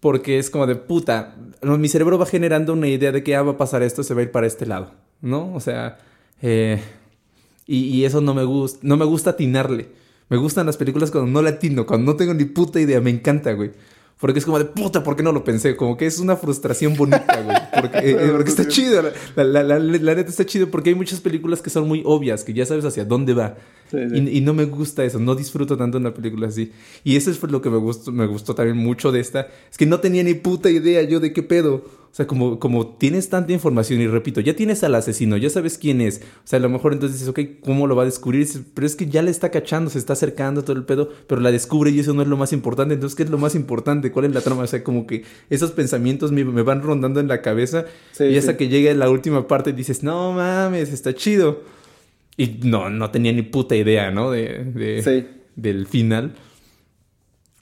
porque 0.00 0.38
es 0.38 0.48
como 0.48 0.66
de 0.66 0.76
puta, 0.76 1.36
mi 1.62 1.88
cerebro 1.88 2.18
va 2.18 2.26
generando 2.26 2.72
una 2.72 2.88
idea 2.88 3.12
de 3.12 3.22
que 3.22 3.36
ah, 3.36 3.42
va 3.42 3.52
a 3.52 3.58
pasar 3.58 3.82
esto, 3.82 4.02
se 4.02 4.14
va 4.14 4.20
a 4.20 4.24
ir 4.24 4.30
para 4.30 4.46
este 4.46 4.64
lado, 4.64 4.92
¿no? 5.20 5.54
O 5.54 5.60
sea, 5.60 5.98
eh, 6.40 6.82
y, 7.66 7.84
y 7.84 8.04
eso 8.06 8.22
no 8.22 8.32
me 8.32 8.44
gusta, 8.44 8.78
no 8.82 8.96
me 8.96 9.04
gusta 9.04 9.30
atinarle. 9.30 9.88
Me 10.30 10.36
gustan 10.36 10.64
las 10.64 10.76
películas 10.76 11.10
cuando 11.10 11.30
no 11.30 11.42
le 11.42 11.50
atino, 11.50 11.86
cuando 11.86 12.12
no 12.12 12.16
tengo 12.16 12.32
ni 12.32 12.44
puta 12.44 12.80
idea, 12.80 13.00
me 13.00 13.10
encanta, 13.10 13.52
güey. 13.52 13.72
Porque 14.18 14.38
es 14.38 14.44
como 14.44 14.58
de 14.58 14.64
puta, 14.64 15.02
¿por 15.02 15.16
qué 15.16 15.22
no 15.22 15.32
lo 15.32 15.44
pensé? 15.44 15.76
Como 15.76 15.96
que 15.96 16.06
es 16.06 16.18
una 16.18 16.36
frustración 16.36 16.94
bonita, 16.96 17.42
güey. 17.42 17.56
Porque, 17.74 17.98
eh, 18.10 18.28
porque 18.32 18.50
está 18.50 18.66
chido. 18.68 19.02
La, 19.36 19.44
la, 19.44 19.62
la, 19.62 19.78
la- 19.78 20.14
neta 20.14 20.30
está 20.30 20.44
chido 20.46 20.70
porque 20.70 20.90
hay 20.90 20.94
muchas 20.96 21.20
películas 21.20 21.62
que 21.62 21.70
son 21.70 21.86
muy 21.88 22.02
obvias, 22.04 22.44
que 22.44 22.52
ya 22.52 22.66
sabes 22.66 22.84
hacia 22.84 23.04
dónde 23.04 23.34
va. 23.34 23.56
Sí, 23.90 23.98
sí. 24.08 24.16
Y, 24.32 24.38
y 24.38 24.40
no 24.40 24.54
me 24.54 24.64
gusta 24.66 25.04
eso, 25.04 25.18
no 25.18 25.34
disfruto 25.34 25.76
tanto 25.76 25.98
una 25.98 26.14
película 26.14 26.48
así. 26.48 26.72
Y 27.04 27.16
eso 27.16 27.30
es 27.30 27.42
lo 27.42 27.60
que 27.60 27.70
me 27.70 27.78
gustó, 27.78 28.12
me 28.12 28.26
gustó 28.26 28.54
también 28.54 28.76
mucho 28.76 29.10
de 29.12 29.20
esta. 29.20 29.48
Es 29.70 29.76
que 29.76 29.86
no 29.86 30.00
tenía 30.00 30.22
ni 30.22 30.34
puta 30.34 30.70
idea 30.70 31.02
yo 31.02 31.20
de 31.20 31.32
qué 31.32 31.42
pedo. 31.42 31.84
O 32.10 32.12
sea, 32.12 32.26
como, 32.26 32.58
como 32.58 32.88
tienes 32.96 33.28
tanta 33.28 33.52
información 33.52 34.00
y 34.00 34.08
repito, 34.08 34.40
ya 34.40 34.56
tienes 34.56 34.82
al 34.82 34.96
asesino, 34.96 35.36
ya 35.36 35.48
sabes 35.48 35.78
quién 35.78 36.00
es. 36.00 36.16
O 36.44 36.46
sea, 36.46 36.56
a 36.58 36.60
lo 36.62 36.68
mejor 36.68 36.92
entonces 36.92 37.20
dices, 37.20 37.28
ok, 37.30 37.62
¿cómo 37.64 37.86
lo 37.86 37.94
va 37.94 38.02
a 38.02 38.04
descubrir? 38.04 38.48
Pero 38.74 38.84
es 38.84 38.96
que 38.96 39.06
ya 39.06 39.22
le 39.22 39.30
está 39.30 39.50
cachando, 39.52 39.90
se 39.90 39.98
está 40.00 40.14
acercando 40.14 40.64
todo 40.64 40.76
el 40.76 40.84
pedo, 40.84 41.08
pero 41.28 41.40
la 41.40 41.52
descubre 41.52 41.92
y 41.92 42.00
eso 42.00 42.12
no 42.12 42.22
es 42.22 42.26
lo 42.26 42.36
más 42.36 42.52
importante. 42.52 42.94
Entonces, 42.94 43.14
¿qué 43.16 43.22
es 43.22 43.30
lo 43.30 43.38
más 43.38 43.54
importante? 43.54 44.10
¿Cuál 44.10 44.24
es 44.24 44.34
la 44.34 44.40
trama? 44.40 44.62
O 44.62 44.66
sea, 44.66 44.82
como 44.82 45.06
que 45.06 45.22
esos 45.50 45.70
pensamientos 45.70 46.32
me, 46.32 46.44
me 46.44 46.62
van 46.62 46.82
rondando 46.82 47.20
en 47.20 47.28
la 47.28 47.42
cabeza 47.42 47.59
Sí, 47.66 48.24
y 48.24 48.36
hasta 48.36 48.52
sí. 48.52 48.58
que 48.58 48.68
llegue 48.68 48.94
la 48.94 49.08
última 49.10 49.46
parte 49.48 49.72
dices, 49.72 50.02
no 50.02 50.32
mames, 50.32 50.92
está 50.92 51.14
chido. 51.14 51.62
Y 52.36 52.60
no, 52.64 52.88
no 52.90 53.10
tenía 53.10 53.32
ni 53.32 53.42
puta 53.42 53.76
idea, 53.76 54.10
¿no? 54.10 54.30
De, 54.30 54.64
de- 54.64 55.02
Sí. 55.02 55.26
del 55.56 55.86
final. 55.86 56.34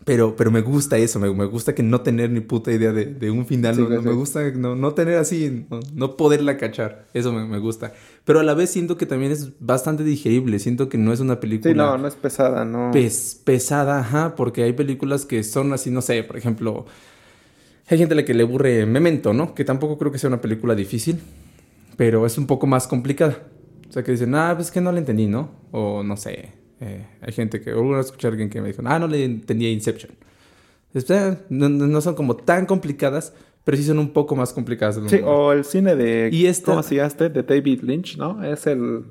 Pero, 0.05 0.37
pero 0.37 0.51
me 0.51 0.63
gusta 0.63 0.97
eso, 0.97 1.19
me, 1.21 1.31
me 1.35 1.45
gusta 1.45 1.75
que 1.75 1.83
no 1.83 2.01
tener 2.01 2.31
ni 2.31 2.41
puta 2.41 2.73
idea 2.73 2.93
de, 2.93 3.05
de 3.05 3.31
un 3.31 3.45
final. 3.45 3.75
Sí, 3.75 3.83
no, 3.83 4.01
me 4.01 4.13
gusta 4.13 4.51
no, 4.53 4.75
no 4.75 4.95
tener 4.95 5.19
así, 5.19 5.67
no, 5.69 5.81
no 5.95 6.17
poderla 6.17 6.57
cachar. 6.57 7.07
Eso 7.13 7.31
me, 7.31 7.45
me 7.47 7.59
gusta. 7.59 7.93
Pero 8.25 8.41
a 8.41 8.43
la 8.43 8.55
vez 8.55 8.71
siento 8.71 8.97
que 8.97 9.05
también 9.05 9.33
es 9.33 9.51
bastante 9.61 10.05
digerible. 10.05 10.61
Siento 10.61 10.89
que 10.89 10.97
no 10.97 11.13
es 11.13 11.21
una 11.21 11.41
película 11.41 11.73
Sí, 11.73 11.77
no, 11.77 11.99
no 11.99 12.09
es 12.09 12.15
pesada, 12.15 12.65
no. 12.65 12.91
pes- 12.91 13.39
pesada, 13.45 13.99
ajá, 13.99 14.35
porque 14.35 14.63
hay 14.63 14.73
películas 14.73 15.27
que 15.27 15.43
son 15.45 15.75
así, 15.75 15.91
no 15.91 16.01
sé, 16.01 16.23
por 16.23 16.39
ejemplo, 16.39 16.87
hay 17.91 17.99
gente 17.99 18.15
a 18.15 18.17
la 18.17 18.25
que 18.25 18.35
le 18.35 18.43
aburre 18.43 18.87
Memento, 18.87 19.33
¿no? 19.33 19.55
Que 19.55 19.65
tampoco 19.65 19.99
creo 19.99 20.13
que 20.13 20.19
sea 20.19 20.29
una 20.29 20.41
película 20.41 20.75
difícil, 20.75 21.21
pero 21.97 22.27
es 22.27 22.39
un 22.39 22.47
poco 22.47 22.67
más 22.67 22.87
complicada. 22.87 23.39
O 23.89 23.93
sea, 23.93 24.03
que 24.05 24.13
dicen, 24.13 24.35
ah, 24.35 24.53
pues 24.55 24.67
es 24.69 24.73
que 24.73 24.81
no 24.81 24.93
la 24.93 24.99
entendí, 24.99 25.27
¿no? 25.27 25.51
O 25.73 26.03
no 26.03 26.17
sé, 26.17 26.53
eh, 26.81 27.07
hay 27.23 27.33
gente 27.33 27.61
que, 27.61 27.73
o 27.73 27.99
escuché 27.99 28.27
a 28.27 28.31
alguien 28.31 28.51
que 28.51 28.61
me 28.61 28.69
dijo, 28.69 28.83
ah, 28.85 28.99
no 28.99 29.07
le 29.09 29.25
entendía 29.25 29.71
Inception. 29.71 30.13
Eh, 30.95 31.37
no, 31.51 31.69
no- 31.69 32.01
son 32.01 32.15
como 32.15 32.37
tan 32.37 32.67
complicadas, 32.67 33.33
pero 33.65 33.77
sí 33.77 33.85
son 33.85 33.99
un 33.99 34.11
poco 34.11 34.35
más 34.37 34.53
complicadas. 34.53 34.99
Sí, 35.09 35.21
o 35.25 35.53
el 35.53 35.65
cine 35.65 35.95
de. 35.97 36.31
Y 36.33 36.47
esta- 36.47 36.73
¿Cómo 36.73 36.83
se 36.83 37.05
este? 37.05 37.29
De 37.29 37.43
David 37.43 37.83
Lynch, 37.83 38.17
¿no? 38.17 38.43
Es 38.43 38.67
el. 38.67 39.05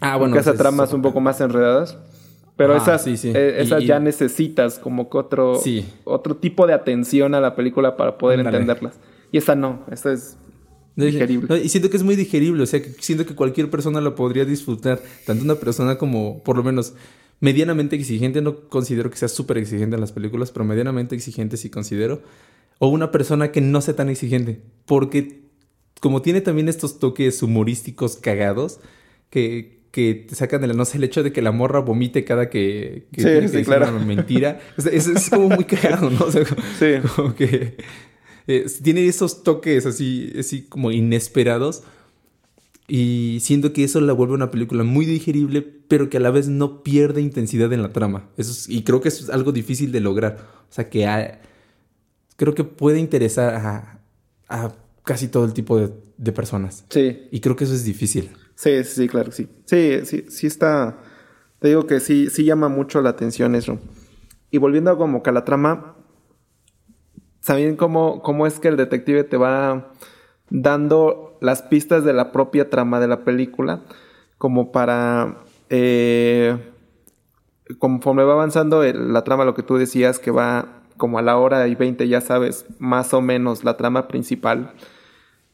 ah, 0.00 0.16
bueno. 0.16 0.34
que 0.34 0.40
hace 0.40 0.52
tramas 0.54 0.92
un 0.92 1.02
poco 1.02 1.20
más 1.20 1.40
enredadas. 1.40 1.96
Pero 2.62 2.76
Ajá, 2.76 2.94
esas, 2.94 3.04
sí, 3.04 3.16
sí. 3.16 3.32
eh, 3.34 3.56
esas 3.62 3.80
Y- 3.80 3.84
y- 3.84 3.86
ya 3.88 3.98
necesitas 4.00 4.78
como 4.78 5.08
que 5.10 5.18
otro, 5.18 5.56
Sí. 5.56 5.84
otro 6.04 6.36
tipo 6.36 6.66
de 6.66 6.74
atención 6.74 7.34
a 7.34 7.40
la 7.40 7.54
película 7.56 7.96
para 7.96 8.18
poder 8.18 8.38
Ándale. 8.40 8.58
entenderlas. 8.58 8.98
Y 9.30 9.38
esta 9.38 9.54
no, 9.54 9.84
esta 9.90 10.12
es 10.12 10.36
y- 10.96 11.04
digerible. 11.06 11.46
no, 11.48 11.56
y 11.56 11.68
siento 11.68 11.90
que 11.90 11.96
es 11.96 12.02
muy 12.02 12.16
digerible, 12.16 12.62
o 12.62 12.66
sea, 12.66 12.82
que 12.82 12.90
siento 13.00 13.24
que 13.26 13.34
cualquier 13.34 13.70
persona 13.70 14.00
lo 14.00 14.14
podría 14.14 14.44
disfrutar, 14.44 15.00
tanto 15.26 15.42
una 15.44 15.54
persona 15.56 15.96
como, 15.98 16.42
por 16.42 16.56
lo 16.56 16.62
menos, 16.62 16.94
medianamente 17.40 17.96
exigente, 17.96 18.40
no 18.42 18.68
considero 18.68 19.10
que 19.10 19.16
sea 19.16 19.28
súper 19.28 19.58
exigente 19.58 19.94
en 19.96 20.00
las 20.00 20.12
películas, 20.12 20.52
pero 20.52 20.64
medianamente 20.64 21.14
exigente 21.16 21.56
sí 21.56 21.70
considero, 21.70 22.22
o 22.78 22.88
una 22.88 23.10
persona 23.10 23.50
que 23.52 23.60
no 23.60 23.80
sea 23.80 23.96
tan 23.96 24.08
exigente, 24.08 24.60
porque 24.86 25.42
como 26.00 26.22
tiene 26.22 26.40
también 26.40 26.68
estos 26.68 26.98
toques 26.98 27.42
humorísticos 27.42 28.16
cagados, 28.16 28.78
que, 29.30 29.81
que 29.92 30.14
te 30.28 30.34
sacan 30.34 30.60
de 30.62 30.66
la, 30.66 30.74
no 30.74 30.84
sé, 30.84 30.96
el 30.98 31.04
hecho 31.04 31.22
de 31.22 31.32
que 31.32 31.42
la 31.42 31.52
morra 31.52 31.78
vomite 31.80 32.24
cada 32.24 32.50
que, 32.50 33.06
que 33.12 33.20
Sí, 33.20 33.26
tiene 33.28 33.40
que 33.42 33.48
sí, 33.48 33.52
decir 33.58 33.66
claro. 33.66 33.94
una 33.94 34.04
mentira, 34.04 34.58
o 34.76 34.80
sea, 34.82 34.90
es, 34.90 35.06
es 35.06 35.30
como 35.30 35.50
muy 35.50 35.64
cagado, 35.64 36.10
¿no? 36.10 36.24
O 36.24 36.32
sea, 36.32 36.44
Sí. 36.78 37.06
como 37.16 37.34
que 37.36 37.76
eh, 38.48 38.66
tiene 38.82 39.06
esos 39.06 39.44
toques 39.44 39.86
así, 39.86 40.32
así 40.38 40.62
como 40.62 40.90
inesperados. 40.90 41.84
Y 42.88 43.38
siento 43.40 43.72
que 43.72 43.84
eso 43.84 44.00
la 44.00 44.12
vuelve 44.12 44.34
una 44.34 44.50
película 44.50 44.82
muy 44.82 45.06
digerible, 45.06 45.62
pero 45.62 46.10
que 46.10 46.16
a 46.16 46.20
la 46.20 46.30
vez 46.30 46.48
no 46.48 46.82
pierde 46.82 47.20
intensidad 47.22 47.72
en 47.72 47.80
la 47.82 47.92
trama. 47.92 48.28
Eso 48.36 48.50
es- 48.50 48.68
y 48.68 48.82
creo 48.82 49.00
que 49.00 49.08
eso 49.08 49.22
es 49.24 49.30
algo 49.30 49.52
difícil 49.52 49.92
de 49.92 50.00
lograr. 50.00 50.38
O 50.68 50.72
sea, 50.74 50.90
que 50.90 51.06
creo 52.36 52.54
que 52.54 52.64
puede 52.64 52.98
interesar 52.98 53.54
a, 53.54 54.00
a 54.48 54.74
casi 55.04 55.28
todo 55.28 55.44
el 55.44 55.52
tipo 55.52 55.78
de, 55.78 55.90
de 56.18 56.32
personas. 56.32 56.84
Sí, 56.90 57.28
Y 57.30 57.40
creo 57.40 57.56
que 57.56 57.64
eso 57.64 57.74
es 57.74 57.84
difícil. 57.84 58.30
Sí, 58.62 58.84
sí, 58.84 59.08
claro, 59.08 59.32
sí. 59.32 59.48
Sí, 59.64 60.00
sí, 60.04 60.26
sí 60.28 60.46
está. 60.46 60.98
Te 61.58 61.68
digo 61.68 61.86
que 61.86 62.00
sí, 62.00 62.28
sí 62.30 62.44
llama 62.44 62.68
mucho 62.68 63.00
la 63.02 63.10
atención 63.10 63.54
eso. 63.54 63.78
Y 64.50 64.58
volviendo 64.58 64.90
a 64.90 64.98
como 64.98 65.22
que 65.22 65.30
a 65.30 65.32
la 65.32 65.44
trama, 65.44 65.96
también 67.44 67.76
cómo, 67.76 68.22
cómo 68.22 68.46
es 68.46 68.60
que 68.60 68.68
el 68.68 68.76
detective 68.76 69.24
te 69.24 69.36
va 69.36 69.92
dando 70.50 71.38
las 71.40 71.62
pistas 71.62 72.04
de 72.04 72.12
la 72.12 72.30
propia 72.30 72.70
trama 72.70 73.00
de 73.00 73.08
la 73.08 73.24
película, 73.24 73.82
como 74.38 74.70
para, 74.70 75.38
eh, 75.70 76.56
conforme 77.78 78.24
va 78.24 78.34
avanzando 78.34 78.82
la 78.84 79.24
trama, 79.24 79.44
lo 79.44 79.54
que 79.54 79.62
tú 79.62 79.76
decías, 79.76 80.18
que 80.18 80.30
va 80.30 80.82
como 80.96 81.18
a 81.18 81.22
la 81.22 81.36
hora 81.36 81.66
y 81.66 81.74
20, 81.74 82.06
ya 82.06 82.20
sabes 82.20 82.66
más 82.78 83.14
o 83.14 83.20
menos 83.20 83.64
la 83.64 83.76
trama 83.76 84.06
principal, 84.08 84.72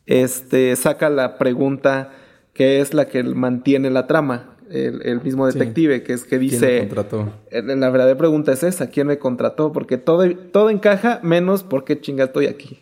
este, 0.05 0.75
saca 0.77 1.09
la 1.09 1.39
pregunta 1.39 2.13
que 2.59 2.81
es 2.81 2.93
la 2.93 3.07
que 3.07 3.23
mantiene 3.23 3.89
la 3.89 4.07
trama. 4.09 4.57
El, 4.69 5.01
el 5.07 5.23
mismo 5.23 5.49
Sí. 5.51 5.57
detective, 5.59 6.03
que 6.03 6.13
es 6.13 6.25
que 6.25 6.31
¿Quién 6.39 6.41
dice... 6.41 6.73
lo 6.75 6.89
contrató? 6.89 7.33
La 7.53 7.89
verdadera 7.89 8.19
pregunta 8.19 8.53
es 8.53 8.63
esa, 8.65 8.91
¿quién 8.91 9.07
me 9.07 9.19
contrató? 9.19 9.73
Porque 9.73 9.97
todo, 9.97 10.29
todo 10.53 10.69
encaja 10.69 11.21
menos 11.23 11.63
por 11.63 11.85
qué 11.85 11.99
chinga 12.01 12.25
estoy 12.25 12.47
aquí. 12.49 12.81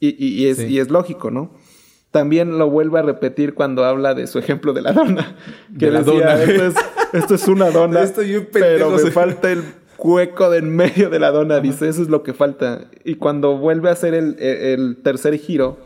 Y, 0.00 0.10
y- 0.24 0.28
y 0.42 0.46
es, 0.46 0.56
Sí. 0.58 0.66
y 0.68 0.78
es 0.78 0.88
lógico, 0.88 1.30
¿no? 1.30 1.52
También 2.12 2.56
lo 2.56 2.70
vuelve 2.70 3.00
a 3.00 3.02
repetir 3.02 3.52
cuando 3.52 3.84
habla 3.84 4.14
de 4.14 4.26
su 4.28 4.38
ejemplo 4.38 4.72
de 4.72 4.80
la 4.80 4.92
dona. 4.92 5.36
Que 5.78 5.86
De 5.86 5.92
la 5.92 5.98
decía, 6.02 6.14
dona. 6.14 6.42
Esto, 6.44 6.64
es, 6.66 6.74
esto 7.12 7.34
es 7.34 7.48
una 7.48 7.70
dona, 7.70 8.02
Estoy 8.04 8.46
pero 8.52 8.88
me 8.90 9.10
falta 9.10 9.50
el 9.52 9.62
hueco 9.98 10.48
de 10.48 10.58
en 10.58 10.74
medio 10.74 11.10
de 11.10 11.18
la 11.18 11.30
dona. 11.32 11.60
Dice, 11.60 11.88
eso 11.88 12.00
es 12.00 12.08
lo 12.08 12.22
que 12.22 12.32
falta. 12.32 12.86
Y 13.04 13.16
cuando 13.16 13.58
vuelve 13.58 13.90
a 13.90 13.92
hacer 13.92 14.14
el- 14.14 14.36
el 14.38 14.96
tercer 15.02 15.34
giro, 15.36 15.78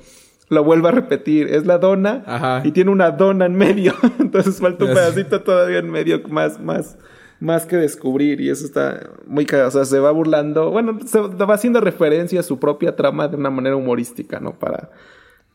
lo 0.52 0.62
vuelve 0.64 0.88
a 0.88 0.92
repetir. 0.92 1.48
Es 1.48 1.66
la 1.66 1.78
dona 1.78 2.22
Ajá. 2.26 2.62
y 2.64 2.70
tiene 2.72 2.90
una 2.90 3.10
dona 3.10 3.46
en 3.46 3.54
medio. 3.54 3.94
Entonces 4.20 4.58
falta 4.60 4.84
un 4.84 4.92
pedacito 4.94 5.40
todavía 5.42 5.78
en 5.78 5.90
medio 5.90 6.20
más, 6.28 6.60
más, 6.60 6.98
más 7.40 7.66
que 7.66 7.76
descubrir. 7.76 8.40
Y 8.40 8.50
eso 8.50 8.64
está 8.64 9.10
muy 9.26 9.46
cagado. 9.46 9.68
O 9.68 9.72
sea, 9.72 9.84
se 9.84 9.98
va 9.98 10.10
burlando. 10.10 10.70
Bueno, 10.70 10.98
se 11.06 11.18
va 11.20 11.54
haciendo 11.54 11.80
referencia 11.80 12.40
a 12.40 12.42
su 12.44 12.58
propia 12.60 12.94
trama 12.96 13.28
de 13.28 13.36
una 13.36 13.50
manera 13.50 13.76
humorística, 13.76 14.38
¿no? 14.40 14.58
Para, 14.58 14.90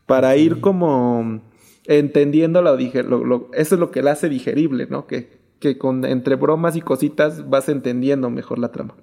para 0.06 0.36
ir 0.36 0.60
como 0.60 1.40
entendiendo 1.86 2.60
lo, 2.60 2.76
dije, 2.76 3.02
lo- 3.02 3.24
lo- 3.24 3.50
eso 3.54 3.74
es 3.76 3.80
lo 3.80 3.90
que 3.90 4.02
la 4.02 4.10
hace 4.12 4.28
digerible, 4.28 4.86
¿no? 4.90 5.06
Que, 5.06 5.38
que 5.60 5.78
con 5.78 6.04
entre 6.04 6.34
bromas 6.34 6.76
y 6.76 6.80
cositas 6.82 7.48
vas 7.48 7.68
entendiendo 7.68 8.28
mejor 8.30 8.58
la 8.58 8.70
trama. 8.72 8.94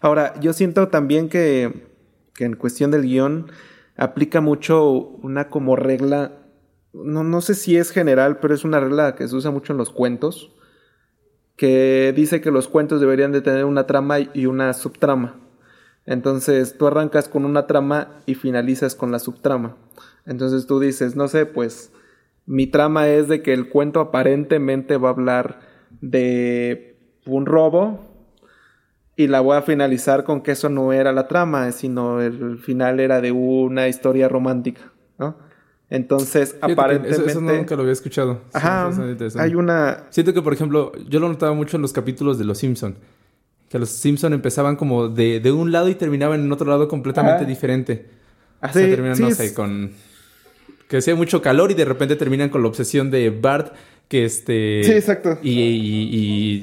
Ahora, 0.00 0.34
yo 0.40 0.52
siento 0.54 0.88
también 0.88 1.28
que, 1.28 1.86
que 2.34 2.44
en 2.44 2.56
cuestión 2.56 2.90
del 2.90 3.02
guion 3.02 3.50
aplica 4.00 4.40
mucho 4.40 4.92
una 4.92 5.50
como 5.50 5.76
regla, 5.76 6.32
no, 6.94 7.22
no 7.22 7.42
sé 7.42 7.54
si 7.54 7.76
es 7.76 7.90
general, 7.90 8.38
pero 8.40 8.54
es 8.54 8.64
una 8.64 8.80
regla 8.80 9.14
que 9.14 9.28
se 9.28 9.36
usa 9.36 9.50
mucho 9.50 9.74
en 9.74 9.76
los 9.76 9.90
cuentos, 9.90 10.56
que 11.54 12.14
dice 12.16 12.40
que 12.40 12.50
los 12.50 12.66
cuentos 12.66 13.02
deberían 13.02 13.30
de 13.30 13.42
tener 13.42 13.66
una 13.66 13.86
trama 13.86 14.18
y 14.18 14.46
una 14.46 14.72
subtrama. 14.72 15.38
Entonces 16.06 16.78
tú 16.78 16.86
arrancas 16.86 17.28
con 17.28 17.44
una 17.44 17.66
trama 17.66 18.22
y 18.24 18.36
finalizas 18.36 18.94
con 18.94 19.12
la 19.12 19.18
subtrama. 19.18 19.76
Entonces 20.24 20.66
tú 20.66 20.80
dices, 20.80 21.14
no 21.14 21.28
sé, 21.28 21.44
pues 21.44 21.92
mi 22.46 22.66
trama 22.66 23.06
es 23.06 23.28
de 23.28 23.42
que 23.42 23.52
el 23.52 23.68
cuento 23.68 24.00
aparentemente 24.00 24.96
va 24.96 25.10
a 25.10 25.12
hablar 25.12 25.60
de 26.00 26.98
un 27.26 27.44
robo 27.44 28.09
y 29.22 29.28
la 29.28 29.40
voy 29.40 29.56
a 29.56 29.62
finalizar 29.62 30.24
con 30.24 30.40
que 30.42 30.52
eso 30.52 30.68
no 30.68 30.92
era 30.92 31.12
la 31.12 31.26
trama, 31.28 31.70
sino 31.72 32.20
el 32.20 32.58
final 32.58 33.00
era 33.00 33.20
de 33.20 33.32
una 33.32 33.88
historia 33.88 34.28
romántica, 34.28 34.80
¿no? 35.18 35.36
Entonces, 35.88 36.54
Fíjate 36.54 36.72
aparentemente... 36.72 37.22
Eso, 37.30 37.30
eso 37.30 37.40
nunca 37.40 37.74
lo 37.74 37.82
había 37.82 37.92
escuchado. 37.92 38.34
Sí, 38.34 38.50
Ajá, 38.52 38.90
interesante. 38.96 39.40
hay 39.44 39.54
una... 39.56 40.04
Siento 40.10 40.32
que, 40.32 40.40
por 40.40 40.52
ejemplo, 40.52 40.92
yo 41.08 41.18
lo 41.18 41.28
notaba 41.28 41.52
mucho 41.54 41.76
en 41.76 41.82
los 41.82 41.92
capítulos 41.92 42.38
de 42.38 42.44
Los 42.44 42.58
Simpson. 42.58 42.94
Que 43.68 43.78
los 43.78 43.88
Simpson 43.90 44.32
empezaban 44.32 44.76
como 44.76 45.08
de, 45.08 45.40
de 45.40 45.50
un 45.52 45.72
lado 45.72 45.88
y 45.88 45.94
terminaban 45.96 46.40
en 46.40 46.52
otro 46.52 46.68
lado 46.70 46.86
completamente 46.88 47.38
Ajá. 47.40 47.44
diferente. 47.44 48.06
Ah, 48.60 48.68
O 48.70 48.72
sea, 48.72 48.84
sí, 48.84 48.90
terminan, 48.90 49.16
sí, 49.16 49.22
no 49.22 49.28
es- 49.30 49.36
sé, 49.36 49.52
con... 49.54 49.90
Que 50.88 50.96
hacía 50.98 51.14
mucho 51.14 51.40
calor 51.42 51.70
y 51.70 51.74
de 51.74 51.84
repente 51.84 52.14
terminan 52.16 52.48
con 52.50 52.62
la 52.62 52.68
obsesión 52.68 53.10
de 53.10 53.30
Bart 53.30 53.72
que 54.08 54.24
este... 54.24 54.82
Sí, 54.84 54.92
exacto. 54.92 55.38
Y, 55.42 55.50
y- 55.60 56.08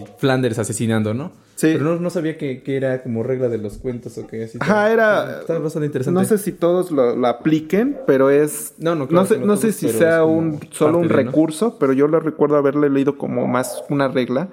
y 0.01 0.03
Flanders 0.19 0.57
asesinando, 0.59 1.13
¿no? 1.13 1.31
Sí. 1.57 1.69
Pero 1.73 1.83
no, 1.83 1.95
no 1.99 2.09
sabía 2.09 2.37
que, 2.37 2.63
que 2.63 2.77
era 2.77 3.03
como 3.03 3.23
regla 3.23 3.49
de 3.49 3.57
los 3.57 3.77
cuentos 3.79 4.17
o 4.17 4.25
que 4.25 4.43
así. 4.43 4.57
Ajá, 4.61 4.93
era... 4.93 5.39
Está 5.41 5.59
bastante 5.59 5.87
interesante. 5.87 6.17
No 6.17 6.25
sé 6.25 6.37
si 6.37 6.51
todos 6.53 6.91
lo, 6.91 7.15
lo 7.15 7.27
apliquen, 7.27 7.97
pero 8.07 8.29
es... 8.29 8.75
No, 8.77 8.95
no, 8.95 9.07
claro 9.07 9.25
sé, 9.25 9.33
que 9.33 9.41
no 9.41 9.47
no 9.47 9.57
sé 9.57 9.71
si 9.73 9.89
sea 9.89 10.23
un, 10.23 10.59
solo 10.71 10.99
un 10.99 11.07
¿no? 11.07 11.13
recurso, 11.13 11.77
pero 11.79 11.93
yo 11.93 12.07
lo 12.07 12.19
recuerdo 12.19 12.55
haberle 12.57 12.89
leído 12.89 13.17
como 13.17 13.47
más 13.47 13.83
una 13.89 14.07
regla. 14.07 14.49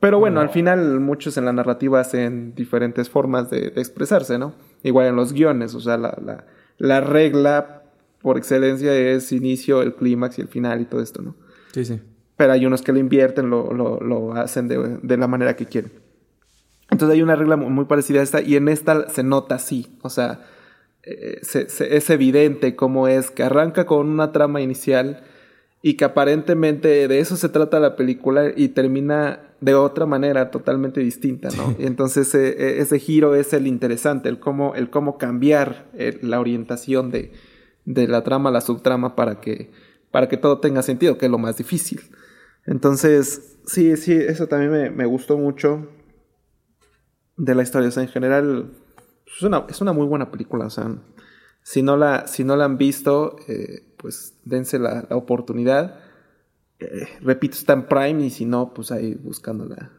Pero 0.00 0.18
bueno, 0.18 0.40
al 0.40 0.50
final 0.50 0.98
muchos 0.98 1.36
en 1.36 1.44
la 1.44 1.52
narrativa 1.52 2.00
hacen 2.00 2.54
diferentes 2.54 3.08
formas 3.08 3.48
de, 3.48 3.70
de 3.70 3.80
expresarse, 3.80 4.36
¿no? 4.38 4.54
Igual 4.82 5.06
en 5.06 5.16
los 5.16 5.32
guiones, 5.32 5.74
o 5.74 5.80
sea, 5.80 5.96
la, 5.96 6.18
la, 6.24 6.44
la 6.78 7.00
regla 7.02 7.82
por 8.20 8.36
excelencia 8.36 8.92
es 8.96 9.30
inicio, 9.30 9.80
el 9.82 9.94
clímax 9.94 10.38
y 10.38 10.42
el 10.42 10.48
final 10.48 10.80
y 10.80 10.86
todo 10.86 11.02
esto, 11.02 11.22
¿no? 11.22 11.36
Sí, 11.72 11.84
sí. 11.84 12.00
pero 12.36 12.54
hay 12.54 12.64
unos 12.64 12.80
que 12.80 12.92
lo 12.92 12.98
invierten, 12.98 13.50
lo, 13.50 13.74
lo, 13.74 14.00
lo 14.00 14.32
hacen 14.32 14.66
de, 14.66 14.98
de 15.02 15.16
la 15.18 15.26
manera 15.26 15.54
que 15.56 15.66
quieren. 15.66 15.92
Entonces 16.90 17.14
hay 17.16 17.22
una 17.22 17.36
regla 17.36 17.56
mu- 17.56 17.70
muy 17.70 17.84
parecida 17.84 18.20
a 18.20 18.22
esta 18.22 18.40
y 18.40 18.56
en 18.56 18.68
esta 18.68 19.08
se 19.10 19.22
nota 19.22 19.54
así, 19.56 19.96
o 20.02 20.10
sea, 20.10 20.40
eh, 21.02 21.38
se- 21.42 21.68
se- 21.68 21.96
es 21.96 22.10
evidente 22.10 22.76
cómo 22.76 23.08
es 23.08 23.30
que 23.30 23.42
arranca 23.42 23.86
con 23.86 24.08
una 24.08 24.32
trama 24.32 24.60
inicial 24.60 25.22
y 25.82 25.94
que 25.94 26.04
aparentemente 26.04 27.08
de 27.08 27.20
eso 27.20 27.36
se 27.36 27.48
trata 27.48 27.80
la 27.80 27.96
película 27.96 28.52
y 28.54 28.68
termina 28.68 29.40
de 29.62 29.74
otra 29.74 30.04
manera 30.06 30.50
totalmente 30.50 31.00
distinta, 31.00 31.48
¿no? 31.56 31.74
Y 31.78 31.86
entonces 31.86 32.34
eh, 32.34 32.48
eh, 32.58 32.80
ese 32.80 32.98
giro 32.98 33.34
es 33.34 33.52
el 33.54 33.66
interesante, 33.66 34.28
el 34.28 34.38
cómo, 34.40 34.74
el 34.74 34.90
cómo 34.90 35.16
cambiar 35.16 35.86
eh, 35.94 36.18
la 36.22 36.38
orientación 36.40 37.10
de, 37.10 37.32
de 37.86 38.08
la 38.08 38.22
trama 38.24 38.50
a 38.50 38.52
la 38.52 38.60
subtrama 38.60 39.16
para 39.16 39.40
que, 39.40 39.70
para 40.10 40.28
que 40.28 40.36
todo 40.36 40.58
tenga 40.60 40.82
sentido, 40.82 41.16
que 41.16 41.26
es 41.26 41.30
lo 41.32 41.38
más 41.38 41.56
difícil. 41.56 42.00
Entonces, 42.66 43.56
sí, 43.66 43.96
sí, 43.96 44.12
eso 44.12 44.46
también 44.48 44.70
me, 44.72 44.90
me 44.90 45.06
gustó 45.06 45.38
mucho 45.38 45.88
de 47.44 47.54
la 47.54 47.62
historia. 47.62 47.88
O 47.88 47.92
sea, 47.92 48.02
en 48.02 48.08
general, 48.08 48.70
es 49.26 49.42
una, 49.42 49.64
es 49.68 49.80
una 49.80 49.92
muy 49.92 50.06
buena 50.06 50.30
película. 50.30 50.66
O 50.66 50.70
sea, 50.70 50.94
si 51.62 51.82
no 51.82 51.96
la, 51.96 52.26
si 52.26 52.44
no 52.44 52.56
la 52.56 52.64
han 52.66 52.78
visto, 52.78 53.36
eh, 53.48 53.82
pues 53.96 54.34
dense 54.44 54.78
la, 54.78 55.06
la 55.08 55.16
oportunidad. 55.16 56.00
Eh, 56.78 57.06
repito, 57.20 57.56
está 57.56 57.72
en 57.74 57.86
Prime 57.86 58.24
y 58.24 58.30
si 58.30 58.44
no, 58.46 58.72
pues 58.74 58.90
ahí 58.92 59.14
buscándola, 59.14 59.90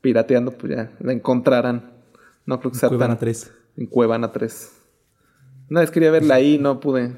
pirateando, 0.00 0.52
pues 0.52 0.74
ya 0.74 0.92
la 1.00 1.12
encontrarán. 1.12 1.92
No 2.46 2.58
creo 2.60 2.72
que 2.72 2.78
sea 2.78 2.88
Cuevana 2.88 3.14
tan- 3.14 3.20
3. 3.20 3.52
en 3.76 3.86
Cuevana 3.86 4.32
3. 4.32 4.72
Una 5.70 5.80
vez 5.80 5.90
quería 5.90 6.10
verla 6.10 6.34
ahí, 6.34 6.58
no 6.58 6.80
pude. 6.80 7.16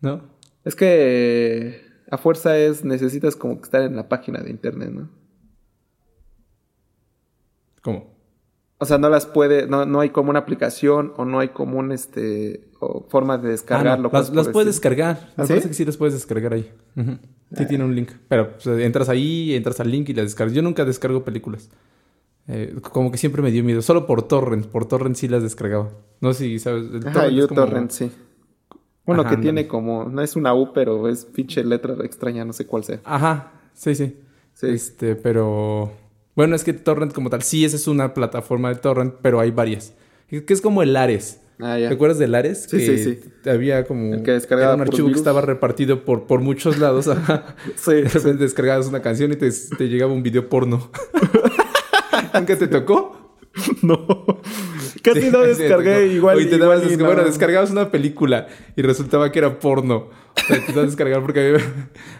¿No? 0.00 0.22
Es 0.64 0.74
que 0.76 1.82
a 2.10 2.18
fuerza 2.18 2.56
es, 2.58 2.84
necesitas 2.84 3.36
como 3.36 3.56
que 3.58 3.64
estar 3.64 3.82
en 3.82 3.96
la 3.96 4.08
página 4.08 4.40
de 4.40 4.50
internet, 4.50 4.90
¿no? 4.92 5.08
¿Cómo? 7.82 8.17
O 8.80 8.86
sea, 8.86 8.96
no 8.98 9.08
las 9.08 9.26
puede, 9.26 9.66
no, 9.66 9.86
no 9.86 10.00
hay 10.00 10.10
como 10.10 10.30
una 10.30 10.38
aplicación 10.38 11.12
o 11.16 11.24
no 11.24 11.40
hay 11.40 11.48
como 11.48 11.78
un, 11.78 11.90
este, 11.90 12.68
o 12.78 13.04
forma 13.08 13.36
de 13.36 13.48
Ah, 13.48 13.50
descargarlo. 13.50 14.04
no, 14.04 14.10
cosas 14.10 14.28
las, 14.34 14.46
las 14.46 14.52
puedes 14.52 14.66
descargar. 14.68 15.16
Me 15.36 15.42
¿Ah, 15.42 15.46
sí? 15.46 15.48
parece 15.48 15.68
que 15.68 15.74
sí 15.74 15.84
las 15.84 15.96
puedes 15.96 16.14
descargar 16.14 16.52
ahí. 16.54 16.70
Ujú. 16.96 17.18
Sí 17.56 17.66
tiene 17.66 17.84
un 17.84 17.94
link. 17.94 18.10
Pero 18.28 18.50
entras 18.78 19.08
ahí, 19.08 19.54
entras 19.54 19.80
al 19.80 19.90
link 19.90 20.08
y 20.10 20.14
las 20.14 20.26
descargas. 20.26 20.54
Yo 20.54 20.62
nunca 20.62 20.84
descargo 20.84 21.24
películas. 21.24 21.70
Eh, 22.46 22.76
como 22.92 23.10
que 23.10 23.18
siempre 23.18 23.42
me 23.42 23.50
dio 23.50 23.64
miedo. 23.64 23.82
Solo 23.82 24.06
por 24.06 24.22
torrent. 24.22 24.66
Por 24.66 24.86
torrent 24.86 25.16
sí 25.16 25.26
las 25.28 25.42
descargaba. 25.42 25.90
No 26.20 26.32
sé 26.32 26.44
si 26.44 26.58
sabes. 26.60 26.84
El 26.92 27.06
Ajá, 27.08 27.28
yo 27.28 27.48
como- 27.48 27.60
torrent, 27.62 27.90
sí. 27.90 28.12
Bueno, 29.04 29.22
Ajá, 29.22 29.30
que 29.30 29.34
ándale. 29.36 29.42
tiene 29.54 29.66
como, 29.68 30.04
no 30.04 30.20
es 30.22 30.36
una 30.36 30.54
U, 30.54 30.72
pero 30.74 31.08
es 31.08 31.24
pinche 31.24 31.64
letra 31.64 31.96
extraña, 32.04 32.44
no 32.44 32.52
sé 32.52 32.66
cuál 32.66 32.84
sea. 32.84 33.00
Ajá, 33.04 33.52
sí, 33.72 33.94
sí. 33.94 34.18
Sí. 34.52 34.66
Este, 34.68 35.16
pero... 35.16 35.90
Bueno, 36.38 36.54
es 36.54 36.62
que 36.62 36.72
torrent 36.72 37.12
como 37.12 37.30
tal, 37.30 37.42
sí, 37.42 37.64
esa 37.64 37.74
es 37.74 37.88
una 37.88 38.14
plataforma 38.14 38.68
de 38.68 38.76
torrent, 38.76 39.12
pero 39.22 39.40
hay 39.40 39.50
varias. 39.50 39.92
Que 40.28 40.44
es 40.54 40.60
como 40.60 40.84
el 40.84 40.94
Ares. 40.96 41.40
Ah, 41.58 41.76
ya. 41.76 41.88
¿Te 41.88 41.94
acuerdas 41.96 42.18
del 42.20 42.32
Ares? 42.36 42.68
Sí, 42.70 42.76
que 42.76 42.96
sí, 42.96 43.18
sí. 43.44 43.50
Había 43.50 43.84
como... 43.84 44.14
El 44.14 44.22
que 44.22 44.30
descargaba 44.30 44.74
era 44.74 44.76
un 44.76 44.82
archivo 44.82 45.06
que 45.08 45.14
virus. 45.14 45.18
estaba 45.20 45.40
repartido 45.40 46.04
por, 46.04 46.28
por 46.28 46.40
muchos 46.40 46.78
lados. 46.78 47.08
ajá. 47.08 47.56
Sí, 47.76 47.94
De 47.94 48.02
repente 48.02 48.44
descargabas 48.44 48.86
una 48.86 49.02
canción 49.02 49.32
y 49.32 49.36
te, 49.36 49.50
te 49.50 49.88
llegaba 49.88 50.12
un 50.12 50.22
video 50.22 50.48
porno. 50.48 50.92
¿Nunca 52.34 52.56
te 52.56 52.68
tocó? 52.68 53.36
no. 53.82 54.06
Casi 55.02 55.20
Sí, 55.22 55.30
no 55.32 55.42
sí, 55.42 55.48
descargué 55.48 55.94
tocó. 56.02 56.12
igual. 56.14 56.36
Oye, 56.36 56.46
te 56.46 56.54
igual 56.56 56.80
dabas- 56.82 56.92
y 56.92 56.96
no. 56.96 57.06
Bueno, 57.06 57.24
descargabas 57.24 57.70
una 57.72 57.90
película 57.90 58.46
y 58.76 58.82
resultaba 58.82 59.32
que 59.32 59.40
era 59.40 59.58
porno. 59.58 59.96
O 60.36 60.40
sea, 60.46 60.64
te 60.64 60.70
ibas 60.70 60.84
a 60.84 60.86
descargar 60.86 61.20
porque 61.22 61.40
a 61.48 61.52
mí, 61.58 61.64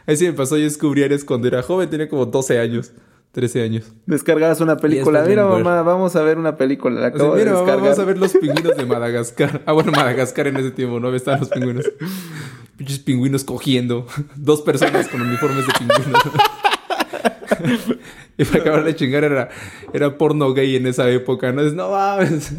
ahí 0.07 0.17
sí 0.17 0.25
me 0.27 0.33
pasó. 0.33 0.57
Yo 0.57 0.65
descubrí 0.65 1.05
Ares 1.05 1.25
cuando 1.25 1.47
era 1.47 1.63
joven, 1.63 1.89
tenía 1.89 2.09
como 2.09 2.27
12 2.27 2.59
años, 2.59 2.91
13 3.33 3.63
años. 3.63 3.93
Descargabas 4.07 4.61
una 4.61 4.77
película. 4.79 5.23
Mira, 5.25 5.47
mamá, 5.47 5.83
vamos 5.83 6.17
a 6.17 6.23
ver 6.23 6.39
una 6.39 6.57
película. 6.57 7.01
La 7.01 7.09
O 7.09 7.11
sea, 7.11 7.17
acabo 7.17 7.35
mira, 7.37 7.53
de 7.53 7.57
mamá, 7.59 7.77
vamos 7.77 7.99
a 7.99 8.05
ver 8.05 8.19
los 8.19 8.33
pingüinos 8.41 8.77
de 8.77 8.87
Madagascar. 8.87 9.63
Ah, 9.67 9.73
bueno, 9.73 9.93
Madagascar 9.93 10.47
en 10.49 10.57
ese 10.57 10.71
tiempo, 10.71 10.99
¿no? 10.99 11.15
Estaban 11.15 11.41
los 11.41 11.49
pingüinos. 11.51 11.85
Pinches 12.77 12.99
pingüinos 13.01 13.45
cogiendo. 13.45 14.07
Dos 14.37 14.63
personas 14.63 15.09
con 15.09 15.21
uniformes 15.23 15.67
de 15.67 15.73
pingüinos. 15.79 16.23
y 18.39 18.45
para 18.45 18.61
acabar 18.61 18.85
de 18.85 18.97
chingar 18.97 19.25
era, 19.25 19.49
era 19.93 20.17
porno 20.17 20.53
gay 20.55 20.77
en 20.77 20.87
esa 20.87 21.09
época, 21.11 21.53
¿no? 21.53 21.61
Es, 21.63 21.75
no 21.75 21.91
mames. 21.91 22.53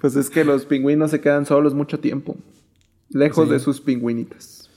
Pues 0.00 0.14
es 0.16 0.30
que 0.30 0.44
los 0.44 0.64
pingüinos 0.64 1.10
se 1.10 1.20
quedan 1.20 1.44
solos 1.46 1.74
mucho 1.74 1.98
tiempo. 1.98 2.36
Lejos 3.10 3.46
Sí. 3.46 3.52
de 3.52 3.58
sus 3.58 3.80
pingüinitas. 3.80 4.70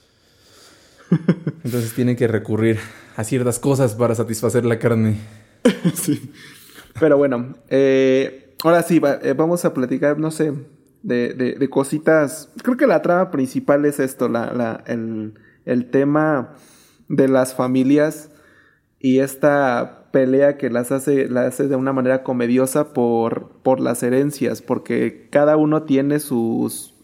Entonces 1.62 1.92
tienen 1.94 2.16
que 2.16 2.26
recurrir 2.26 2.78
a 3.16 3.24
ciertas 3.24 3.58
cosas 3.58 3.94
para 3.94 4.14
satisfacer 4.14 4.64
la 4.64 4.78
carne. 4.78 5.18
sí. 5.94 6.32
Pero 6.98 7.16
bueno, 7.16 7.54
eh, 7.68 8.54
ahora 8.62 8.82
sí, 8.82 9.00
eh, 9.22 9.34
vamos 9.36 9.64
a 9.64 9.72
platicar, 9.74 10.18
no 10.18 10.30
sé, 10.30 10.52
de, 11.02 11.34
de, 11.34 11.70
cositas. 11.70 12.50
Creo 12.62 12.76
que 12.76 12.86
la 12.86 13.02
trama 13.02 13.30
principal 13.30 13.84
es 13.84 13.98
esto, 13.98 14.28
la, 14.28 14.82
el, 14.86 15.34
el 15.64 15.90
tema 15.90 16.54
de 17.08 17.28
las 17.28 17.54
familias 17.54 18.30
y 18.98 19.18
esta 19.18 20.08
pelea 20.12 20.58
que 20.58 20.70
las 20.70 20.92
hace, 20.92 21.28
la 21.28 21.46
hace 21.46 21.66
de 21.66 21.76
una 21.76 21.92
manera 21.92 22.22
comediosa 22.22 22.92
por, 22.92 23.60
por 23.62 23.80
las 23.80 24.02
herencias, 24.02 24.62
porque 24.62 25.28
cada 25.30 25.56
uno 25.56 25.82
tiene 25.82 26.20
sus, 26.20 26.94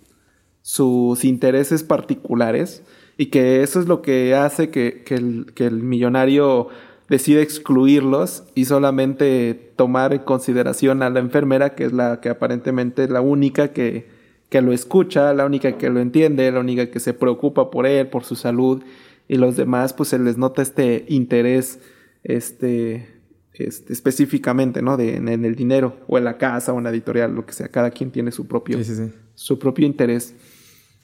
sus 0.63 1.25
intereses 1.25 1.83
particulares 1.83 2.85
y 3.19 3.27
que 3.27 3.63
eso 3.63 3.81
es 3.81 3.87
lo 3.87 4.01
que 4.01 4.35
hace 4.35 4.71
que, 4.71 5.03
que, 5.05 5.17
el, 5.17 5.53
que 5.55 5.67
el 5.67 5.83
millonario 5.83 6.69
decide 7.09 7.43
excluirlos 7.43 8.45
y 8.55 8.67
solamente 8.67 9.73
tomar 9.77 10.15
en 10.15 10.21
consideración 10.21 11.03
a 11.03 11.11
la 11.11 11.19
enfermera, 11.19 11.75
que 11.75 11.85
es 11.85 11.93
la 11.93 12.21
que 12.21 12.29
aparentemente 12.29 13.05
es 13.05 13.11
la 13.11 13.21
única 13.21 13.73
que, 13.73 14.07
que 14.49 14.63
lo 14.63 14.73
escucha, 14.73 15.35
la 15.35 15.47
única 15.47 15.77
que 15.77 15.91
lo 15.91 16.01
entiende, 16.01 16.51
la 16.53 16.61
única 16.61 16.91
que 16.91 17.01
se 17.01 17.13
preocupa 17.13 17.71
por 17.71 17.87
él, 17.87 18.07
por 18.07 18.25
su 18.25 18.37
salud, 18.37 18.83
y 19.27 19.37
los 19.37 19.57
demás, 19.57 19.93
pues 19.93 20.11
se 20.11 20.19
les 20.19 20.39
nota 20.39 20.63
este 20.63 21.05
interés, 21.09 21.81
este, 22.23 23.09
este 23.53 23.93
específicamente, 23.93 24.81
¿no? 24.81 24.97
De, 24.97 25.17
en, 25.17 25.29
en, 25.29 25.45
el 25.45 25.57
dinero, 25.57 25.97
o 26.07 26.19
en 26.19 26.25
la 26.25 26.39
casa, 26.39 26.73
o 26.73 26.79
en 26.79 26.85
la 26.85 26.91
editorial, 26.91 27.35
lo 27.35 27.45
que 27.45 27.53
sea, 27.53 27.69
cada 27.69 27.91
quien 27.91 28.11
tiene 28.11 28.31
su 28.31 28.47
propio, 28.47 28.79
Sí, 28.79 28.85
sí, 28.85 28.95
sí. 28.95 29.13
su 29.35 29.59
propio 29.59 29.87
interés. 29.87 30.35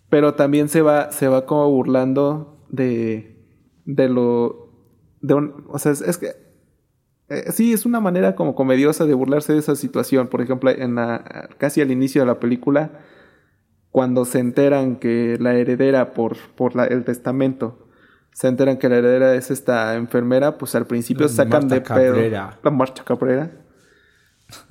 Pero 0.08 0.34
también 0.34 0.68
se 0.68 0.82
va, 0.82 1.10
se 1.12 1.28
va 1.28 1.46
como 1.46 1.68
burlando 1.70 2.58
de, 2.68 3.36
de 3.84 4.08
lo, 4.08 4.70
de 5.20 5.34
un, 5.34 5.64
o 5.68 5.78
sea, 5.78 5.92
es, 5.92 6.00
es 6.00 6.18
que 6.18 6.44
eh, 7.28 7.52
sí, 7.52 7.72
es 7.72 7.86
una 7.86 8.00
manera 8.00 8.34
como 8.34 8.54
comediosa 8.54 9.06
de 9.06 9.14
burlarse 9.14 9.52
de 9.52 9.58
esa 9.58 9.76
situación. 9.76 10.28
Por 10.28 10.42
ejemplo, 10.42 10.70
en 10.70 10.94
la, 10.94 11.48
casi 11.58 11.80
al 11.80 11.90
inicio 11.90 12.22
de 12.22 12.26
la 12.26 12.38
película, 12.38 13.00
cuando 13.90 14.24
se 14.24 14.40
enteran 14.40 14.96
que 14.96 15.36
la 15.40 15.54
heredera 15.54 16.12
por, 16.12 16.36
por 16.54 16.76
la, 16.76 16.84
el 16.84 17.04
testamento, 17.04 17.88
se 18.32 18.48
enteran 18.48 18.76
que 18.78 18.88
la 18.88 18.96
heredera 18.96 19.34
es 19.34 19.50
esta 19.50 19.94
enfermera, 19.94 20.58
pues 20.58 20.74
al 20.74 20.86
principio 20.86 21.28
sacan 21.28 21.68
Marta 21.68 21.74
de 21.76 21.82
Cabrera. 21.82 22.50
pedo. 22.50 22.60
La 22.62 22.70
Marcha 22.70 23.04
Cabrera. 23.04 23.52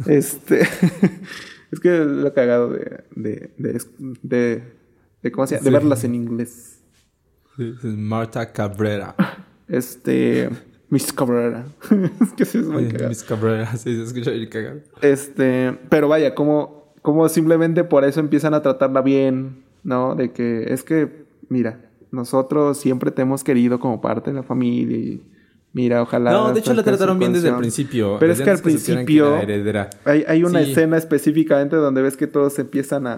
este. 0.06 0.62
es 1.72 1.80
que 1.82 2.02
es 2.02 2.06
lo 2.06 2.34
cagado 2.34 2.70
de. 2.70 3.04
de, 3.16 3.54
de, 3.58 3.82
de, 4.22 4.83
de 5.24 5.32
¿Cómo 5.32 5.48
se 5.48 5.56
llama? 5.56 5.66
De 5.66 5.72
verlas 5.72 6.04
en 6.04 6.16
inglés. 6.16 6.84
Sí, 7.56 7.74
es 7.78 7.84
Marta 7.86 8.52
Cabrera. 8.52 9.16
Este. 9.68 10.50
Miss 10.90 11.12
Cabrera. 11.12 11.66
es 12.22 12.34
que 12.34 12.46
sí 12.46 12.60
es 12.60 12.66
muy 12.68 12.88
cagado. 12.88 13.10
Miss 13.10 13.24
Cabrera, 13.24 13.76
sí, 13.78 13.96
se 13.96 14.04
escucha 14.04 14.30
bien 14.30 14.50
cagado. 14.50 14.82
Este, 15.02 15.76
pero 15.90 16.08
vaya, 16.08 16.36
como, 16.36 16.94
como 17.02 17.28
simplemente 17.30 17.84
por 17.84 18.04
eso 18.04 18.20
empiezan 18.20 18.54
a 18.54 18.62
tratarla 18.62 19.02
bien, 19.02 19.64
¿no? 19.84 20.14
De 20.14 20.32
que 20.32 20.72
es 20.72 20.84
que, 20.84 21.26
mira, 21.50 21.90
nosotros 22.12 22.78
siempre 22.78 23.10
te 23.10 23.24
hemos 23.24 23.44
querido 23.44 23.80
como 23.80 24.02
parte 24.02 24.30
de 24.30 24.36
la 24.36 24.44
familia 24.44 24.98
y 24.98 25.24
mira, 25.74 26.02
ojalá. 26.02 26.32
No, 26.32 26.54
de 26.54 26.60
hecho 26.62 26.74
la 26.74 26.84
trataron 26.84 27.20
bien 27.20 27.34
desde 27.34 27.50
el 27.50 27.56
principio. 27.58 28.18
Pero 28.20 28.32
es 28.34 28.42
que 28.42 28.50
al 28.50 28.60
principio 28.60 29.40
que. 29.46 29.88
Hay, 30.06 30.24
hay 30.28 30.44
una 30.44 30.64
Sí. 30.64 30.72
escena 30.72 30.98
específicamente 30.98 31.76
donde 31.76 32.02
ves 32.02 32.16
que 32.16 32.28
todos 32.28 32.58
empiezan 32.60 33.08
a, 33.08 33.14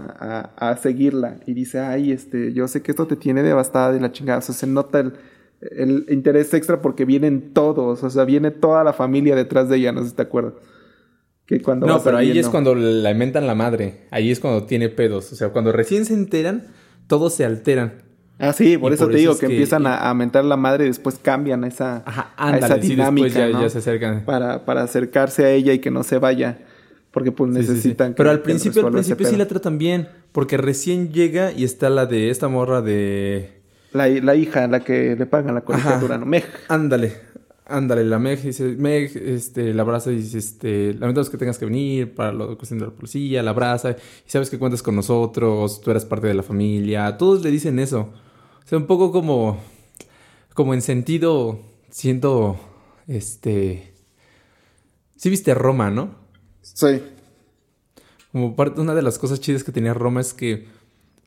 a- 0.58 0.70
a 0.72 0.78
seguirla 0.78 1.38
y 1.46 1.54
dice, 1.54 1.80
ay, 1.80 2.12
este, 2.12 2.54
yo 2.54 2.68
sé 2.68 2.82
que 2.82 2.92
esto 2.92 3.06
te 3.08 3.16
tiene 3.16 3.44
devastada 3.44 3.96
y 3.96 4.00
la 4.00 4.12
chingada. 4.12 4.40
O 4.40 4.42
sea, 4.42 4.56
se 4.56 4.68
nota 4.68 5.00
el, 5.02 5.14
el 5.62 6.06
interés 6.10 6.54
extra 6.54 6.82
porque 6.82 7.06
vienen 7.06 7.54
todos, 7.54 8.04
o 8.04 8.10
sea, 8.10 8.24
viene 8.26 8.52
toda 8.52 8.84
la 8.84 8.94
familia 8.94 9.36
detrás 9.36 9.70
de 9.70 9.78
ella, 9.78 9.92
no 9.92 10.02
sé 10.04 10.10
si 10.10 10.16
te 10.16 10.22
acuerdas. 10.24 10.54
Que 11.46 11.62
cuando 11.62 11.86
No, 11.86 12.02
pero 12.02 12.18
ahí 12.18 12.38
es 12.40 12.50
cuando 12.50 12.74
la 12.74 13.12
inventan 13.12 13.46
la 13.46 13.54
madre. 13.54 14.08
Ahí 14.10 14.32
es 14.32 14.40
cuando 14.40 14.64
tiene 14.66 14.90
pedos. 14.90 15.32
O 15.32 15.36
sea, 15.36 15.50
cuando 15.50 15.72
recién 15.72 16.04
se 16.06 16.14
enteran, 16.16 16.64
todos 17.08 17.36
se 17.36 17.46
alteran. 17.46 18.02
Ah, 18.38 18.52
sí, 18.54 18.78
por 18.78 18.92
Y 18.92 18.96
eso 18.96 19.06
por 19.06 19.12
te 19.14 19.18
eso 19.18 19.20
digo 19.22 19.32
es 19.34 19.40
que, 19.40 19.48
que- 19.48 19.54
empiezan 19.54 19.88
a, 19.88 20.10
a 20.10 20.14
mentar 20.14 20.44
la 20.46 20.58
madre 20.58 20.84
y 20.86 20.88
después 20.88 21.18
cambian 21.22 21.64
a 21.64 21.68
esa, 21.68 22.04
Ajá, 22.06 22.34
a 22.36 22.48
ándale. 22.50 22.66
esa 22.66 22.82
sí, 22.82 22.88
dinámica, 22.90 23.26
después 23.28 23.52
ya, 23.52 23.58
¿no? 23.58 23.62
ya 23.64 23.70
se 23.70 23.78
acercan. 23.78 24.26
para, 24.26 24.66
para 24.66 24.84
acercarse 24.84 25.46
a 25.46 25.52
ella 25.52 25.72
y 25.74 25.80
que 25.80 25.90
no 25.92 26.04
se 26.04 26.18
vaya. 26.18 26.60
Porque 27.12 27.32
pues 27.32 27.50
Sí, 27.54 27.62
sí, 27.62 27.66
sí. 27.68 27.72
necesitan 27.74 28.10
que- 28.12 28.18
Pero 28.18 28.32
al 28.32 28.38
que 28.40 28.44
principio, 28.44 28.86
al 28.86 28.92
principio 28.92 29.26
sí 29.28 29.38
la 29.38 29.48
tratan 29.48 29.78
bien. 29.78 30.10
Porque 30.34 30.58
recién 30.58 31.14
llega 31.14 31.54
y 31.54 31.64
está 31.64 31.90
la 31.90 32.06
de 32.08 32.30
esta 32.30 32.50
morra 32.50 32.82
de. 32.82 33.62
la... 33.94 34.10
La 34.10 34.36
hija, 34.36 34.68
la 34.68 34.82
que 34.82 35.16
le 35.16 35.26
pagan 35.26 35.56
la 35.56 35.62
colegiatura, 35.62 36.18
¿no? 36.18 36.26
Meg. 36.26 36.44
Ándale, 36.68 37.14
ándale, 37.68 38.04
la 38.04 38.20
Meg 38.20 38.42
dice, 38.42 38.66
Meg, 38.78 39.16
este, 39.16 39.74
la 39.74 39.84
abraza 39.84 40.12
y 40.12 40.18
dice, 40.18 40.40
este, 40.40 40.94
lamentamos 40.96 41.30
que 41.30 41.38
tengas 41.38 41.58
que 41.58 41.64
venir 41.64 42.14
para 42.14 42.34
la 42.34 42.48
cuestión 42.58 42.80
de 42.80 42.88
la 42.88 42.92
policía, 42.92 43.42
la 43.44 43.52
abraza, 43.52 43.92
y 43.92 44.30
sabes 44.30 44.50
que 44.50 44.60
cuentas 44.60 44.84
con 44.84 44.94
nosotros, 44.98 45.80
tú 45.80 45.92
eres 45.92 46.04
parte 46.04 46.28
de 46.28 46.34
la 46.34 46.44
familia, 46.44 47.16
todos 47.18 47.42
le 47.42 47.50
dicen 47.50 47.80
eso. 47.80 48.10
O 48.66 48.68
sea, 48.68 48.78
un 48.80 48.88
poco 48.88 49.12
como, 49.12 49.60
como 50.54 50.74
en 50.74 50.82
sentido, 50.82 51.60
siento, 51.90 52.58
este, 53.08 53.94
sí 55.16 55.30
viste 55.30 55.54
Roma, 55.54 55.92
¿no? 55.92 56.16
Sí. 56.62 57.02
Como 58.32 58.56
parte, 58.56 58.82
una 58.82 58.96
de 58.96 59.02
las 59.04 59.20
cosas 59.20 59.40
chidas 59.40 59.64
que 59.64 59.72
tenía 59.72 59.94
Roma 59.94 60.20
es 60.22 60.34
que 60.34 60.68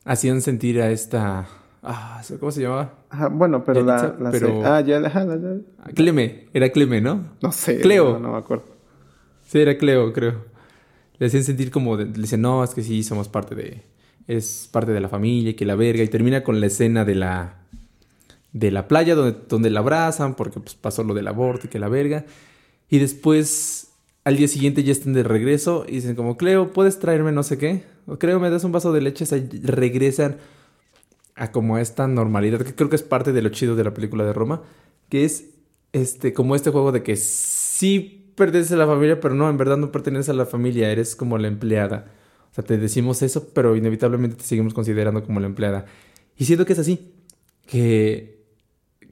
hacían 0.03 0.41
sentir 0.41 0.81
a 0.81 0.91
esta, 0.91 1.47
ah, 1.81 2.21
¿cómo 2.39 2.51
se 2.51 2.61
llamaba? 2.61 2.93
Ajá, 3.09 3.29
bueno, 3.29 3.63
pero 3.63 3.83
la... 3.83 3.97
Yalitza, 3.97 4.21
la 4.23 4.31
pero-. 4.31 4.65
Ah, 4.65 4.81
ya, 4.81 4.97
ajá, 4.99 5.23
la- 5.23 5.35
la- 5.37 5.61
Cleme, 5.95 6.49
era 6.53 6.69
Cleme, 6.69 6.99
¿no? 7.01 7.23
No 7.41 7.51
sé. 7.53 7.79
Cleo. 7.79 8.13
No, 8.13 8.19
no 8.19 8.31
me 8.33 8.37
acuerdo. 8.37 8.65
Sí, 9.47 9.59
era 9.59 9.77
Cleo, 9.77 10.11
creo. 10.13 10.45
Le 11.17 11.27
hacían 11.27 11.43
sentir 11.45 11.71
como... 11.71 11.95
de- 11.97 12.05
le 12.05 12.11
dicen, 12.21 12.41
no, 12.41 12.63
es 12.63 12.71
que 12.75 12.83
sí, 12.83 13.01
somos 13.01 13.29
parte 13.29 13.55
de... 13.55 13.81
Es 14.29 14.69
parte 14.71 14.91
de 14.91 14.99
la 15.01 15.09
familia 15.09 15.49
y 15.49 15.53
que 15.55 15.65
la 15.65 15.75
verga. 15.75 16.03
Y 16.03 16.07
termina 16.07 16.43
con 16.43 16.61
la 16.61 16.67
escena 16.67 17.03
de 17.03 17.15
la... 17.15 17.55
De 18.53 18.71
la 18.71 18.87
playa 18.87 19.15
donde, 19.15 19.37
donde 19.49 19.69
la 19.69 19.79
abrazan 19.79 20.35
porque 20.35 20.59
pues, 20.59 20.75
pasó 20.75 21.03
lo 21.03 21.13
del 21.13 21.27
aborto 21.27 21.65
y 21.65 21.69
que 21.69 21.79
la 21.79 21.89
verga. 21.89 22.25
Y 22.89 22.99
después... 22.99 23.87
Al 24.25 24.37
día 24.37 24.47
siguiente 24.47 24.83
ya 24.83 24.91
están 24.91 25.13
de 25.13 25.23
regreso 25.23 25.85
y 25.87 25.93
dicen 25.93 26.15
como, 26.15 26.37
Cleo, 26.37 26.71
¿puedes 26.71 26.99
traerme 26.99 27.31
no 27.31 27.41
sé 27.41 27.57
qué? 27.57 27.83
O 28.05 28.19
Cleo, 28.19 28.39
¿me 28.39 28.49
das 28.49 28.63
un 28.63 28.71
vaso 28.71 28.91
de 28.91 29.01
leche? 29.01 29.25
O 29.25 29.49
regresan 29.63 30.37
a 31.39 31.51
como 31.51 31.77
esta 31.77 32.07
normalidad, 32.07 32.59
que 32.61 32.75
creo 32.75 32.89
que 32.89 32.97
es 32.97 33.01
parte 33.01 33.31
de 33.31 33.41
lo 33.41 33.49
chido 33.49 33.77
de 33.77 33.85
la 33.85 33.93
película 33.93 34.25
de 34.25 34.33
Roma, 34.33 34.61
que 35.07 35.23
es 35.23 35.45
este 35.93 36.33
como 36.33 36.53
este 36.53 36.69
juego 36.69 36.91
de 36.91 37.01
que 37.01 37.15
sí 37.15 38.33
perteneces 38.35 38.73
a 38.73 38.77
la 38.77 38.85
familia, 38.85 39.21
pero 39.21 39.35
no, 39.35 39.49
en 39.49 39.57
verdad 39.57 39.77
no 39.77 39.91
perteneces 39.91 40.29
a 40.29 40.33
la 40.33 40.45
familia, 40.45 40.91
eres 40.91 41.15
como 41.15 41.37
la 41.37 41.47
empleada. 41.47 42.11
O 42.51 42.53
sea, 42.53 42.63
te 42.63 42.77
decimos 42.77 43.21
eso, 43.21 43.49
pero 43.53 43.75
inevitablemente 43.75 44.37
te 44.37 44.43
seguimos 44.43 44.73
considerando 44.73 45.23
como 45.23 45.39
la 45.39 45.47
empleada. 45.47 45.85
Y 46.37 46.45
siento 46.45 46.65
que 46.65 46.73
es 46.73 46.79
así, 46.79 47.13
que, 47.67 48.43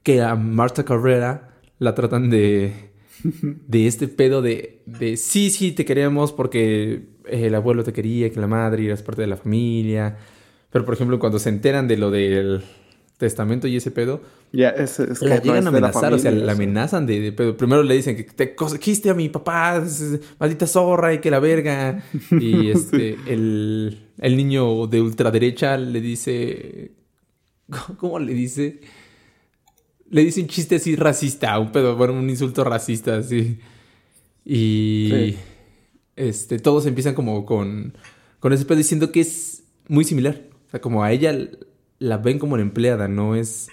que 0.03 0.21
a 0.21 0.35
Marta 0.35 0.83
Carrera 0.85 1.59
la 1.79 1.93
tratan 1.93 2.29
de, 2.29 2.91
de 3.23 3.87
este 3.87 4.07
pedo 4.07 4.41
de, 4.41 4.81
de 4.85 5.17
sí, 5.17 5.49
sí, 5.49 5.71
te 5.71 5.85
queremos 5.85 6.31
porque 6.31 7.07
el 7.25 7.55
abuelo 7.55 7.83
te 7.83 7.93
quería, 7.93 8.31
que 8.31 8.39
la 8.39 8.47
madre 8.47 8.85
eras 8.85 9.03
parte 9.03 9.21
de 9.21 9.27
la 9.27 9.37
familia. 9.37 10.17
Pero, 10.71 10.85
por 10.85 10.93
ejemplo, 10.93 11.19
cuando 11.19 11.39
se 11.39 11.49
enteran 11.49 11.87
de 11.87 11.97
lo 11.97 12.11
del 12.11 12.63
testamento 13.17 13.67
y 13.67 13.75
ese 13.75 13.91
pedo, 13.91 14.21
Ya, 14.51 14.69
es, 14.69 14.99
es 14.99 15.19
que 15.19 15.25
la 15.25 15.41
llegan 15.41 15.65
a 15.65 15.69
amenazar, 15.69 16.13
o 16.13 16.19
sea, 16.19 16.31
la 16.31 16.51
amenazan 16.51 17.05
de, 17.07 17.19
de 17.19 17.31
pedo. 17.31 17.57
Primero 17.57 17.83
le 17.83 17.95
dicen 17.95 18.15
que 18.15 18.23
te 18.23 18.55
cogiste 18.55 19.09
a 19.09 19.15
mi 19.15 19.27
papá, 19.27 19.83
maldita 20.39 20.67
zorra 20.67 21.13
y 21.13 21.19
que 21.19 21.31
la 21.31 21.39
verga. 21.39 22.03
Y 22.31 22.69
este, 22.69 23.17
el, 23.27 24.07
el 24.19 24.37
niño 24.37 24.87
de 24.87 25.01
ultraderecha 25.01 25.77
le 25.77 25.99
dice. 25.99 26.91
¿Cómo 27.97 28.19
le 28.19 28.33
dice? 28.33 28.79
Le 30.09 30.23
dice 30.23 30.39
un 30.39 30.47
chiste 30.47 30.77
así 30.77 30.95
racista, 30.95 31.59
un 31.59 31.71
pedo, 31.71 31.97
bueno, 31.97 32.13
un 32.13 32.29
insulto 32.29 32.63
racista, 32.63 33.17
así. 33.17 33.59
Y. 34.45 35.09
Sí. 35.11 35.37
Este, 36.15 36.59
todos 36.59 36.85
empiezan 36.85 37.15
como 37.15 37.45
con. 37.45 37.97
Con 38.39 38.53
ese 38.53 38.65
pedo 38.65 38.77
diciendo 38.77 39.11
que 39.11 39.21
es 39.21 39.63
muy 39.87 40.03
similar. 40.03 40.43
O 40.67 40.69
sea, 40.69 40.79
como 40.79 41.03
a 41.03 41.11
ella 41.11 41.35
la 41.99 42.17
ven 42.17 42.39
como 42.39 42.57
la 42.57 42.63
empleada, 42.63 43.07
no 43.07 43.35
es 43.35 43.69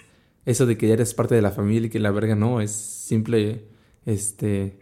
eso 0.47 0.67
de 0.67 0.77
que 0.77 0.89
ya 0.89 0.95
eres 0.95 1.15
parte 1.15 1.35
de 1.35 1.43
la 1.43 1.51
familia 1.51 1.87
y 1.87 1.91
que 1.91 1.99
la 1.99 2.11
verga 2.11 2.35
no, 2.35 2.61
es 2.61 2.71
simple, 2.71 3.65
este, 4.07 4.79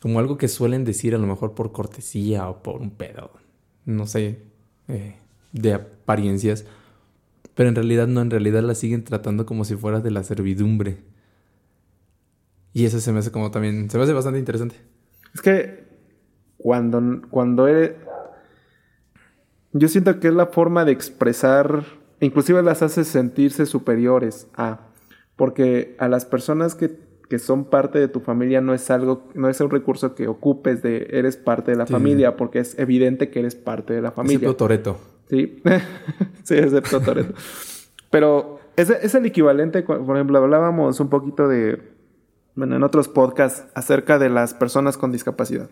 como 0.00 0.18
algo 0.18 0.38
que 0.38 0.48
suelen 0.48 0.84
decir 0.84 1.14
a 1.14 1.18
lo 1.18 1.26
mejor 1.26 1.54
por 1.54 1.72
cortesía 1.72 2.48
o 2.48 2.62
por 2.62 2.80
un 2.80 2.90
pedo, 2.90 3.30
no 3.84 4.06
sé, 4.06 4.42
eh, 4.88 5.16
de 5.52 5.74
apariencias, 5.74 6.64
pero 7.54 7.68
en 7.68 7.74
realidad 7.74 8.06
no, 8.06 8.20
en 8.20 8.30
realidad 8.30 8.62
la 8.62 8.74
siguen 8.74 9.04
tratando 9.04 9.46
como 9.46 9.64
si 9.64 9.76
fuera 9.76 10.00
de 10.00 10.10
la 10.10 10.22
servidumbre. 10.22 10.98
Y 12.72 12.84
eso 12.84 13.00
se 13.00 13.12
me 13.12 13.18
hace 13.18 13.32
como 13.32 13.50
también, 13.50 13.90
se 13.90 13.98
me 13.98 14.04
hace 14.04 14.12
bastante 14.12 14.38
interesante. 14.38 14.76
Es 15.34 15.42
que 15.42 15.84
cuando, 16.56 17.22
cuando 17.30 17.66
eres... 17.66 17.92
Yo 19.72 19.88
siento 19.88 20.18
que 20.18 20.28
es 20.28 20.34
la 20.34 20.46
forma 20.46 20.84
de 20.84 20.92
expresar, 20.92 21.84
inclusive 22.20 22.62
las 22.62 22.82
hace 22.82 23.04
sentirse 23.04 23.66
superiores 23.66 24.46
a, 24.54 24.80
porque 25.36 25.96
a 25.98 26.08
las 26.08 26.24
personas 26.24 26.74
que, 26.74 26.98
que 27.28 27.38
son 27.38 27.64
parte 27.64 27.98
de 27.98 28.08
tu 28.08 28.20
familia 28.20 28.60
no 28.60 28.74
es 28.74 28.90
algo, 28.90 29.28
no 29.34 29.48
es 29.48 29.60
un 29.60 29.70
recurso 29.70 30.14
que 30.14 30.28
ocupes 30.28 30.82
de 30.82 31.08
eres 31.10 31.36
parte 31.36 31.70
de 31.70 31.76
la 31.76 31.86
familia, 31.86 32.36
porque 32.36 32.58
es 32.58 32.78
evidente 32.78 33.30
que 33.30 33.40
eres 33.40 33.54
parte 33.54 33.94
de 33.94 34.02
la 34.02 34.12
familia. 34.12 34.36
Excepto 34.36 34.56
Toreto. 34.56 34.98
Sí, 35.28 35.62
sí, 36.44 36.54
excepto 36.54 37.00
Toreto. 37.00 37.34
Pero 38.10 38.60
es, 38.76 38.90
es 38.90 39.14
el 39.14 39.26
equivalente, 39.26 39.82
por 39.82 40.16
ejemplo, 40.16 40.38
hablábamos 40.38 41.00
un 41.00 41.08
poquito 41.08 41.48
de, 41.48 41.80
bueno, 42.54 42.76
en 42.76 42.82
otros 42.82 43.08
podcasts 43.08 43.64
acerca 43.74 44.18
de 44.18 44.28
las 44.28 44.54
personas 44.54 44.98
con 44.98 45.12
discapacidad. 45.12 45.70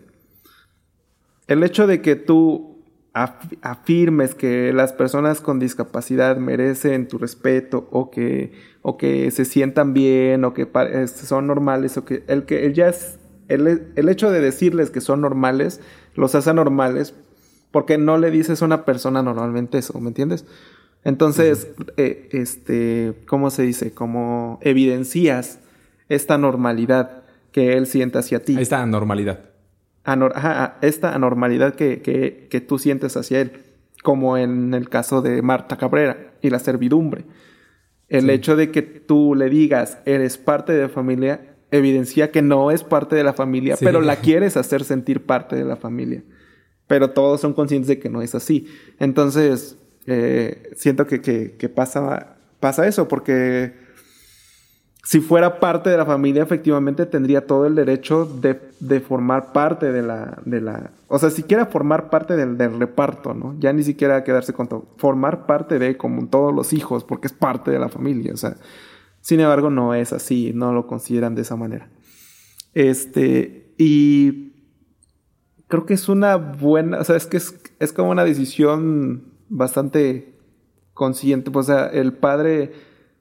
El 1.47 1.63
hecho 1.63 1.87
de 1.87 2.01
que 2.01 2.15
tú 2.15 2.78
af- 3.13 3.57
afirmes 3.61 4.35
que 4.35 4.71
las 4.73 4.93
personas 4.93 5.41
con 5.41 5.59
discapacidad 5.59 6.37
merecen 6.37 7.07
tu 7.07 7.17
respeto 7.17 7.87
o 7.91 8.11
que, 8.11 8.51
o 8.81 8.97
que 8.97 9.31
se 9.31 9.45
sientan 9.45 9.93
bien 9.93 10.45
o 10.45 10.53
que 10.53 10.67
son 11.07 11.47
normales 11.47 11.97
o 11.97 12.05
que 12.05 12.23
el 12.27 12.45
que 12.45 12.65
el 12.65 12.73
ya 12.73 12.89
es 12.89 13.19
el, 13.47 13.91
el 13.95 14.09
hecho 14.09 14.29
de 14.31 14.41
decirles 14.41 14.91
que 14.91 15.01
son 15.01 15.21
normales 15.21 15.81
los 16.15 16.35
hace 16.35 16.53
normales 16.53 17.13
porque 17.71 17.97
no 17.97 18.17
le 18.17 18.31
dices 18.31 18.61
a 18.61 18.65
una 18.65 18.85
persona 18.85 19.21
normalmente 19.21 19.77
eso, 19.77 19.99
¿me 19.99 20.07
entiendes? 20.09 20.45
Entonces, 21.03 21.67
eh, 21.97 22.27
este, 22.31 23.13
¿cómo 23.27 23.51
se 23.51 23.63
dice? 23.63 23.93
Como 23.93 24.59
evidencias 24.61 25.59
esta 26.09 26.37
normalidad 26.37 27.23
que 27.51 27.73
él 27.73 27.87
siente 27.87 28.17
hacia 28.17 28.43
ti 28.43 28.57
está, 28.59 28.85
normalidad. 28.85 29.48
Anor- 30.05 30.33
ajá, 30.35 30.77
esta 30.81 31.13
anormalidad 31.13 31.75
que, 31.75 32.01
que- 32.01 32.47
que 32.49 32.61
tú 32.61 32.79
sientes 32.79 33.15
hacia 33.17 33.41
él, 33.41 33.51
como 34.03 34.37
en 34.37 34.73
el 34.73 34.89
caso 34.89 35.21
de 35.21 35.41
Marta 35.41 35.77
Cabrera 35.77 36.33
y 36.41 36.49
la 36.49 36.59
servidumbre. 36.59 37.25
El 38.07 38.25
Sí. 38.25 38.31
hecho 38.31 38.55
de 38.55 38.71
que 38.71 38.81
tú 38.81 39.35
le 39.35 39.49
digas, 39.49 39.99
eres 40.05 40.37
parte 40.37 40.73
de 40.73 40.83
la 40.83 40.89
familia, 40.89 41.41
evidencia 41.71 42.31
que 42.31 42.41
no 42.41 42.71
es 42.71 42.83
parte 42.83 43.15
de 43.15 43.23
la 43.23 43.33
familia, 43.33 43.75
Sí. 43.75 43.85
pero 43.85 44.01
la 44.01 44.15
quieres 44.21 44.57
hacer 44.57 44.83
sentir 44.83 45.25
parte 45.25 45.55
de 45.55 45.65
la 45.65 45.75
familia. 45.75 46.23
Pero 46.87 47.11
todos 47.11 47.39
son 47.41 47.53
conscientes 47.53 47.87
de 47.87 47.99
que 47.99 48.09
no 48.09 48.21
es 48.23 48.33
así. 48.33 48.67
Entonces, 48.99 49.77
eh, 50.07 50.71
siento 50.75 51.05
que, 51.05 51.21
que- 51.21 51.51
que 51.57 51.69
pasa, 51.69 52.37
pasa 52.59 52.87
eso, 52.87 53.07
porque 53.07 53.73
si 55.03 55.21
fuera 55.21 55.59
parte 55.59 55.89
de 55.89 55.97
la 55.97 56.05
familia, 56.05 56.43
efectivamente 56.43 57.05
tendría 57.05 57.47
todo 57.47 57.65
el 57.65 57.75
derecho 57.75 58.25
de, 58.25 58.59
de 58.79 58.99
formar 58.99 59.53
parte 59.53 59.91
de 59.91 60.01
la, 60.01 60.39
de 60.45 60.61
la... 60.61 60.91
O 61.07 61.17
sea, 61.17 61.29
siquiera 61.29 61.65
formar 61.65 62.09
parte 62.09 62.35
del, 62.35 62.57
reparto, 62.79 63.33
¿no? 63.33 63.55
Ya 63.59 63.71
ni 63.71 63.83
siquiera 63.83 64.23
quedarse 64.23 64.53
con 64.53 64.67
todo. 64.67 64.87
Formar 64.97 65.45
parte 65.45 65.79
de, 65.79 65.97
como 65.97 66.27
todos 66.27 66.53
los 66.53 66.73
hijos, 66.73 67.05
porque 67.05 67.27
es 67.27 67.33
parte 67.33 67.71
de 67.71 67.79
la 67.79 67.89
familia, 67.89 68.33
o 68.33 68.37
sea... 68.37 68.57
Sin 69.21 69.41
embargo, 69.41 69.69
no 69.69 69.93
es 69.93 70.13
así, 70.13 70.53
no 70.53 70.71
lo 70.71 70.87
consideran 70.87 71.35
de 71.35 71.41
esa 71.41 71.57
manera. 71.57 71.89
Este, 72.73 73.73
y 73.77 74.53
creo 75.67 75.85
que 75.85 75.93
es 75.93 76.07
una 76.07 76.37
buena, 76.37 76.99
o 76.99 77.03
sea, 77.03 77.17
es 77.17 77.25
que 77.25 77.35
es, 77.35 77.53
es 77.79 77.91
como 77.91 78.11
una 78.11 78.23
decisión 78.23 79.33
bastante 79.49 80.35
consciente. 80.93 81.51
Pues, 81.51 81.69
o 81.69 81.73
sea, 81.73 81.87
el 81.87 82.13
padre, 82.13 82.71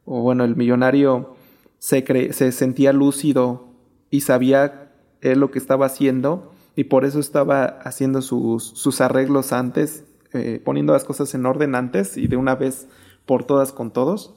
o 0.04 0.22
bueno, 0.22 0.44
el 0.44 0.54
millonario 0.54 1.36
se, 1.78 2.04
cre- 2.04 2.32
se 2.32 2.52
sentía 2.52 2.92
lúcido 2.92 3.68
y 4.10 4.20
sabía 4.22 4.92
él 5.20 5.40
lo 5.40 5.50
que 5.50 5.58
estaba 5.58 5.86
haciendo 5.86 6.52
y 6.76 6.84
por 6.84 7.04
eso 7.04 7.18
estaba 7.20 7.64
haciendo 7.64 8.22
sus, 8.22 8.62
sus 8.64 9.00
arreglos 9.00 9.52
antes, 9.52 10.04
eh, 10.32 10.60
poniendo 10.64 10.92
las 10.92 11.04
cosas 11.04 11.34
en 11.34 11.44
orden 11.46 11.74
antes 11.74 12.16
y 12.16 12.28
de 12.28 12.36
una 12.36 12.54
vez 12.54 12.88
por 13.26 13.44
todas 13.44 13.72
con 13.72 13.90
todos. 13.92 14.34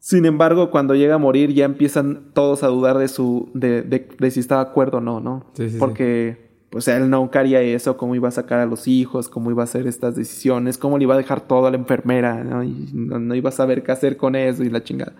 Sin 0.00 0.26
embargo, 0.26 0.70
cuando 0.70 0.94
llega 0.94 1.16
a 1.16 1.18
morir 1.18 1.52
ya 1.52 1.64
empiezan 1.64 2.30
todos 2.32 2.62
a 2.62 2.68
dudar 2.68 2.98
de 2.98 3.08
su 3.08 3.50
de, 3.54 3.82
de- 3.82 4.08
de 4.18 4.30
si 4.30 4.40
estaba 4.40 4.64
de 4.64 4.70
acuerdo 4.70 4.98
o 4.98 5.00
no, 5.00 5.20
¿no? 5.20 5.46
Sí, 5.54 5.64
sí, 5.64 5.70
sí. 5.72 5.78
Porque 5.78 6.48
pues 6.70 6.86
él 6.88 7.08
nunca 7.10 7.40
haría 7.40 7.60
eso, 7.62 7.96
cómo 7.96 8.14
iba 8.14 8.28
a 8.28 8.30
sacar 8.30 8.60
a 8.60 8.66
los 8.66 8.86
hijos, 8.86 9.28
cómo 9.28 9.50
iba 9.50 9.62
a 9.62 9.64
hacer 9.64 9.86
estas 9.86 10.14
decisiones, 10.14 10.78
cómo 10.78 10.98
le 10.98 11.04
iba 11.04 11.14
a 11.14 11.18
dejar 11.18 11.40
todo 11.40 11.66
a 11.66 11.70
la 11.70 11.78
enfermera, 11.78 12.44
¿no? 12.44 12.62
Y 12.62 12.90
no, 12.92 13.18
no 13.18 13.34
iba 13.34 13.48
a 13.48 13.52
saber 13.52 13.82
qué 13.82 13.90
hacer 13.90 14.16
con 14.16 14.36
eso 14.36 14.62
y 14.62 14.70
la 14.70 14.84
chingada. 14.84 15.14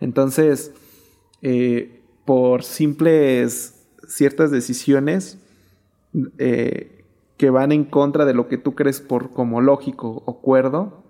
Entonces, 0.00 0.72
eh, 1.42 2.02
por 2.24 2.62
simples 2.62 3.86
ciertas 4.06 4.50
decisiones 4.50 5.38
eh, 6.38 7.04
que 7.36 7.50
van 7.50 7.72
en 7.72 7.84
contra 7.84 8.24
de 8.24 8.34
lo 8.34 8.48
que 8.48 8.58
tú 8.58 8.74
crees 8.74 9.00
por 9.00 9.30
como 9.32 9.60
lógico 9.60 10.22
o 10.26 10.40
cuerdo, 10.40 11.04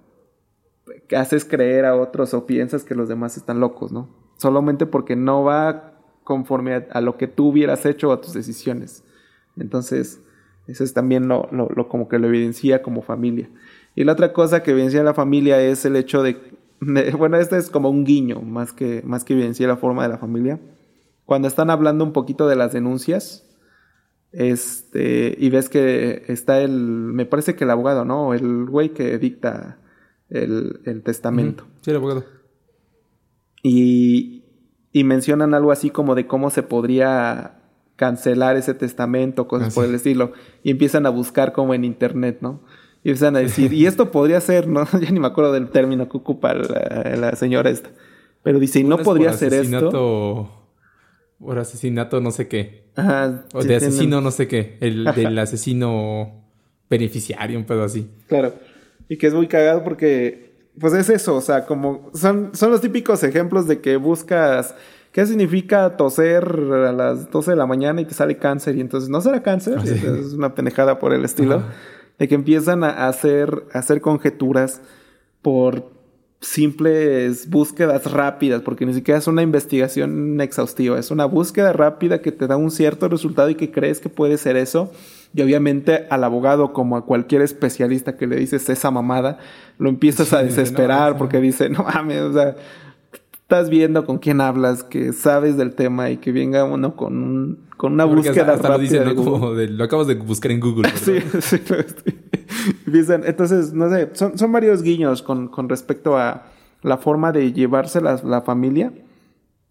haces 1.16 1.44
creer 1.44 1.84
a 1.84 1.96
otros 1.96 2.34
o 2.34 2.46
piensas 2.46 2.84
que 2.84 2.94
los 2.94 3.08
demás 3.08 3.36
están 3.36 3.60
locos, 3.60 3.92
¿no? 3.92 4.08
Solamente 4.36 4.86
porque 4.86 5.16
no 5.16 5.44
va 5.44 5.94
conforme 6.24 6.86
a, 6.90 7.00
lo 7.00 7.16
que 7.16 7.26
tú 7.26 7.48
hubieras 7.48 7.84
hecho 7.86 8.10
o 8.10 8.12
a 8.12 8.20
tus 8.20 8.32
decisiones. 8.32 9.02
Entonces, 9.56 10.20
eso 10.66 10.84
es 10.84 10.94
también 10.94 11.26
lo, 11.28 11.48
lo- 11.50 11.68
lo 11.74 11.88
como 11.88 12.08
que 12.08 12.18
lo 12.18 12.28
evidencia 12.28 12.82
como 12.82 13.02
familia. 13.02 13.48
Y 13.96 14.04
la 14.04 14.12
otra 14.12 14.32
cosa 14.32 14.62
que 14.62 14.70
evidencia 14.70 15.02
la 15.02 15.14
familia 15.14 15.60
es 15.60 15.84
el 15.84 15.96
hecho 15.96 16.22
de, 16.22 16.36
de- 16.80 17.10
bueno, 17.18 17.36
este 17.36 17.56
es 17.58 17.70
como 17.70 17.90
un 17.90 18.04
guiño, 18.04 18.40
más 18.42 18.72
que, 18.72 19.02
más 19.04 19.24
que 19.24 19.32
evidencia 19.34 19.66
la 19.68 19.76
forma 19.76 20.02
de 20.02 20.08
la 20.10 20.18
familia. 20.18 20.60
Cuando 21.24 21.46
están 21.48 21.70
hablando 21.70 22.04
un 22.04 22.12
poquito 22.12 22.48
de 22.48 22.56
las 22.56 22.72
denuncias, 22.72 23.46
este, 24.32 25.34
y 25.38 25.50
ves 25.50 25.68
que 25.68 26.24
está 26.28 26.60
el, 26.60 26.72
me 26.72 27.26
parece 27.26 27.54
que 27.56 27.64
el 27.64 27.70
abogado, 27.70 28.04
¿no? 28.04 28.34
El 28.34 28.66
güey 28.66 28.90
que 28.90 29.18
dicta 29.18 29.78
el, 30.28 30.80
el 30.84 31.02
testamento. 31.02 31.66
Sí, 31.82 31.90
el 31.90 31.96
abogado. 31.98 32.24
Y, 33.62 34.44
y 34.92 35.04
mencionan 35.04 35.54
algo 35.54 35.72
así 35.72 35.90
como 35.90 36.14
de 36.14 36.26
cómo 36.26 36.50
se 36.50 36.62
podría 36.62 37.56
cancelar 37.96 38.56
ese 38.56 38.72
testamento, 38.74 39.46
cosas 39.46 39.72
Ah, 39.72 39.74
por 39.74 39.84
sí. 39.84 39.90
el 39.90 39.96
estilo. 39.96 40.32
Y 40.62 40.70
empiezan 40.70 41.06
a 41.06 41.10
buscar 41.10 41.52
como 41.52 41.74
en 41.74 41.84
internet, 41.84 42.38
¿no? 42.40 42.62
Y 43.02 43.08
empiezan 43.10 43.36
a 43.36 43.38
decir, 43.40 43.72
y 43.72 43.86
esto 43.86 44.10
podría 44.10 44.40
ser, 44.40 44.66
¿no? 44.68 44.84
ya 45.00 45.10
ni 45.10 45.20
me 45.20 45.26
acuerdo 45.26 45.52
del 45.52 45.68
término 45.70 46.08
que 46.08 46.16
ocupa 46.18 46.52
la, 46.54 47.14
la 47.16 47.36
señora 47.36 47.70
esta. 47.70 47.90
Pero 48.42 48.58
dice, 48.58 48.80
y 48.80 48.84
no 48.84 48.98
podría 48.98 49.32
ser 49.32 49.52
esto. 49.54 49.76
asesinato... 49.76 50.56
Por 51.38 51.58
asesinato 51.58 52.20
no 52.20 52.30
sé 52.32 52.48
qué. 52.48 52.90
Ajá, 52.96 53.44
O 53.54 53.62
sí 53.62 53.68
de 53.68 53.78
tienen- 53.78 53.88
asesino 53.88 54.20
no 54.20 54.30
sé 54.30 54.46
qué. 54.46 54.76
El 54.80 55.04
del 55.16 55.38
asesino 55.38 56.44
beneficiario, 56.90 57.58
un 57.58 57.64
pedo 57.64 57.82
así. 57.84 58.10
Claro. 58.28 58.52
Y 59.08 59.16
que 59.16 59.26
es 59.28 59.32
muy 59.34 59.46
cagado 59.46 59.82
porque, 59.82 60.68
pues 60.78 60.92
es 60.92 61.08
eso, 61.08 61.34
o 61.36 61.40
sea, 61.40 61.64
como 61.64 62.10
son, 62.14 62.50
son 62.52 62.70
los 62.70 62.80
típicos 62.82 63.22
ejemplos 63.24 63.66
de 63.66 63.80
que 63.80 63.96
buscas, 63.96 64.74
¿qué 65.12 65.24
significa 65.24 65.96
toser 65.96 66.44
a 66.44 66.92
las 66.92 67.30
12 67.30 67.52
de 67.52 67.56
la 67.56 67.66
mañana 67.66 68.02
y 68.02 68.04
te 68.04 68.12
sale 68.14 68.36
cáncer? 68.36 68.76
Y 68.76 68.82
entonces, 68.82 69.08
¿no 69.08 69.20
será 69.22 69.42
cáncer? 69.42 69.76
Ah, 69.78 69.86
sí. 69.86 69.94
Es 69.94 70.34
una 70.34 70.54
pendejada 70.54 70.98
por 70.98 71.14
el 71.14 71.24
estilo. 71.24 71.56
Ajá. 71.56 71.72
De 72.20 72.28
que 72.28 72.36
empiezan 72.36 72.84
a 72.84 73.08
hacer, 73.08 73.64
a 73.72 73.80
hacer 73.80 74.00
conjeturas 74.00 74.80
por 75.42 75.90
simples 76.40 77.50
búsquedas 77.50 78.10
rápidas, 78.10 78.62
porque 78.62 78.86
ni 78.86 78.94
siquiera 78.94 79.18
es 79.18 79.26
una 79.26 79.42
investigación 79.42 80.40
exhaustiva, 80.40 80.98
es 80.98 81.10
una 81.10 81.26
búsqueda 81.26 81.72
rápida 81.72 82.22
que 82.22 82.32
te 82.32 82.46
da 82.46 82.56
un 82.56 82.70
cierto 82.70 83.08
resultado 83.08 83.50
y 83.50 83.56
que 83.56 83.70
crees 83.70 84.00
que 84.00 84.08
puede 84.08 84.38
ser 84.38 84.56
eso. 84.56 84.90
Y 85.34 85.42
obviamente 85.42 86.06
al 86.10 86.24
abogado, 86.24 86.72
como 86.72 86.96
a 86.96 87.04
cualquier 87.04 87.42
especialista 87.42 88.16
que 88.16 88.26
le 88.26 88.36
dices 88.36 88.68
esa 88.68 88.90
mamada, 88.90 89.38
lo 89.78 89.88
empiezas 89.88 90.32
a 90.32 90.42
desesperar 90.42 91.12
"No, 91.12 91.18
porque 91.18 91.40
dice, 91.40 91.68
no 91.68 91.84
mames, 91.84 92.20
o 92.22 92.32
sea, 92.32 92.56
estás 93.50 93.68
viendo 93.68 94.06
con 94.06 94.18
quién 94.18 94.40
hablas, 94.40 94.84
que 94.84 95.12
sabes 95.12 95.56
del 95.56 95.74
tema 95.74 96.08
y 96.10 96.18
que 96.18 96.30
venga 96.30 96.62
uno 96.64 96.94
con, 96.94 97.16
un- 97.20 97.58
con 97.76 97.94
una 97.94 98.06
Porque 98.06 98.28
búsqueda 98.28 98.52
hasta, 98.54 98.68
lo 98.68 98.74
rápida. 98.74 98.90
dicen, 99.02 99.08
de 99.08 99.14
¿no? 99.16 99.22
Google. 99.22 99.32
Como 99.40 99.54
de- 99.54 99.68
lo 99.68 99.82
acabas 99.84 100.06
de 100.06 100.14
buscar 100.14 100.52
en 100.52 100.60
Google. 100.60 100.88
Sí, 100.94 101.14
sí, 101.40 101.56
Entonces, 103.26 103.72
no 103.72 103.90
sé, 103.90 104.10
son, 104.12 104.38
son 104.38 104.52
varios 104.52 104.82
guiños 104.82 105.22
con, 105.22 105.48
con 105.48 105.68
respecto 105.68 106.16
a 106.16 106.46
la 106.82 106.96
forma 106.98 107.32
de 107.32 107.52
llevarse 107.52 108.00
la, 108.00 108.20
la 108.24 108.40
familia 108.42 108.92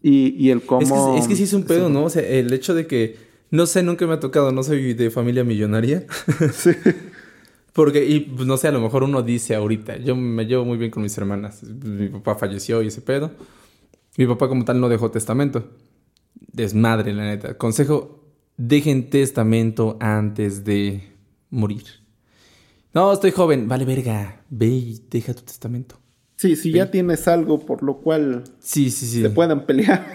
y, 0.01 0.35
y 0.37 0.49
el 0.51 0.61
cómo... 0.63 0.81
Es 0.81 0.91
que, 0.91 1.17
es 1.21 1.27
que 1.29 1.35
sí 1.37 1.43
es 1.43 1.53
un 1.53 1.63
pedo, 1.63 1.87
¿no? 1.89 2.03
O 2.03 2.09
sea, 2.09 2.21
el 2.27 2.51
hecho 2.51 2.73
de 2.75 2.85
que, 2.85 3.15
no 3.49 3.65
sé, 3.65 3.81
nunca 3.81 4.05
me 4.07 4.13
ha 4.15 4.19
tocado, 4.19 4.51
no 4.51 4.61
soy 4.61 4.93
de 4.93 5.09
familia 5.09 5.43
millonaria. 5.45 6.05
Sí. 6.53 6.71
Porque, 7.71 8.03
y 8.05 8.19
pues 8.21 8.45
no 8.45 8.57
sé, 8.57 8.67
a 8.67 8.71
lo 8.71 8.81
mejor 8.81 9.03
uno 9.03 9.21
dice 9.21 9.55
ahorita, 9.55 9.97
yo 9.97 10.15
me 10.15 10.45
llevo 10.45 10.65
muy 10.65 10.77
bien 10.77 10.91
con 10.91 11.01
mis 11.03 11.17
hermanas. 11.17 11.63
Mi 11.63 12.09
papá 12.09 12.35
falleció 12.35 12.81
y 12.81 12.87
ese 12.87 12.99
pedo. 12.99 13.31
Mi 14.17 14.25
papá 14.27 14.47
como 14.47 14.65
tal 14.65 14.79
no 14.81 14.89
dejó 14.89 15.11
testamento. 15.11 15.69
Desmadre, 16.51 17.13
la 17.13 17.23
neta. 17.23 17.57
Consejo, 17.57 18.25
dejen 18.57 19.09
testamento 19.09 19.97
antes 19.99 20.63
de 20.65 21.03
morir. 21.49 21.83
No, 22.93 23.11
estoy 23.13 23.31
joven. 23.31 23.67
Vale, 23.67 23.85
verga. 23.85 24.43
Ve 24.49 24.67
y 24.67 25.01
deja 25.09 25.33
tu 25.33 25.43
testamento. 25.43 25.99
Sí, 26.35 26.55
si 26.55 26.71
ya 26.71 26.89
tienes 26.89 27.27
algo 27.27 27.59
por 27.65 27.83
lo 27.83 27.97
cual 27.97 28.45
Sí, 28.59 28.89
sí, 28.91 29.05
sí. 29.05 29.21
se 29.21 29.29
puedan 29.29 29.65
pelear 29.65 30.07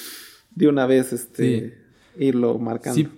de 0.54 0.68
una 0.68 0.86
vez, 0.86 1.12
este, 1.12 1.82
Sí. 2.16 2.24
irlo 2.24 2.58
marcando. 2.58 2.94
Sí, 2.96 3.08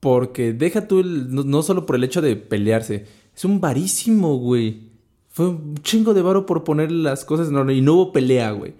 porque 0.00 0.52
deja 0.54 0.88
tú 0.88 1.00
el, 1.00 1.34
no, 1.34 1.44
no 1.44 1.62
solo 1.62 1.84
por 1.84 1.96
el 1.96 2.04
hecho 2.04 2.22
de 2.22 2.34
pelearse, 2.36 3.04
es 3.34 3.44
un 3.44 3.60
varísimo, 3.60 4.38
güey. 4.38 4.90
Fue 5.28 5.48
un 5.50 5.74
chingo 5.82 6.14
de 6.14 6.22
varo 6.22 6.46
por 6.46 6.64
poner 6.64 6.90
las 6.90 7.26
cosas 7.26 7.48
en 7.48 7.56
orden 7.56 7.76
y 7.76 7.82
no 7.82 7.92
hubo 7.94 8.12
pelea, 8.12 8.52
güey. 8.52 8.74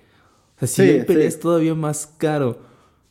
O 0.56 0.66
sea, 0.66 0.68
si 0.68 1.00
Sí, 1.00 1.04
sí. 1.06 1.20
es 1.20 1.40
todavía 1.40 1.74
más 1.74 2.06
caro. 2.18 2.58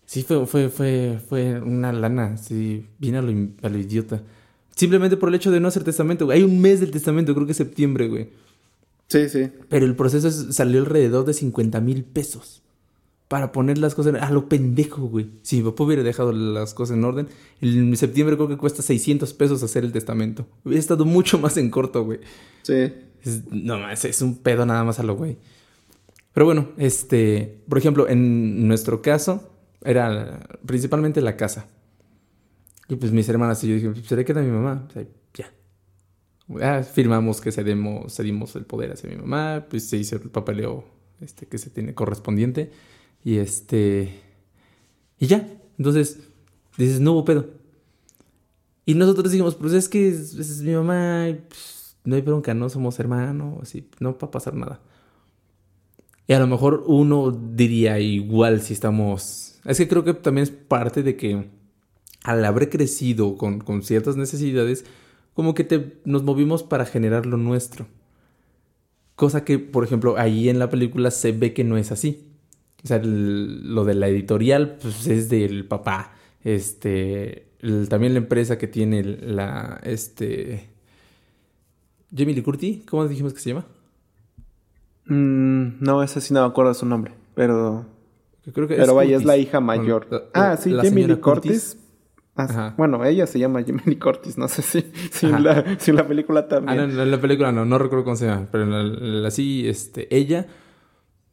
Sí, 0.05 0.23
fue, 0.23 0.45
fue, 0.45 0.69
fue, 0.69 1.19
fue 1.27 1.59
una 1.61 1.91
lana, 1.91 2.37
sí, 2.37 2.85
viene 2.99 3.17
a 3.17 3.21
lo, 3.21 3.31
a 3.63 3.69
lo 3.69 3.77
idiota. 3.77 4.21
Simplemente 4.75 5.17
por 5.17 5.29
el 5.29 5.35
hecho 5.35 5.51
de 5.51 5.59
no 5.59 5.67
hacer 5.67 5.83
testamento, 5.83 6.25
güey. 6.25 6.39
Hay 6.39 6.43
un 6.43 6.59
mes 6.59 6.79
del 6.79 6.91
testamento, 6.91 7.33
creo 7.33 7.45
que 7.45 7.51
es 7.53 7.57
septiembre, 7.57 8.07
güey. 8.07 8.29
Sí, 9.07 9.29
sí. 9.29 9.49
Pero 9.69 9.85
el 9.85 9.95
proceso 9.95 10.29
salió 10.31 10.79
alrededor 10.79 11.25
de 11.25 11.33
50 11.33 11.79
mil 11.81 12.03
pesos. 12.03 12.61
Para 13.27 13.51
poner 13.51 13.79
las 13.79 13.95
cosas 13.95 14.21
a 14.21 14.29
lo 14.31 14.47
pendejo, 14.47 15.03
güey. 15.07 15.27
Si 15.41 15.57
mi 15.57 15.63
papá 15.63 15.83
hubiera 15.85 16.03
dejado 16.03 16.31
las 16.31 16.75
cosas 16.75 16.95
en 16.97 17.03
orden, 17.03 17.27
en 17.61 17.95
septiembre 17.97 18.35
creo 18.35 18.47
que 18.47 18.57
cuesta 18.57 18.83
600 18.83 19.33
pesos 19.33 19.63
hacer 19.63 19.83
el 19.83 19.91
testamento. 19.91 20.45
Hubiera 20.63 20.79
estado 20.79 21.05
mucho 21.05 21.39
más 21.39 21.57
en 21.57 21.71
corto, 21.71 22.03
güey. 22.03 22.19
Sí. 22.61 22.93
no 23.49 23.79
más, 23.79 24.05
es 24.05 24.21
un 24.21 24.37
pedo 24.37 24.65
nada 24.67 24.83
más 24.83 24.99
a 24.99 25.03
lo 25.03 25.15
güey. 25.15 25.37
Pero 26.35 26.45
bueno, 26.47 26.67
este, 26.75 27.63
por 27.69 27.77
ejemplo, 27.77 28.09
en 28.09 28.67
nuestro 28.67 29.01
caso, 29.01 29.53
era 29.81 30.45
principalmente 30.65 31.21
la 31.21 31.37
casa. 31.37 31.67
Y 32.89 32.97
pues 32.97 33.13
mis 33.13 33.29
hermanas 33.29 33.63
y 33.63 33.69
yo 33.69 33.75
dijimos, 33.75 33.99
pues 33.99 34.09
se 34.09 34.25
queda 34.25 34.41
mi 34.41 34.51
mamá. 34.51 34.85
O 34.93 34.99
ya. 35.33 35.53
Ah, 36.61 36.83
firmamos 36.83 37.39
que 37.39 37.53
cedemos, 37.53 38.13
cedimos 38.13 38.53
el 38.57 38.65
poder 38.65 38.91
hacia 38.91 39.09
mi 39.09 39.15
mamá, 39.15 39.65
pues 39.69 39.87
se 39.87 39.95
hizo 39.95 40.17
el 40.17 40.29
papeleo 40.29 40.83
este, 41.21 41.45
que 41.47 41.57
se 41.57 41.69
tiene 41.69 41.93
correspondiente. 41.93 42.69
Y 43.23 43.37
este. 43.37 44.19
Y 45.17 45.27
ya. 45.27 45.47
Entonces, 45.77 46.19
dices, 46.77 46.99
no 46.99 47.13
hubo 47.13 47.23
pedo. 47.23 47.45
Y 48.85 48.95
nosotros 48.95 49.31
dijimos, 49.31 49.55
pues 49.55 49.71
es 49.71 49.87
que 49.87 50.09
es, 50.09 50.61
mi 50.61 50.73
mamá, 50.73 51.27
pues, 51.47 51.95
no 52.03 52.17
hay 52.17 52.21
bronca, 52.21 52.53
no 52.53 52.67
somos 52.67 52.99
hermanos, 52.99 53.59
así, 53.61 53.89
no 54.01 54.17
va 54.17 54.27
a 54.27 54.31
pasar 54.31 54.53
nada. 54.53 54.81
Y 56.27 56.33
a 56.33 56.39
lo 56.39 56.47
mejor 56.47 56.83
uno 56.87 57.31
diría 57.31 57.99
igual 57.99 58.61
si 58.61 58.73
estamos... 58.73 59.59
Es 59.65 59.77
que 59.77 59.87
creo 59.87 60.03
que 60.03 60.13
también 60.13 60.43
es 60.43 60.51
parte 60.51 61.03
de 61.03 61.15
que 61.15 61.49
al 62.23 62.43
haber 62.43 62.69
crecido 62.69 63.37
con, 63.37 63.83
ciertas 63.83 64.17
necesidades, 64.17 64.85
como 65.33 65.53
que 65.53 65.63
te, 65.63 65.99
nos 66.05 66.23
movimos 66.23 66.63
para 66.63 66.85
generar 66.85 67.27
lo 67.27 67.37
nuestro. 67.37 67.87
Cosa 69.15 69.45
que, 69.45 69.59
por 69.59 69.83
ejemplo, 69.83 70.15
ahí 70.17 70.49
en 70.49 70.57
la 70.57 70.69
película 70.69 71.11
se 71.11 71.31
ve 71.31 71.53
que 71.53 71.63
no 71.63 71.77
es 71.77 71.91
así. 71.91 72.27
O 72.83 72.87
sea, 72.87 72.99
lo 73.03 73.85
de 73.85 73.93
la 73.93 74.07
editorial, 74.07 74.77
pues 74.81 75.07
es 75.07 75.29
del 75.29 75.65
papá. 75.67 76.15
Este, 76.43 77.47
también 77.89 78.13
la 78.13 78.19
empresa 78.19 78.57
que 78.57 78.67
tiene 78.67 79.03
la, 79.03 79.79
este... 79.83 80.69
Jamie 82.15 82.35
Lee 82.35 82.83
¿cómo 82.87 83.07
dijimos 83.07 83.33
que 83.33 83.39
se 83.39 83.49
llama? 83.49 83.65
Mm, 85.07 85.83
no, 85.83 86.03
esa 86.03 86.21
sí 86.21 86.33
no 86.33 86.41
me 86.41 86.47
acuerdo 86.47 86.73
su 86.73 86.85
nombre, 86.85 87.13
pero... 87.35 87.85
Creo 88.53 88.67
que 88.67 88.75
pero 88.75 88.93
vaya, 88.93 89.17
es 89.17 89.25
la 89.25 89.37
hija 89.37 89.59
mayor. 89.59 90.29
ah, 90.33 90.55
sí, 90.57 90.71
Jamie 90.71 91.07
Lee 91.07 91.15
Curtis. 91.15 91.77
Ah, 92.37 92.73
bueno, 92.77 93.03
ella 93.05 93.27
se 93.27 93.39
llama 93.39 93.63
Jamie 93.65 93.83
Lee 93.85 93.97
Curtis, 93.97 94.37
no 94.37 94.47
sé 94.47 94.61
si, 94.61 94.85
si, 95.11 95.27
la, 95.27 95.79
si 95.79 95.91
la, 95.93 96.05
película 96.05 96.47
también. 96.47 96.79
Ah, 96.79 96.87
no, 96.87 97.03
en 97.03 97.11
la 97.11 97.21
película 97.21 97.51
no, 97.51 97.65
no 97.65 97.77
recuerdo 97.77 98.03
cómo 98.03 98.17
se 98.17 98.27
llama, 98.27 98.47
pero 98.51 98.65
en 98.65 99.23
la, 99.23 99.31
sí, 99.31 99.67
este, 99.67 100.13
ella 100.15 100.45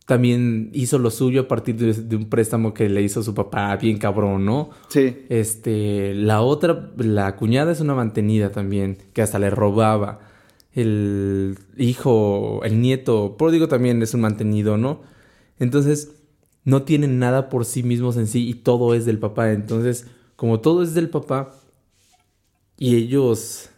también 0.06 0.70
hizo 0.72 0.98
lo 0.98 1.10
suyo 1.10 1.42
a 1.42 1.48
partir 1.48 1.76
de, 1.76 2.16
un 2.16 2.28
préstamo 2.28 2.72
que 2.72 2.88
le 2.88 3.02
hizo 3.02 3.22
su 3.22 3.34
papá, 3.34 3.76
bien 3.76 3.98
cabrón, 3.98 4.44
¿no? 4.44 4.70
Sí. 4.88 5.26
Este, 5.28 6.14
la 6.14 6.40
otra, 6.40 6.90
la 6.96 7.34
cuñada 7.36 7.72
es 7.72 7.80
una 7.80 7.94
mantenida 7.94 8.50
también, 8.50 8.98
que 9.12 9.22
hasta 9.22 9.38
le 9.38 9.50
robaba. 9.50 10.31
El 10.74 11.58
hijo, 11.76 12.62
el 12.64 12.80
nieto, 12.80 13.36
digo 13.50 13.68
también 13.68 14.02
es 14.02 14.14
un 14.14 14.22
mantenido, 14.22 14.78
¿no? 14.78 15.02
Entonces, 15.58 16.12
no 16.64 16.82
tienen 16.82 17.18
nada 17.18 17.48
por 17.48 17.64
sí 17.64 17.82
mismos 17.82 18.16
en 18.16 18.26
sí 18.26 18.48
y 18.48 18.54
todo 18.54 18.94
es 18.94 19.04
del 19.04 19.18
papá. 19.18 19.52
Entonces, 19.52 20.06
como 20.36 20.60
todo 20.60 20.82
es 20.82 20.94
del 20.94 21.10
papá 21.10 21.54
y 22.78 22.96
ellos 22.96 23.70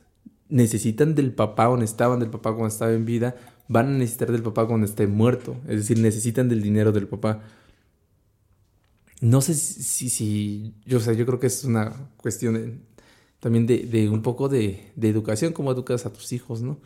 necesitan 0.48 1.14
del 1.14 1.32
papá 1.32 1.68
o 1.68 1.76
necesitaban 1.76 2.20
del 2.20 2.30
papá 2.30 2.50
cuando 2.50 2.68
estaba 2.68 2.92
en 2.92 3.04
vida, 3.04 3.36
van 3.68 3.86
a 3.86 3.98
necesitar 3.98 4.30
del 4.30 4.42
papá 4.42 4.66
cuando 4.66 4.86
esté 4.86 5.06
muerto. 5.06 5.56
Es 5.68 5.76
decir, 5.76 5.98
necesitan 5.98 6.48
del 6.48 6.62
dinero 6.62 6.92
del 6.92 7.08
papá. 7.08 7.42
No 9.20 9.40
sé 9.40 9.54
si, 9.54 10.10
si, 10.10 10.74
yo, 10.84 10.98
o 10.98 11.12
yo 11.12 11.26
creo 11.26 11.40
que 11.40 11.46
es 11.46 11.64
una 11.64 11.92
cuestión 12.18 12.82
también 13.44 13.66
de, 13.66 14.08
un 14.08 14.22
poco 14.22 14.48
de, 14.48 14.90
de, 14.96 15.10
educación, 15.10 15.52
cómo 15.52 15.70
educas 15.70 16.06
a 16.06 16.12
tus 16.14 16.32
hijos, 16.32 16.62
¿no? 16.62 16.78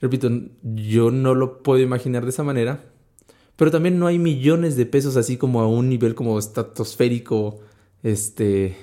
Repito, 0.00 0.28
yo 0.64 1.12
no 1.12 1.36
lo 1.36 1.62
puedo 1.62 1.80
imaginar 1.80 2.24
de 2.24 2.30
esa 2.30 2.42
manera, 2.42 2.86
pero 3.54 3.70
también 3.70 3.96
no 3.96 4.08
hay 4.08 4.18
millones 4.18 4.74
de 4.74 4.84
pesos 4.84 5.16
así 5.16 5.36
como 5.36 5.60
a 5.60 5.68
un 5.68 5.88
nivel 5.88 6.16
como 6.16 6.40
estratosférico, 6.40 7.60
este, 8.02 8.76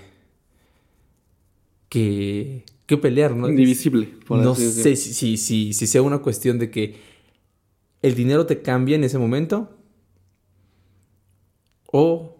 que, 1.89 2.63
que 2.85 2.95
pelear, 2.95 3.35
¿no? 3.35 3.49
Indivisible. 3.49 4.13
no 4.29 4.55
sé 4.55 4.95
si, 4.95 5.35
si, 5.35 5.73
si, 5.73 5.87
sea 5.87 6.01
una 6.01 6.19
cuestión 6.19 6.57
de 6.57 6.71
que 6.71 6.95
el 8.01 8.15
dinero 8.15 8.45
te 8.45 8.61
cambie 8.61 8.95
en 8.95 9.03
ese 9.03 9.17
momento 9.17 9.75
o 11.91 12.37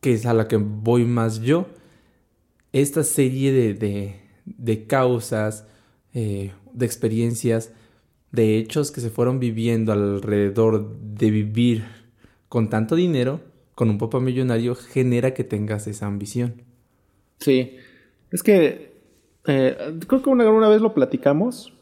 que 0.00 0.12
es 0.12 0.26
a 0.26 0.32
la 0.32 0.46
que 0.46 0.58
voy 0.58 1.04
más 1.06 1.40
yo, 1.40 1.66
esta 2.72 3.04
serie 3.04 3.52
de, 3.52 3.74
de, 3.74 4.20
de 4.44 4.86
causas, 4.86 5.66
eh, 6.14 6.52
de 6.72 6.86
experiencias, 6.86 7.72
de 8.32 8.58
hechos 8.58 8.90
que 8.92 9.00
se 9.00 9.10
fueron 9.10 9.40
viviendo 9.40 9.92
alrededor 9.92 10.96
de 10.98 11.30
vivir 11.30 11.84
con 12.48 12.68
tanto 12.68 12.96
dinero, 12.96 13.40
con 13.74 13.90
un 13.90 13.98
papá 13.98 14.20
millonario, 14.20 14.74
genera 14.74 15.34
que 15.34 15.44
tengas 15.44 15.86
esa 15.86 16.06
ambición. 16.06 16.62
Sí, 17.38 17.76
es 18.30 18.42
que 18.42 18.92
eh, 19.46 19.98
creo 20.06 20.22
que 20.22 20.30
una, 20.30 20.68
vez 20.68 20.80
lo 20.80 20.94
platicamos 20.94 21.72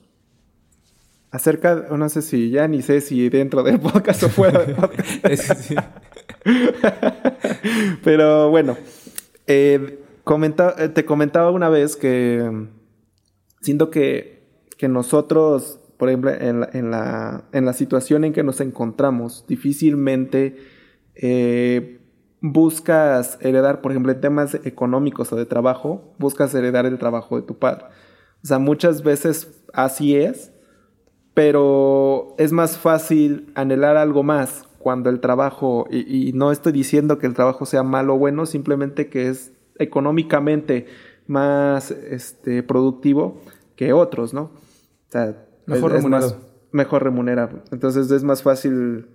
acerca, 1.30 1.88
no 1.90 2.08
sé 2.08 2.22
si 2.22 2.50
ya 2.50 2.68
ni 2.68 2.80
sé 2.80 3.00
si 3.00 3.28
dentro 3.28 3.62
del 3.62 3.80
podcast 3.80 4.22
o 4.22 4.28
fuera 4.28 4.64
del 4.64 4.76
podcast. 4.76 5.72
Pero 8.04 8.50
bueno, 8.50 8.76
eh, 9.46 9.98
eh, 10.78 10.88
te 10.88 11.04
comentaba 11.04 11.50
una 11.50 11.68
vez 11.68 11.96
que 11.96 12.68
siento 13.60 13.90
que, 13.90 14.42
que 14.76 14.88
nosotros, 14.88 15.80
por 15.96 16.08
ejemplo, 16.08 16.30
en 16.32 16.60
la, 16.60 16.70
en, 16.72 16.90
la, 16.90 17.44
en 17.52 17.64
la 17.64 17.72
situación 17.72 18.24
en 18.24 18.32
que 18.32 18.42
nos 18.42 18.60
encontramos, 18.60 19.44
difícilmente 19.46 20.56
buscas 22.40 23.38
heredar, 23.40 23.80
por 23.80 23.92
ejemplo, 23.92 24.12
en 24.12 24.20
temas 24.20 24.54
económicos 24.64 25.32
o 25.32 25.36
de 25.36 25.46
trabajo, 25.46 26.14
buscas 26.18 26.54
heredar 26.54 26.86
el 26.86 26.98
trabajo 26.98 27.36
de 27.36 27.42
tu 27.42 27.58
padre. 27.58 27.86
O 28.42 28.46
sea, 28.46 28.58
muchas 28.58 29.02
veces 29.02 29.62
así 29.72 30.16
es, 30.16 30.52
pero 31.34 32.34
es 32.38 32.52
más 32.52 32.78
fácil 32.78 33.52
anhelar 33.54 33.96
algo 33.96 34.22
más 34.22 34.64
cuando 34.78 35.10
el 35.10 35.20
trabajo, 35.20 35.86
y, 35.90 36.32
no 36.34 36.52
estoy 36.52 36.72
diciendo 36.72 37.18
que 37.18 37.26
el 37.26 37.34
trabajo 37.34 37.66
sea 37.66 37.82
malo 37.82 38.14
o 38.14 38.18
bueno, 38.18 38.46
simplemente 38.46 39.08
que 39.08 39.28
es 39.28 39.52
económicamente 39.78 40.86
más 41.26 41.90
este, 41.90 42.62
productivo 42.62 43.40
que 43.76 43.92
otros, 43.92 44.34
¿no? 44.34 44.42
O 44.42 45.10
sea, 45.10 45.36
mejor 45.66 45.92
remunerado. 45.92 46.36
mejor 46.72 47.04
remunerado. 47.04 47.60
Entonces 47.70 48.10
es 48.10 48.24
más 48.24 48.42
fácil 48.42 49.06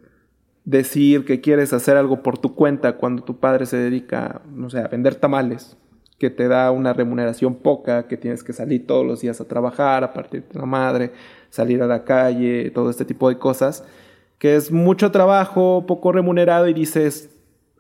decir 0.66 1.26
que 1.26 1.42
quieres 1.42 1.74
hacer 1.74 1.98
algo 1.98 2.24
por 2.24 2.38
tu 2.38 2.56
cuenta 2.56 2.98
cuando 2.98 3.24
tu 3.24 3.40
padre 3.40 3.66
se 3.66 3.78
dedica, 3.78 4.42
no 4.54 4.70
sé, 4.70 4.80
a 4.80 4.88
vender 4.88 5.16
tamales, 5.16 5.76
que 6.18 6.30
te 6.30 6.48
da 6.48 6.72
una 6.72 6.94
remuneración 6.94 7.56
poca, 7.56 8.08
que 8.08 8.16
tienes 8.16 8.44
que 8.44 8.54
salir 8.54 8.88
todos 8.88 9.06
los 9.06 9.22
días 9.22 9.42
a 9.42 9.46
trabajar, 9.46 10.04
a 10.04 10.14
partir 10.14 10.46
de 10.48 10.60
la 10.60 10.66
madre, 10.66 11.12
salir 11.50 11.82
a 11.84 11.88
la 11.88 12.06
calle, 12.06 12.72
todo 12.72 12.90
este 12.90 13.04
tipo 13.04 13.28
de 13.28 13.38
cosas, 13.38 13.84
que 14.38 14.56
es 14.56 14.72
mucho 14.72 15.12
trabajo, 15.12 15.86
poco 15.86 16.12
remunerado 16.12 16.68
y 16.68 16.74
dices, 16.74 17.30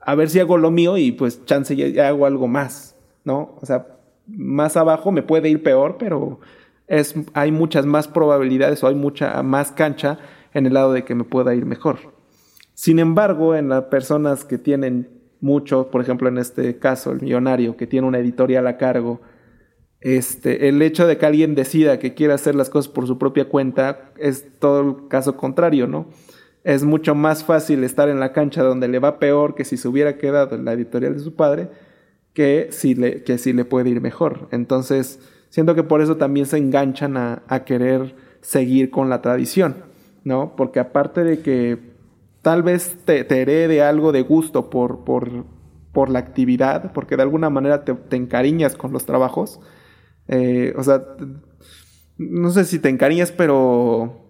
a 0.05 0.15
ver 0.15 0.29
si 0.29 0.39
hago 0.39 0.57
lo 0.57 0.71
mío 0.71 0.97
y 0.97 1.11
pues 1.11 1.45
chance 1.45 1.75
ya, 1.75 2.07
hago 2.07 2.25
algo 2.25 2.47
más, 2.47 2.95
¿no? 3.23 3.55
O 3.61 3.65
sea, 3.65 3.87
más 4.27 4.77
abajo 4.77 5.11
me 5.11 5.23
puede 5.23 5.49
ir 5.49 5.63
peor, 5.63 5.97
pero 5.97 6.39
es, 6.87 7.15
hay 7.33 7.51
muchas 7.51 7.85
más 7.85 8.07
probabilidades 8.07 8.83
o 8.83 8.87
hay 8.87 8.95
mucha 8.95 9.41
más 9.43 9.71
cancha 9.71 10.19
en 10.53 10.65
el 10.65 10.73
lado 10.73 10.93
de 10.93 11.03
que 11.03 11.15
me 11.15 11.23
pueda 11.23 11.55
ir 11.55 11.65
mejor. 11.65 12.13
Sin 12.73 12.99
embargo, 12.99 13.55
en 13.55 13.69
las 13.69 13.85
personas 13.85 14.45
que 14.45 14.57
tienen 14.57 15.09
mucho, 15.41 15.89
por 15.91 16.01
ejemplo 16.01 16.29
en 16.29 16.37
este 16.37 16.79
caso, 16.79 17.11
el 17.11 17.21
millonario 17.21 17.77
que 17.77 17.87
tiene 17.87 18.07
una 18.07 18.19
editorial 18.19 18.65
a 18.67 18.77
cargo, 18.77 19.21
este, 19.99 20.67
el 20.67 20.81
hecho 20.81 21.07
de 21.07 21.17
que 21.17 21.25
alguien 21.25 21.55
decida 21.55 21.97
que 21.97 22.13
quiere 22.13 22.33
hacer 22.33 22.55
las 22.55 22.69
cosas 22.69 22.91
por 22.91 23.07
su 23.07 23.17
propia 23.17 23.47
cuenta 23.47 24.11
es 24.17 24.59
todo 24.59 24.81
el 24.81 25.07
caso 25.07 25.37
contrario, 25.37 25.87
¿no? 25.87 26.07
Es 26.63 26.83
mucho 26.83 27.13
más 27.15 27.43
fácil 27.43 27.83
estar 27.83 28.09
en 28.09 28.19
la 28.19 28.31
cancha 28.31 28.63
donde 28.63 28.87
le 28.87 28.99
va 28.99 29.19
peor 29.19 29.55
que 29.55 29.65
si 29.65 29.77
se 29.77 29.87
hubiera 29.87 30.17
quedado 30.17 30.55
en 30.55 30.65
la 30.65 30.73
editorial 30.73 31.13
de 31.13 31.19
su 31.19 31.35
padre 31.35 31.69
que 32.33 32.69
si 32.71 32.95
le, 32.95 33.23
que 33.23 33.37
si 33.37 33.53
le 33.53 33.65
puede 33.65 33.89
ir 33.89 34.01
mejor. 34.01 34.47
Entonces, 34.51 35.19
siento 35.49 35.75
que 35.75 35.83
por 35.83 36.01
eso 36.01 36.17
también 36.17 36.45
se 36.45 36.57
enganchan 36.57 37.15
a, 37.17 37.43
a 37.47 37.63
querer 37.63 38.15
seguir 38.41 38.89
con 38.89 39.09
la 39.09 39.21
tradición, 39.21 39.75
¿no? 40.23 40.55
Porque 40.55 40.79
aparte 40.79 41.23
de 41.23 41.41
que 41.41 41.93
tal 42.41 42.63
vez 42.63 42.97
te, 43.05 43.23
te 43.23 43.41
herede 43.41 43.81
algo 43.81 44.11
de 44.11 44.21
gusto 44.21 44.69
por, 44.69 45.03
por, 45.05 45.45
por 45.91 46.09
la 46.09 46.19
actividad, 46.19 46.91
porque 46.91 47.15
de 47.15 47.23
alguna 47.23 47.49
manera 47.49 47.85
te, 47.85 47.93
te 47.93 48.15
encariñas 48.15 48.75
con 48.75 48.91
los 48.91 49.05
trabajos. 49.05 49.59
Eh, 50.27 50.73
o 50.77 50.83
sea, 50.83 51.03
no 52.17 52.49
sé 52.49 52.65
si 52.65 52.79
te 52.79 52.89
encariñas, 52.89 53.31
pero 53.31 54.22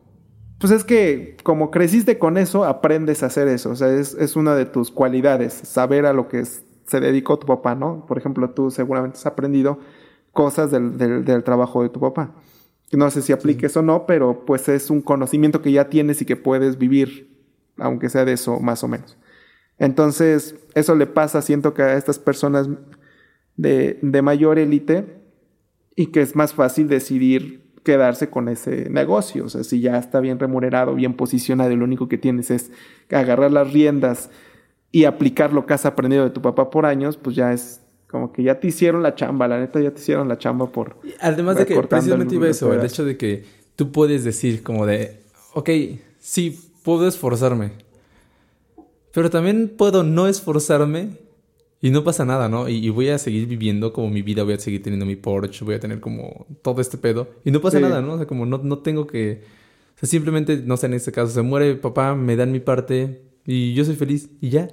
pues 0.63 0.71
es 0.71 0.85
que 0.85 1.35
como 1.43 1.71
creciste 1.71 2.17
con 2.17 2.37
eso, 2.37 2.63
aprendes 2.63 3.21
a 3.21 3.25
hacer 3.25 3.49
eso. 3.49 3.71
O 3.71 3.75
sea, 3.75 3.93
es, 3.93 4.13
es 4.13 4.37
una 4.37 4.55
de 4.55 4.63
tus 4.63 4.91
cualidades, 4.91 5.51
saber 5.51 6.05
a 6.05 6.13
lo 6.13 6.29
que 6.29 6.45
se 6.45 6.99
dedicó 7.01 7.37
tu 7.37 7.45
papá, 7.45 7.75
¿no? 7.75 8.05
Por 8.05 8.17
ejemplo, 8.17 8.49
tú 8.51 8.71
seguramente 8.71 9.17
has 9.17 9.25
aprendido 9.25 9.79
cosas 10.31 10.71
del, 10.71 10.97
del, 10.97 11.43
trabajo 11.43 11.83
de 11.83 11.89
tu 11.89 11.99
papá. 11.99 12.33
No 12.93 13.11
sé 13.11 13.21
si 13.21 13.33
apliques 13.33 13.75
o 13.75 13.81
no, 13.81 14.05
pero 14.05 14.45
pues 14.45 14.69
es 14.69 14.89
un 14.89 15.01
conocimiento 15.01 15.61
que 15.61 15.73
ya 15.73 15.89
tienes 15.89 16.21
y 16.21 16.25
que 16.25 16.37
puedes 16.37 16.77
vivir, 16.77 17.35
aunque 17.75 18.07
sea 18.07 18.23
de 18.23 18.31
eso 18.31 18.61
más 18.61 18.85
o 18.85 18.87
menos. 18.87 19.17
Entonces, 19.79 20.55
eso 20.75 20.95
le 20.95 21.07
pasa, 21.07 21.41
siento 21.41 21.73
que 21.73 21.81
a 21.81 21.97
estas 21.97 22.19
personas 22.19 22.69
de, 23.57 23.99
de 24.01 24.21
mayor 24.21 24.59
élite 24.59 25.21
y 25.97 26.05
que 26.05 26.21
es 26.21 26.37
más 26.37 26.53
fácil 26.53 26.87
decidir 26.87 27.62
quedarse 27.83 28.29
con 28.29 28.49
ese 28.49 28.89
negocio. 28.89 29.45
O 29.45 29.49
sea, 29.49 29.63
si 29.63 29.81
ya 29.81 29.97
está 29.97 30.19
bien 30.19 30.39
remunerado, 30.39 30.95
bien 30.95 31.13
posicionado 31.13 31.71
y 31.71 31.75
lo 31.75 31.85
único 31.85 32.07
que 32.07 32.17
tienes 32.17 32.49
es 32.51 32.71
agarrar 33.11 33.51
las 33.51 33.71
riendas 33.71 34.29
y 34.91 35.05
aplicar 35.05 35.53
lo 35.53 35.65
que 35.65 35.73
has 35.73 35.85
aprendido 35.85 36.23
de 36.23 36.29
tu 36.29 36.41
papá 36.41 36.69
por 36.69 36.85
años, 36.85 37.17
pues 37.17 37.35
ya 37.35 37.53
es 37.53 37.81
como 38.09 38.31
que 38.31 38.43
ya 38.43 38.59
te 38.59 38.67
hicieron 38.67 39.01
la 39.01 39.15
chamba, 39.15 39.47
la 39.47 39.59
neta 39.59 39.79
ya 39.79 39.91
te 39.91 39.99
hicieron 39.99 40.27
la 40.27 40.37
chamba 40.37 40.71
por... 40.71 40.97
Además 41.19 41.57
de 41.57 41.65
que 41.65 41.79
precisamente 41.81 42.35
iba 42.35 42.47
eso, 42.47 42.71
el 42.71 42.85
hecho 42.85 43.03
de 43.03 43.17
que 43.17 43.43
tú 43.75 43.91
puedes 43.91 44.23
decir 44.23 44.61
como 44.61 44.85
de, 44.85 45.23
ok, 45.53 45.69
sí, 46.19 46.71
puedo 46.83 47.07
esforzarme, 47.07 47.71
pero 49.11 49.31
también 49.31 49.73
puedo 49.75 50.03
no 50.03 50.27
esforzarme 50.27 51.17
y 51.83 51.91
no 51.91 52.05
pasa 52.05 52.23
nada, 52.23 52.47
¿no? 52.47 52.69
Y, 52.69 52.89
voy 52.91 53.09
a 53.09 53.17
seguir 53.17 53.45
viviendo 53.45 53.91
como 53.91 54.09
mi 54.09 54.21
vida, 54.21 54.43
voy 54.43 54.53
a 54.53 54.57
seguir 54.57 54.81
teniendo 54.81 55.05
mi 55.05 55.17
Porsche, 55.17 55.65
voy 55.65 55.75
a 55.75 55.81
tener 55.81 55.99
como 55.99 56.45
todo 56.61 56.79
este 56.79 56.97
pedo. 56.97 57.27
Y 57.43 57.51
no 57.51 57.59
pasa 57.59 57.81
nada, 57.81 58.01
¿no? 58.01 58.13
O 58.13 58.17
sea, 58.17 58.25
como 58.25 58.45
no, 58.45 58.59
no 58.59 58.77
tengo 58.77 59.05
que... 59.05 59.41
O 59.97 59.99
sea, 59.99 60.07
simplemente, 60.07 60.61
no 60.65 60.77
sé, 60.77 60.85
en 60.85 60.93
este 60.93 61.11
caso, 61.11 61.33
se 61.33 61.41
muere 61.41 61.75
papá, 61.75 62.15
me 62.15 62.37
dan 62.37 62.53
mi 62.53 62.61
parte 62.61 63.23
y 63.45 63.73
yo 63.73 63.83
soy 63.83 63.97
feliz 63.97 64.29
y 64.39 64.49
ya. 64.49 64.69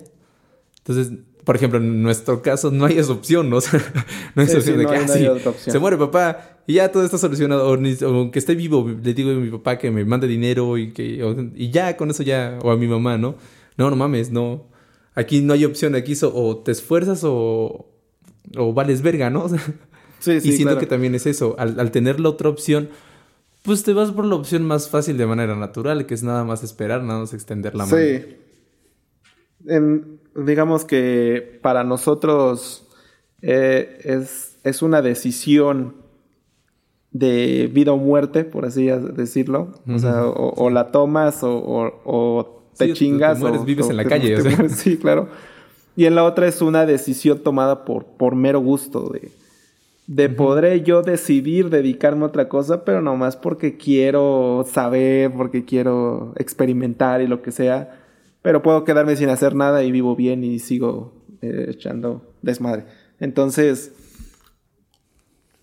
Entonces, 0.79 1.11
por 1.45 1.57
ejemplo, 1.57 1.81
en 1.81 2.01
nuestro 2.01 2.43
caso 2.43 2.71
no 2.71 2.85
hay 2.85 2.99
esa 2.99 3.13
opción, 3.13 3.51
¿no? 3.51 3.57
O 3.59 3.61
sea, 3.61 3.81
no 4.37 4.43
hay 4.43 4.47
esa 4.47 4.59
opción 4.59 4.79
de 4.79 4.87
que 4.87 4.95
así 4.95 5.27
ah, 5.27 5.53
se 5.57 5.79
muere 5.81 5.97
papá 5.97 6.61
y 6.69 6.75
ya 6.75 6.93
todo 6.93 7.05
está 7.05 7.19
solucionado. 7.19 7.69
O, 7.69 7.75
aunque 8.07 8.39
esté 8.39 8.55
vivo, 8.55 8.89
le 8.89 9.15
digo 9.15 9.33
a 9.33 9.35
mi 9.35 9.51
papá 9.51 9.79
que 9.79 9.91
me 9.91 10.05
mande 10.05 10.29
dinero 10.29 10.79
y 10.79 10.93
que 10.93 11.21
y 11.57 11.71
ya 11.71 11.97
con 11.97 12.09
eso 12.11 12.23
ya, 12.23 12.57
o 12.63 12.71
a 12.71 12.77
mi 12.77 12.87
mamá, 12.87 13.19
¿no? 13.19 13.35
No, 13.77 13.91
no 13.91 13.97
mames, 13.97 14.31
no. 14.31 14.71
Aquí 15.15 15.41
no 15.41 15.53
hay 15.53 15.65
opción, 15.65 15.95
aquí 15.95 16.15
o 16.23 16.59
te 16.59 16.73
esfuerzas 16.73 17.23
o, 17.25 17.91
o 18.57 18.73
vales 18.73 19.03
verga, 19.03 19.31
¿no? 19.31 19.49
sí, 20.19 20.41
sí, 20.41 20.49
y 20.49 20.53
siento 20.53 20.79
que 20.79 20.87
también 20.87 21.15
es 21.15 21.27
eso, 21.27 21.57
al, 21.59 21.79
al 21.81 21.91
tener 21.91 22.21
la 22.21 22.29
otra 22.29 22.49
opción, 22.49 22.91
pues 23.63 23.83
te 23.83 23.93
vas 23.93 24.13
por 24.13 24.25
la 24.25 24.37
opción 24.37 24.65
más 24.65 24.89
fácil 24.89 25.19
de 25.19 25.27
manera 25.27 25.57
natural, 25.57 26.07
que 26.07 26.15
es 26.15 26.23
nada 26.23 26.45
más 26.45 26.63
esperar, 26.63 27.03
nada 27.03 27.21
más 27.21 27.35
extender 27.35 27.75
la 27.75 27.87
mano. 27.87 27.99
Sí. 27.99 28.37
En, 29.67 30.21
digamos 30.35 30.85
que 30.85 31.59
para 31.61 31.85
nosotros 31.85 32.89
eh, 33.43 33.99
es, 34.05 34.57
es, 34.65 34.83
una 34.83 35.03
decisión 35.03 35.97
de 37.11 37.69
vida 37.73 37.93
o 37.93 37.99
muerte, 37.99 38.45
por 38.45 38.65
así 38.65 38.87
decirlo. 38.87 39.73
O 39.87 39.99
sea, 39.99 40.25
o, 40.25 40.71
la 40.71 40.91
tomas 40.91 41.43
o, 41.43 41.53
o 42.05 42.60
te 42.87 42.93
chingas. 42.93 43.39
Te 43.39 43.45
mueres, 43.45 43.65
vives 43.65 43.89
en 43.91 43.97
la 43.97 44.05
calle. 44.05 44.37
sí, 44.69 44.97
claro. 44.97 45.29
Y 45.97 46.07
en 46.07 46.15
la 46.15 46.25
otra 46.25 46.47
es 46.47 46.63
una 46.63 46.87
decisión 46.87 47.41
tomada 47.41 47.85
por, 47.85 48.05
por 48.05 48.35
mero 48.35 48.61
gusto 48.61 49.09
de, 49.11 49.31
de 50.07 50.29
podré 50.29 50.83
yo 50.83 51.03
decidir 51.03 51.71
dedicarme 51.71 52.25
a 52.25 52.29
otra 52.29 52.49
cosa, 52.49 52.85
pero 52.85 53.03
nomás 53.03 53.37
porque 53.37 53.77
quiero 53.77 54.67
saber, 54.71 55.33
porque 55.33 55.65
quiero 55.65 56.33
experimentar 56.37 57.21
y 57.21 57.27
lo 57.27 57.43
que 57.43 57.53
sea 57.53 58.01
pero 58.43 58.63
puedo 58.63 58.85
quedarme 58.85 59.17
sin 59.17 59.29
hacer 59.29 59.55
nada 59.55 59.83
y 59.85 59.93
vivo 59.93 60.17
bien 60.17 60.45
y 60.45 60.59
sigo 60.59 61.13
eh, 61.43 61.67
echando 61.69 62.35
desmadre. 62.43 62.87
Entonces, 63.19 63.93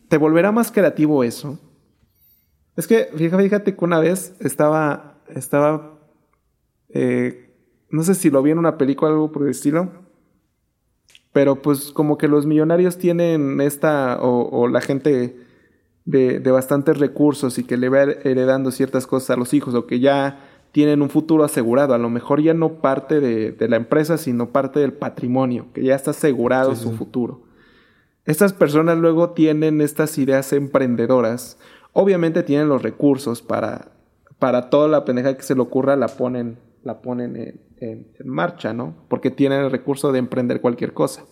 ¿te 0.09 0.17
volverá 0.17 0.51
más 0.51 0.71
creativo 0.71 1.23
eso? 1.23 1.59
Es 2.75 2.85
que, 2.85 3.09
fíjate, 3.15 3.75
que 3.75 3.85
una 3.85 3.99
vez 3.99 4.35
estaba, 4.39 5.17
estaba, 5.33 5.96
eh, 6.97 7.53
no 7.89 8.03
sé 8.03 8.15
si 8.15 8.29
lo 8.29 8.41
vi 8.41 8.51
en 8.51 8.57
una 8.57 8.77
película 8.77 9.11
o 9.11 9.13
algo 9.13 9.31
por 9.31 9.43
el 9.43 9.49
estilo, 9.49 9.89
pero 11.31 11.61
pues 11.61 11.91
como 11.91 12.17
que 12.17 12.27
los 12.27 12.45
millonarios 12.45 12.97
tienen 12.97 13.61
esta, 13.61 14.17
o, 14.21 14.67
la 14.67 14.81
gente 14.81 15.37
de, 16.05 16.39
de 16.39 16.51
bastantes 16.51 16.97
recursos 16.97 17.57
y 17.59 17.63
que 17.63 17.77
le 17.77 17.89
va 17.89 18.01
heredando 18.01 18.71
ciertas 18.71 19.05
cosas 19.05 19.31
a 19.31 19.35
los 19.35 19.53
hijos, 19.53 19.75
o 19.75 19.85
que 19.85 19.99
ya 19.99 20.39
tienen 20.71 21.01
un 21.01 21.09
futuro 21.09 21.43
asegurado. 21.43 21.93
A 21.93 21.97
lo 21.97 22.09
mejor 22.09 22.41
ya 22.41 22.53
no 22.53 22.81
parte 22.81 23.19
de, 23.19 23.67
la 23.67 23.75
empresa, 23.75 24.17
sino 24.17 24.49
parte 24.49 24.79
del 24.79 24.93
patrimonio, 24.93 25.67
que 25.73 25.83
ya 25.83 25.95
está 25.95 26.11
asegurado 26.11 26.75
su 26.75 26.93
futuro. 26.93 27.43
Estas 28.25 28.53
personas 28.53 28.97
luego 28.97 29.31
tienen 29.31 29.81
estas 29.81 30.17
ideas 30.17 30.51
emprendedoras. 30.51 31.57
Obviamente 31.93 32.43
tienen 32.43 32.69
los 32.69 32.81
recursos 32.81 33.41
para, 33.41 33.91
para 34.39 34.69
toda 34.69 34.87
la 34.87 35.05
pendeja 35.05 35.37
que 35.37 35.43
se 35.43 35.55
le 35.55 35.61
ocurra, 35.61 35.95
la 35.95 36.07
ponen, 36.07 36.57
la 36.87 37.01
ponen 37.01 37.61
en, 37.77 38.07
marcha, 38.25 38.73
¿no? 38.73 38.95
Porque 39.07 39.29
tienen 39.29 39.61
el 39.61 39.69
recurso 39.71 40.11
de 40.11 40.19
emprender 40.19 40.61
cualquier 40.61 40.93
cosa. 40.93 41.25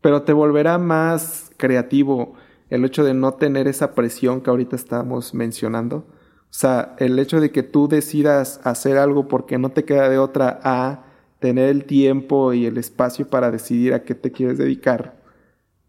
Pero 0.00 0.22
te 0.22 0.32
volverá 0.32 0.78
más 0.78 1.50
creativo 1.58 2.34
el 2.70 2.84
hecho 2.84 3.04
de 3.04 3.12
no 3.12 3.34
tener 3.34 3.68
esa 3.68 3.94
presión 3.94 4.40
que 4.40 4.48
ahorita 4.48 4.76
estamos 4.76 5.34
mencionando 5.34 6.06
o 6.50 6.54
sea, 6.54 6.96
el 6.98 7.18
hecho 7.18 7.40
de 7.40 7.50
que 7.50 7.62
tú 7.62 7.88
decidas 7.88 8.60
hacer 8.64 8.96
algo 8.96 9.28
porque 9.28 9.58
no 9.58 9.70
te 9.70 9.84
queda 9.84 10.08
de 10.08 10.18
otra 10.18 10.58
a 10.62 11.04
tener 11.40 11.68
el 11.68 11.84
tiempo 11.84 12.54
y 12.54 12.64
el 12.64 12.78
espacio 12.78 13.28
para 13.28 13.50
decidir 13.50 13.92
a 13.92 14.02
qué 14.02 14.14
te 14.14 14.32
quieres 14.32 14.56
dedicar, 14.56 15.22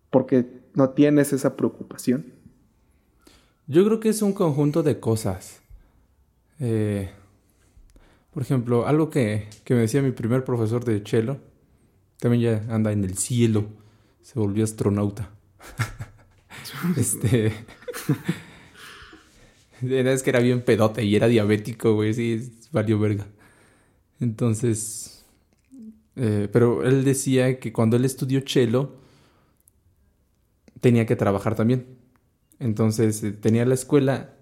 porque 0.10 0.45
no 0.74 0.89
tienes 0.89 1.32
esa 1.32 1.56
preocupación. 1.56 2.34
Yo 3.68 3.86
creo 3.86 4.00
que 4.00 4.10
es 4.10 4.22
un 4.22 4.34
conjunto 4.34 4.84
de 4.84 5.00
cosas. 5.00 5.62
Eh, 6.60 7.10
por 8.40 8.46
ejemplo, 8.46 8.88
algo 8.88 9.10
que, 9.10 9.50
que, 9.66 9.74
me 9.74 9.82
decía 9.82 10.02
mi 10.02 10.12
primer 10.12 10.46
profesor 10.46 10.86
de 10.86 11.04
cello, 11.06 11.42
también 12.22 12.42
ya 12.42 12.74
anda 12.74 12.94
en 12.94 13.04
el 13.04 13.18
cielo, 13.18 13.66
se 14.22 14.40
volvió 14.40 14.64
astronauta. 14.64 15.30
este 16.96 17.48
es 19.82 20.24
que 20.24 20.30
era 20.30 20.40
bien 20.40 20.62
pedote 20.62 21.04
y 21.04 21.18
era 21.18 21.28
diabético, 21.28 21.96
güey. 21.96 22.14
Sí, 22.14 22.50
valió 22.72 22.98
verga. 22.98 23.28
Entonces. 24.22 25.26
Eh, 26.16 26.48
pero 26.50 26.86
él 26.86 27.04
decía 27.04 27.60
que 27.60 27.74
cuando 27.74 27.98
él 27.98 28.06
estudió 28.06 28.40
chelo, 28.40 28.96
tenía 30.80 31.06
que 31.06 31.18
trabajar 31.18 31.56
también. 31.56 31.88
Entonces 32.60 33.22
eh, 33.22 33.34
tenía 33.34 33.66
la 33.66 33.74
escuela 33.74 34.34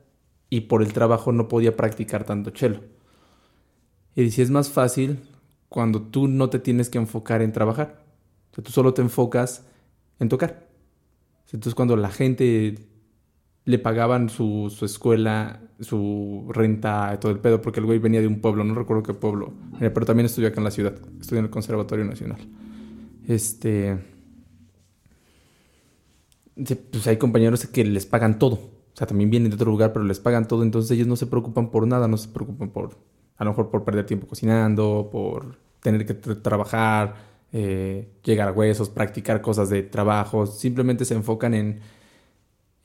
y 0.52 0.62
por 0.62 0.84
el 0.84 0.94
trabajo 0.94 1.32
no 1.32 1.48
podía 1.48 1.76
practicar 1.76 2.26
tanto 2.26 2.52
chelo. 2.52 2.96
Y 4.18 4.24
decía, 4.24 4.44
es 4.44 4.50
más 4.50 4.70
fácil 4.70 5.20
cuando 5.70 6.02
tú 6.02 6.28
no 6.28 6.50
te 6.50 6.58
tienes 6.58 6.90
que 6.90 6.98
enfocar 6.98 7.44
en 7.44 7.52
trabajar. 7.52 8.04
O 8.52 8.56
sea, 8.56 8.64
tú 8.64 8.72
solo 8.72 8.96
te 8.96 9.04
enfocas 9.04 9.64
en 10.20 10.28
tocar. 10.28 10.68
Entonces 11.46 11.76
cuando 11.76 11.96
la 11.96 12.10
gente 12.10 12.80
le 13.66 13.78
pagaban 13.78 14.30
su, 14.30 14.74
su, 14.76 14.86
escuela, 14.86 15.62
su 15.82 16.48
renta, 16.50 17.16
todo 17.20 17.32
el 17.32 17.38
pedo, 17.38 17.62
porque 17.62 17.80
el 17.80 17.86
güey 17.86 18.00
venía 18.00 18.20
de 18.20 18.26
un 18.26 18.42
pueblo, 18.42 18.64
no 18.64 18.74
recuerdo 18.74 19.04
qué 19.04 19.14
pueblo, 19.14 19.54
eh, 19.80 19.92
pero 19.92 20.08
también 20.08 20.26
estudió 20.26 20.48
acá 20.48 20.62
en 20.62 20.64
la 20.64 20.72
ciudad, 20.72 20.96
estudió 21.22 21.38
en 21.38 21.46
el 21.46 21.52
Conservatorio 21.52 22.04
Nacional. 22.04 22.40
Este. 23.28 24.00
Pues 26.56 27.06
hay 27.06 27.18
compañeros 27.18 27.68
que 27.68 27.86
les 27.86 28.08
pagan 28.08 28.40
todo. 28.40 28.56
O 28.56 28.96
sea, 28.96 29.06
también 29.06 29.30
vienen 29.30 29.52
de 29.52 29.56
otro 29.56 29.70
lugar, 29.70 29.94
pero 29.94 30.06
les 30.06 30.20
pagan 30.20 30.48
todo, 30.48 30.64
entonces 30.64 30.90
ellos 30.90 31.06
no 31.06 31.16
se 31.16 31.28
preocupan 31.28 31.70
por 31.70 31.86
nada, 31.86 32.08
no 32.08 32.18
se 32.18 32.30
preocupan 32.30 32.72
por, 32.72 32.98
a 33.38 33.44
lo 33.44 33.52
mejor 33.52 33.70
por 33.70 33.84
perder 33.84 34.06
tiempo 34.06 34.28
cocinando, 34.28 35.10
por 35.12 35.58
tener 35.82 36.06
que 36.06 36.14
trabajar, 36.14 37.16
eh, 37.54 38.10
llegar 38.24 38.50
a 38.50 38.52
huesos, 38.52 38.90
practicar 38.90 39.42
cosas 39.42 39.70
de 39.70 39.84
trabajo, 39.84 40.46
simplemente 40.46 41.06
se 41.06 41.14
enfocan 41.14 41.54
en 41.54 41.80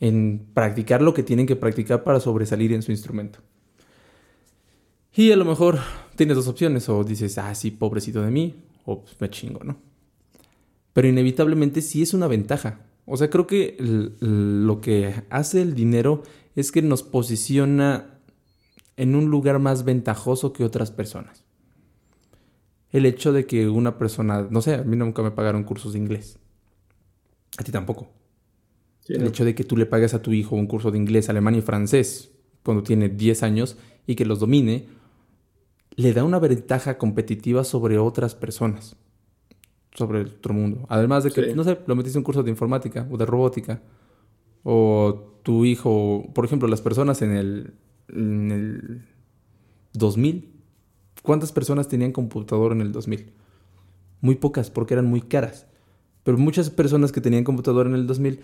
en 0.03 0.49
practicar 0.53 1.01
lo 1.01 1.15
que 1.15 1.23
tienen 1.23 1.47
que 1.47 1.55
practicar 1.55 2.03
para 2.03 2.19
sobresalir 2.19 2.73
en 2.73 2.83
su 2.83 2.91
instrumento. 2.91 3.39
Y 5.15 5.31
a 5.31 5.37
lo 5.37 5.45
mejor 5.45 5.79
tienes 6.17 6.35
dos 6.35 6.49
opciones, 6.49 6.89
o 6.89 7.05
dices, 7.05 7.39
ah, 7.39 7.55
sí, 7.55 7.71
pobrecito 7.71 8.21
de 8.21 8.33
mí, 8.33 8.65
o 8.85 9.03
pues, 9.03 9.15
me 9.21 9.31
chingo, 9.31 9.63
¿no? 9.63 9.77
Pero 10.93 11.07
inevitablemente 11.07 11.83
sí 11.83 12.03
es 12.03 12.15
una 12.15 12.27
ventaja. 12.27 12.81
O 13.07 13.17
sea, 13.17 13.31
creo 13.31 13.47
que 13.47 13.77
lo 13.79 14.81
que 14.81 15.23
hace 15.31 15.63
el 15.63 15.75
dinero 15.75 16.25
es 16.57 16.73
que 16.73 16.83
nos 16.83 17.05
posiciona 17.05 18.12
en 18.97 19.14
un 19.14 19.30
lugar 19.30 19.59
más 19.59 19.84
ventajoso 19.84 20.53
que 20.53 20.64
otras 20.64 20.90
personas. 20.90 21.45
el 22.90 23.07
hecho 23.07 23.32
de 23.32 23.47
que 23.47 23.70
una 23.70 23.97
persona, 23.97 24.47
no 24.51 24.61
sé, 24.61 24.74
a 24.74 24.82
mí 24.82 24.97
nunca 24.97 25.22
me 25.22 25.30
pagaron 25.30 25.64
cursos 25.64 25.95
de 25.95 25.99
inglés. 25.99 26.38
A 27.59 27.64
ti 27.64 27.72
tampoco. 27.72 28.11
el 29.09 29.26
hecho 29.26 29.45
de 29.45 29.55
que 29.55 29.64
tú 29.64 29.76
le 29.76 29.86
pagues 29.86 30.12
a 30.14 30.20
tu 30.20 30.32
hijo 30.32 30.57
un 30.57 30.66
curso 30.66 30.90
de 30.90 30.99
inglés, 30.99 31.30
alemán 31.30 31.55
y 31.55 31.62
francés 31.62 32.32
cuando 32.62 32.82
tiene 32.82 33.09
10 33.09 33.43
años 33.43 33.76
y 34.07 34.14
que 34.14 34.24
los 34.24 34.40
domine, 34.40 34.86
le 35.97 36.12
da 36.12 36.24
una 36.24 36.38
ventaja 36.38 36.99
competitiva 36.99 37.64
sobre 37.64 37.99
otras 37.99 38.34
personas, 38.34 38.97
sobre 39.95 40.20
el 40.20 40.26
otro 40.26 40.55
mundo. 40.55 40.86
Además 40.88 41.24
de 41.24 41.30
que, 41.30 41.55
no 41.55 41.64
sé, 41.64 41.78
lo 41.86 41.97
metiste 41.97 42.18
en 42.18 42.20
un 42.20 42.24
curso 42.24 42.43
de 42.43 42.51
informática 42.51 43.07
o 43.11 43.16
de 43.16 43.26
robótica, 43.26 43.82
o 44.62 45.38
tu 45.43 45.64
hijo, 45.64 46.30
por 46.34 46.45
ejemplo, 46.45 46.68
las 46.68 46.80
personas 46.80 47.20
en 47.22 47.32
el, 47.32 47.74
en 48.09 48.51
el 48.51 49.09
2000, 49.95 50.53
¿cuántas 51.23 51.53
personas 51.53 51.89
tenían 51.89 52.13
computador 52.13 52.73
en 52.73 52.81
el 52.81 52.93
2000? 52.93 53.33
Muy 54.21 54.37
pocas, 54.37 54.71
porque 54.71 54.95
eran 54.95 55.07
muy 55.07 55.21
caras. 55.21 55.67
Pero 56.25 56.39
muchas 56.39 56.71
personas 56.71 57.13
que 57.13 57.21
tenían 57.21 57.45
computador 57.45 57.87
en 57.87 57.95
el 57.95 58.07
2000 58.07 58.41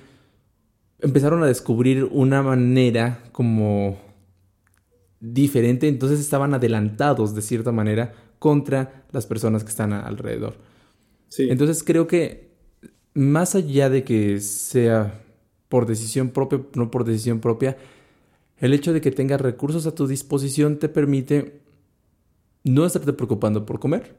empezaron 1.01 1.43
a 1.43 1.47
descubrir 1.47 2.05
una 2.05 2.43
manera 2.43 3.23
como 3.33 3.99
diferente, 5.21 5.89
entonces 5.89 6.21
estaban 6.21 6.55
adelantados 6.55 7.35
de 7.35 7.43
cierta 7.43 7.73
manera 7.73 8.15
contra 8.39 9.05
las 9.13 9.27
personas 9.27 9.65
que 9.65 9.71
están 9.71 9.93
alrededor. 9.93 10.57
Entonces 11.39 11.83
creo 11.85 12.07
que 12.07 12.49
más 13.15 13.55
allá 13.55 13.91
de 13.91 14.05
que 14.05 14.41
sea 14.41 15.21
por 15.69 15.87
decisión 15.87 16.31
propia, 16.31 16.61
no 16.75 16.91
por 16.91 17.05
decisión 17.05 17.41
propia, 17.41 17.77
el 18.61 18.75
hecho 18.75 18.93
de 18.93 19.01
que 19.01 19.11
tengas 19.11 19.41
recursos 19.41 19.87
a 19.87 19.95
tu 19.95 20.07
disposición 20.07 20.79
te 20.79 20.89
permite 20.89 21.61
no 22.65 22.85
estarte 22.85 23.13
preocupando 23.13 23.65
por 23.65 23.79
comer. 23.79 24.17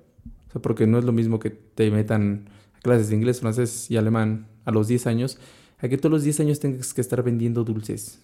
O 0.47 0.51
sea, 0.51 0.61
porque 0.61 0.87
no 0.87 0.97
es 0.97 1.05
lo 1.05 1.11
mismo 1.11 1.39
que 1.39 1.49
te 1.49 1.91
metan 1.91 2.49
a 2.73 2.79
clases 2.79 3.09
de 3.09 3.15
inglés, 3.15 3.41
francés 3.41 3.91
y 3.91 3.97
alemán 3.97 4.47
a 4.65 4.71
los 4.71 4.87
10 4.87 5.07
años, 5.07 5.39
a 5.77 5.87
que 5.87 5.97
todos 5.97 6.11
los 6.11 6.23
10 6.23 6.39
años 6.41 6.59
tengas 6.59 6.93
que 6.93 7.01
estar 7.01 7.21
vendiendo 7.21 7.63
dulces 7.63 8.19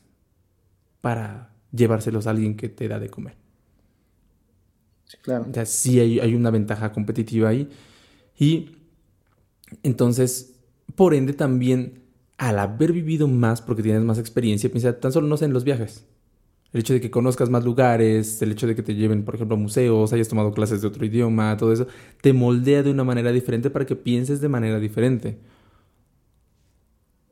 para 1.02 1.54
llevárselos 1.72 2.28
a 2.28 2.32
alguien 2.32 2.56
que 2.56 2.70
te 2.70 2.88
da 2.88 3.00
de 3.00 3.10
comer. 3.10 3.36
Sí, 5.06 5.18
claro. 5.22 5.46
O 5.50 5.54
sea, 5.54 5.66
sí 5.66 6.00
hay, 6.00 6.20
hay 6.20 6.34
una 6.34 6.50
ventaja 6.50 6.92
competitiva 6.92 7.50
ahí. 7.50 7.70
Y 8.40 8.78
entonces, 9.84 10.56
por 10.96 11.14
ende, 11.14 11.34
también 11.34 12.05
al 12.38 12.60
haber 12.60 12.94
vivido 12.94 13.28
más, 13.28 13.62
porque 13.62 13.84
tienes 13.84 14.04
más 14.04 14.20
experiencia, 14.20 14.70
piensa 14.70 15.00
tan 15.00 15.12
solo 15.12 15.28
no 15.28 15.38
sé 15.38 15.46
en 15.46 15.54
los 15.54 15.64
viajes. 15.64 16.06
El 16.74 16.82
hecho 16.82 16.94
de 16.94 17.00
que 17.00 17.10
conozcas 17.10 17.50
más 17.50 17.64
lugares, 17.64 18.42
el 18.42 18.52
hecho 18.52 18.68
de 18.68 18.76
que 18.76 18.84
te 18.84 18.96
lleven, 18.96 19.24
por 19.24 19.36
ejemplo, 19.36 19.56
a 19.56 19.60
museos, 19.60 20.12
hayas 20.12 20.28
tomado 20.28 20.52
clases 20.52 20.82
de 20.82 20.88
otro 20.88 21.06
idioma, 21.06 21.56
todo 21.56 21.72
eso, 21.72 21.88
te 22.22 22.34
moldea 22.34 22.84
de 22.84 22.92
una 22.92 23.06
manera 23.06 23.32
diferente 23.32 23.70
para 23.70 23.86
que 23.86 23.96
pienses 23.96 24.42
de 24.42 24.50
manera 24.50 24.80
diferente. 24.80 25.38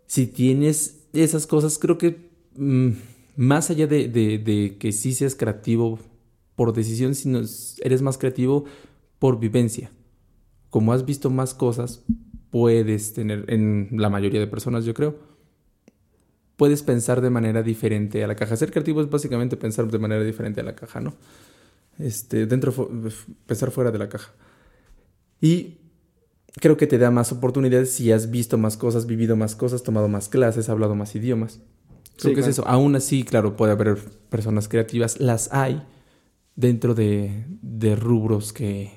Si 0.08 0.28
tienes 0.28 1.04
esas 1.12 1.48
cosas, 1.48 1.78
creo 1.78 1.98
que 1.98 2.30
mm, 2.56 2.92
más 3.36 3.70
allá 3.70 3.88
de, 3.88 4.78
que 4.80 4.92
sí 4.92 5.14
seas 5.14 5.36
creativo 5.36 6.00
por 6.56 6.74
decisión, 6.74 7.16
sino 7.16 7.42
eres 7.82 8.02
más 8.02 8.18
creativo 8.18 8.66
por 9.20 9.40
vivencia. 9.40 9.92
Como 10.70 10.94
has 10.94 11.06
visto 11.06 11.30
más 11.30 11.54
cosas, 11.54 12.04
puedes 12.54 13.14
tener, 13.14 13.46
en 13.48 13.90
la 13.94 14.12
mayoría 14.12 14.40
de 14.40 14.46
personas 14.46 14.86
yo 14.86 14.94
creo, 14.94 15.18
puedes 16.56 16.84
pensar 16.84 17.20
de 17.20 17.32
manera 17.32 17.64
diferente 17.64 18.24
a 18.24 18.28
la 18.28 18.36
caja. 18.36 18.56
Ser 18.56 18.70
creativo 18.70 19.02
es 19.02 19.10
básicamente 19.10 19.58
pensar 19.58 19.90
de 19.90 19.98
manera 19.98 20.24
diferente 20.24 20.62
a 20.62 20.64
la 20.64 20.76
caja, 20.76 21.02
¿no? 21.02 21.16
Este, 21.98 22.46
dentro, 22.46 22.72
pensar 23.48 23.72
fuera 23.72 23.90
de 23.90 23.98
la 23.98 24.08
caja. 24.08 24.34
Y 25.42 25.80
creo 26.58 26.78
que 26.78 26.86
te 26.86 27.00
da 27.00 27.10
más 27.10 27.32
oportunidades 27.32 27.92
si 27.92 28.12
has 28.12 28.30
visto 28.30 28.60
más 28.60 28.78
cosas, 28.78 29.08
vivido 29.08 29.36
más 29.36 29.56
cosas, 29.56 29.82
tomado 29.82 30.08
más 30.08 30.30
clases, 30.30 30.70
hablado 30.70 30.94
más 30.94 31.16
idiomas. 31.16 31.60
Creo 32.18 32.36
que 32.36 32.42
es 32.42 32.48
eso. 32.48 32.68
Aún 32.68 32.96
así, 32.96 33.24
claro, 33.24 33.56
puede 33.58 33.72
haber 33.72 33.98
personas 34.30 34.68
creativas. 34.68 35.20
Las 35.20 35.52
hay 35.52 35.82
dentro 36.56 36.94
de, 36.94 37.48
de 37.64 37.96
rubros 37.96 38.54
que, 38.54 38.92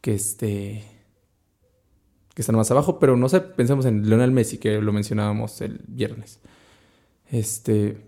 que, 0.00 0.14
este, 0.14 0.99
que 2.34 2.42
están 2.42 2.56
más 2.56 2.70
abajo. 2.70 2.98
Pero 2.98 3.16
no 3.16 3.28
sé, 3.28 3.40
pensemos 3.40 3.86
en 3.86 4.08
Lionel 4.08 4.32
Messi, 4.32 4.58
que 4.58 4.80
lo 4.80 4.92
mencionábamos 4.92 5.60
el 5.60 5.80
viernes. 5.86 6.40
Este, 7.30 7.98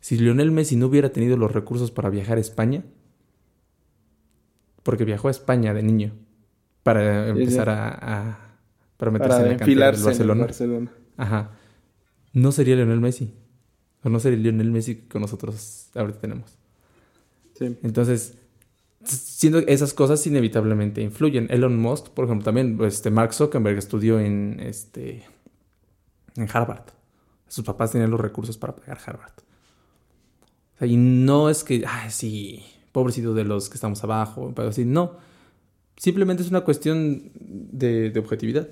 si 0.00 0.18
Lionel 0.18 0.50
Messi 0.50 0.76
no 0.76 0.86
hubiera 0.86 1.10
tenido 1.10 1.36
los 1.36 1.52
recursos 1.52 1.90
para 1.90 2.10
viajar 2.10 2.38
a 2.38 2.40
España, 2.40 2.84
porque 4.82 5.04
viajó 5.04 5.28
a 5.28 5.30
España 5.32 5.74
de 5.74 5.82
niño 5.82 6.12
para 6.82 7.28
empezar 7.28 7.68
a, 7.68 8.58
para 8.96 9.10
meterse 9.10 9.38
en 9.38 9.48
la 9.48 9.56
cantera 9.56 9.92
del 9.92 10.04
Barcelona. 10.04 10.44
Barcelona. 10.44 10.92
Ajá 11.16 11.50
no 12.36 12.52
sería 12.52 12.76
Lionel 12.76 13.00
Messi. 13.00 13.32
O 14.04 14.10
no 14.10 14.20
sería 14.20 14.38
Lionel 14.38 14.70
Messi 14.70 14.96
que 15.08 15.18
nosotros 15.18 15.88
ahorita 15.94 16.20
tenemos. 16.20 16.58
Sí. 17.54 17.78
Entonces, 17.82 18.36
siendo 19.06 19.58
esas 19.58 19.94
cosas 19.94 20.26
inevitablemente 20.26 21.00
influyen. 21.00 21.46
Elon 21.50 21.78
Musk, 21.78 22.08
por 22.08 22.24
ejemplo, 22.24 22.44
también, 22.44 22.78
este, 22.82 23.10
Mark 23.10 23.34
Zuckerberg 23.34 23.78
estudió 23.78 24.20
en, 24.20 24.58
este, 24.60 25.24
en 26.36 26.48
Harvard. 26.52 26.84
Sus 27.48 27.64
papás 27.64 27.92
tenían 27.92 28.10
los 28.10 28.20
recursos 28.20 28.58
para 28.58 28.74
pagar 28.74 28.98
Harvard. 29.04 29.32
Y 30.80 30.96
no 30.96 31.48
es 31.48 31.64
que, 31.64 31.84
ay, 31.86 32.10
sí, 32.10 32.62
pobrecito 32.92 33.34
de 33.34 33.44
los 33.44 33.68
que 33.68 33.76
estamos 33.76 34.02
abajo, 34.04 34.52
pero 34.54 34.68
así, 34.68 34.84
no. 34.84 35.16
Simplemente 35.96 36.42
es 36.42 36.50
una 36.50 36.62
cuestión 36.62 37.30
de, 37.34 38.10
de 38.10 38.20
objetividad. 38.20 38.68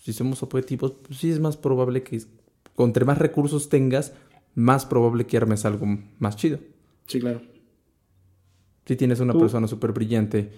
Si 0.00 0.12
somos 0.12 0.42
objetivos, 0.42 0.92
pues 1.06 1.18
sí 1.18 1.30
es 1.30 1.40
más 1.40 1.56
probable 1.56 2.02
que 2.02 2.22
entre 2.78 3.04
más 3.04 3.18
recursos 3.18 3.68
tengas, 3.68 4.12
más 4.54 4.86
probable 4.86 5.26
que 5.26 5.36
armes 5.36 5.64
algo 5.64 5.86
más 6.18 6.36
chido. 6.36 6.58
Sí, 7.06 7.20
claro. 7.20 7.40
Si 8.88 8.96
tienes 8.96 9.20
una 9.20 9.34
persona 9.34 9.68
súper 9.68 9.92
brillante 9.92 10.50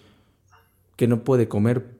que 0.94 1.08
no 1.08 1.24
puede 1.24 1.48
comer 1.48 1.98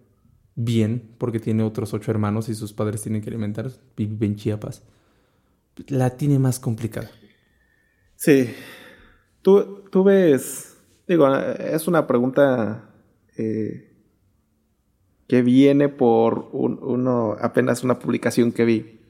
bien 0.55 1.11
porque 1.19 1.41
tiene 1.41 1.65
otros 1.65 1.93
ocho 1.93 2.13
hermanos 2.13 2.49
y 2.49 2.55
sus 2.55 2.73
padres 2.73 3.03
tienen 3.03 3.21
que 3.21 3.31
alimentar, 3.31 3.69
vive 3.97 4.27
en 4.27 4.37
Chiapas, 4.37 4.85
la 5.89 6.11
tiene 6.11 6.39
más 6.39 6.61
complicada. 6.61 7.11
Sí. 8.15 8.49
Tú, 9.43 9.83
tú 9.91 10.05
ves, 10.05 10.77
digo, 11.09 11.27
es 11.35 11.89
una 11.89 12.07
pregunta 12.07 12.95
eh, 13.37 13.93
que 15.27 15.43
viene 15.43 15.89
por 15.89 16.49
uno, 16.53 17.37
apenas 17.41 17.83
una 17.83 17.99
publicación 17.99 18.53
que 18.53 18.65
vi 18.65 19.01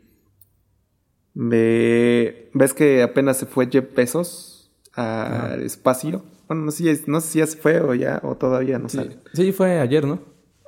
¿Ves 1.34 2.74
que 2.74 3.02
apenas 3.02 3.36
se 3.36 3.44
fue 3.44 3.68
Jeff 3.70 3.94
Bezos 3.94 4.72
al 4.94 5.62
espacio? 5.62 6.24
Bueno, 6.50 6.64
no 6.64 6.72
sé, 6.72 7.04
no 7.06 7.20
sé 7.20 7.28
si 7.28 7.38
ya 7.38 7.46
fue 7.46 7.80
o 7.80 7.94
ya, 7.94 8.20
o 8.24 8.34
todavía 8.34 8.80
no 8.80 8.88
sale. 8.88 9.18
Sí, 9.34 9.52
fue 9.52 9.78
ayer, 9.78 10.04
¿no? 10.04 10.18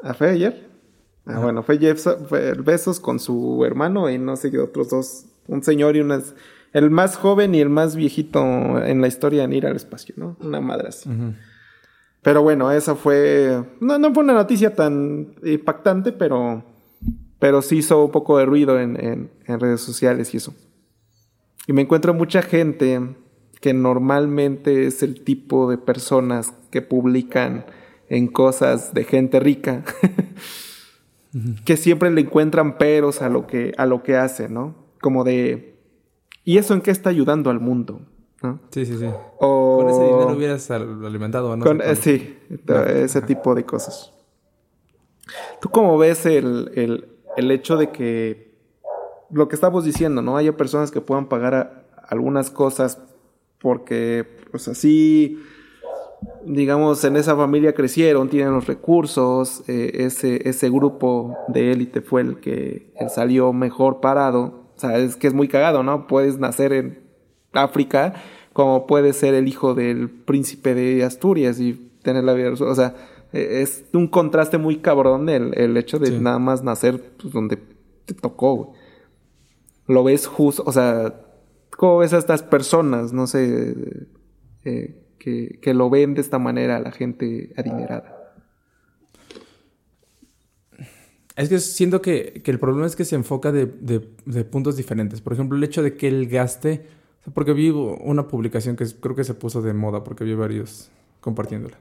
¿Ah, 0.01 0.15
fue 0.15 0.31
ayer? 0.31 0.71
Ah, 1.27 1.41
bueno, 1.41 1.65
fue 1.65 1.77
Jeff 1.77 2.07
fue 2.29 2.53
Bezos 2.55 3.01
con 3.01 3.19
su 3.19 3.65
hermano 3.65 4.09
y 4.09 4.17
no 4.17 4.37
sé 4.37 4.53
qué 4.53 4.61
otros 4.61 4.91
dos. 4.91 5.25
Un 5.49 5.65
señor 5.65 5.97
y 5.97 6.01
unas. 6.01 6.37
El 6.73 6.91
más 6.91 7.17
joven 7.17 7.57
y 7.57 7.61
el 7.61 7.69
más 7.69 7.97
viejito 7.97 8.41
en 8.81 9.01
la 9.01 9.09
historia 9.09 9.43
en 9.43 9.53
ir 9.55 9.67
al 9.67 9.75
espacio, 9.75 10.15
¿no? 10.17 10.37
Una 10.41 10.61
madre 10.61 10.91
así. 10.91 11.11
Pero 12.23 12.45
bueno, 12.45 12.71
esa 12.71 12.95
fue. 12.95 13.65
No, 13.81 13.99
no 13.99 14.15
fue 14.15 14.23
una 14.23 14.35
noticia 14.35 14.77
tan 14.77 15.35
impactante, 15.43 16.13
pero 16.13 16.65
pero 17.43 17.61
sí 17.61 17.79
hizo 17.79 18.05
un 18.05 18.13
poco 18.13 18.39
de 18.39 18.47
ruido 18.47 18.79
en, 18.79 19.29
redes 19.49 19.81
sociales 19.81 20.33
y 20.33 20.37
eso. 20.37 20.55
Y 21.67 21.73
me 21.73 21.83
encuentro 21.83 22.15
mucha 22.15 22.41
gente 22.41 23.17
que 23.63 23.73
normalmente 23.73 24.87
es 24.87 25.05
el 25.05 25.23
tipo 25.23 25.71
de 25.71 25.79
personas 25.79 26.53
que 26.71 26.83
publican 26.83 27.65
en 28.09 28.27
cosas 28.27 28.93
de 28.93 29.05
gente 29.05 29.39
rica, 29.39 29.85
que 31.65 31.77
siempre 31.77 32.11
le 32.11 32.23
encuentran 32.23 32.77
peros 32.77 33.23
a 33.23 33.29
lo 33.29 33.47
que, 33.47 33.73
a 33.79 33.87
lo 33.87 34.03
que 34.03 34.17
hace, 34.17 34.49
¿no? 34.49 34.75
Como 35.01 35.23
de, 35.23 35.79
¿y 36.45 36.59
eso 36.59 36.75
en 36.75 36.81
qué 36.81 36.91
está 36.91 37.11
ayudando 37.11 37.51
al 37.51 37.61
mundo? 37.61 38.03
Sí, 38.71 38.85
sí, 38.85 38.99
sí. 38.99 39.07
Con 39.39 39.89
ese 39.89 40.03
dinero 40.03 40.37
hubieras 40.37 40.69
alimentado, 40.73 41.57
¿no? 41.57 41.65
Con, 41.65 41.81
sí, 41.95 42.37
ese 42.89 43.23
tipo 43.23 43.55
de 43.55 43.65
cosas. 43.65 44.13
¿Tú 45.61 45.69
cómo 45.69 45.97
ves 45.97 46.27
el, 46.27 47.07
el 47.37 47.51
hecho 47.53 47.77
de 47.77 47.93
que 47.93 48.57
lo 49.31 49.47
que 49.47 49.55
estamos 49.55 49.85
diciendo, 49.85 50.21
¿no? 50.21 50.37
Haya 50.37 50.57
personas 50.57 50.91
que 50.91 51.01
puedan 51.01 51.27
pagar 51.27 51.87
algunas 52.09 52.51
cosas 52.51 52.99
porque, 53.63 54.27
pues 54.51 54.67
así, 54.67 55.39
digamos, 56.45 57.05
en 57.05 57.17
esa 57.17 57.37
familia 57.37 57.73
crecieron, 57.73 58.29
tienen 58.29 58.53
los 58.53 58.67
recursos, 58.67 59.63
eh, 59.69 59.93
ese, 59.95 60.49
ese 60.49 60.69
grupo 60.69 61.37
de 61.49 61.73
élite 61.73 62.01
fue 62.01 62.23
el 62.23 62.41
que 62.41 62.93
salió 63.09 63.53
mejor 63.53 64.01
parado. 64.01 64.73
O 64.77 64.81
sea, 64.81 64.99
es 64.99 65.17
que 65.17 65.29
es 65.29 65.35
muy 65.35 65.47
cagado, 65.47 65.83
¿no? 65.83 66.09
Puedes 66.09 66.39
nacer 66.39 66.73
en 66.73 67.03
África 67.53 68.15
como 68.53 68.87
puedes 68.87 69.17
ser 69.17 69.35
el 69.35 69.49
hijo 69.49 69.75
del 69.75 70.11
príncipe 70.11 70.75
de 70.75 71.05
Asturias 71.05 71.59
y 71.61 71.91
tener 72.03 72.25
la 72.25 72.35
vida. 72.35 72.51
O 72.51 72.75
sea, 72.75 72.95
e, 73.33 73.63
es 73.63 73.85
un 73.95 74.09
contraste 74.09 74.59
muy 74.59 74.79
cabrón 74.79 75.29
el, 75.29 75.57
el 75.59 75.77
hecho 75.77 75.99
de 75.99 76.11
nada 76.19 76.39
más 76.39 76.63
nacer 76.63 77.15
pues, 77.21 77.33
donde 77.33 77.59
te 78.05 78.15
tocó, 78.15 78.55
güey. 78.55 78.69
Lo 79.87 80.05
ves 80.05 80.27
justo, 80.27 80.63
o 80.67 80.73
sea, 80.73 81.15
¿cómo 81.83 81.99
ves 81.99 82.13
a 82.13 82.19
estas 82.19 82.45
personas, 82.45 83.13
no 83.13 83.27
sé, 83.27 83.75
eh, 84.63 85.03
que, 85.19 85.59
que 85.61 85.75
lo 85.75 85.91
ven 85.91 86.15
de 86.15 86.21
esta 86.21 86.39
manera 86.39 86.79
la 86.79 86.93
gente 86.93 87.53
adinerada? 87.57 88.37
Es 91.35 91.49
que 91.49 91.59
siento 91.59 92.01
que, 92.01 92.41
el 92.47 92.61
problema 92.61 92.87
es 92.87 92.95
que 92.95 93.05
se 93.05 93.17
enfoca 93.17 93.51
de, 93.51 93.67
puntos 94.45 94.77
diferentes. 94.77 95.21
Por 95.21 95.33
ejemplo, 95.33 95.59
el 95.59 95.65
hecho 95.65 95.83
de 95.83 95.97
que 95.97 96.07
él 96.07 96.29
gaste. 96.29 96.87
porque 97.35 97.53
vi 97.53 97.71
una 97.71 98.29
publicación 98.29 98.77
que 98.77 98.87
creo 99.01 99.17
que 99.17 99.25
se 99.25 99.35
puso 99.35 99.61
de 99.61 99.75
moda 99.75 100.05
porque 100.05 100.23
vi 100.23 100.35
varios 100.35 100.89
compartiéndola. 101.21 101.79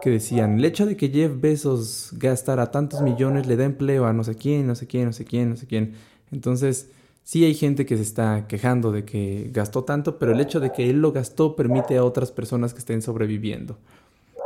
Que 0.00 0.10
decían: 0.10 0.60
el 0.60 0.64
hecho 0.64 0.86
de 0.86 0.96
que 0.96 1.08
Jeff 1.08 1.32
Bezos 1.40 2.14
gastara 2.16 2.70
tantos 2.70 3.02
millones 3.02 3.48
le 3.48 3.56
da 3.56 3.64
empleo 3.64 4.06
a 4.06 4.12
no 4.12 4.22
sé 4.22 4.36
quién, 4.36 4.68
no 4.68 4.76
sé 4.76 4.86
quién, 4.86 5.06
no 5.06 5.12
sé 5.12 5.24
quién, 5.24 5.50
no 5.50 5.56
sé 5.56 5.66
quién. 5.66 5.94
Entonces, 6.30 6.92
sí 7.22 7.44
hay 7.44 7.54
gente 7.54 7.86
que 7.86 7.96
se 7.96 8.02
está 8.02 8.46
quejando 8.46 8.92
de 8.92 9.04
que 9.04 9.50
gastó 9.52 9.84
tanto, 9.84 10.18
pero 10.18 10.32
el 10.32 10.40
hecho 10.40 10.60
de 10.60 10.72
que 10.72 10.90
él 10.90 11.00
lo 11.00 11.12
gastó 11.12 11.56
permite 11.56 11.96
a 11.96 12.04
otras 12.04 12.32
personas 12.32 12.72
que 12.72 12.80
estén 12.80 13.02
sobreviviendo. 13.02 13.78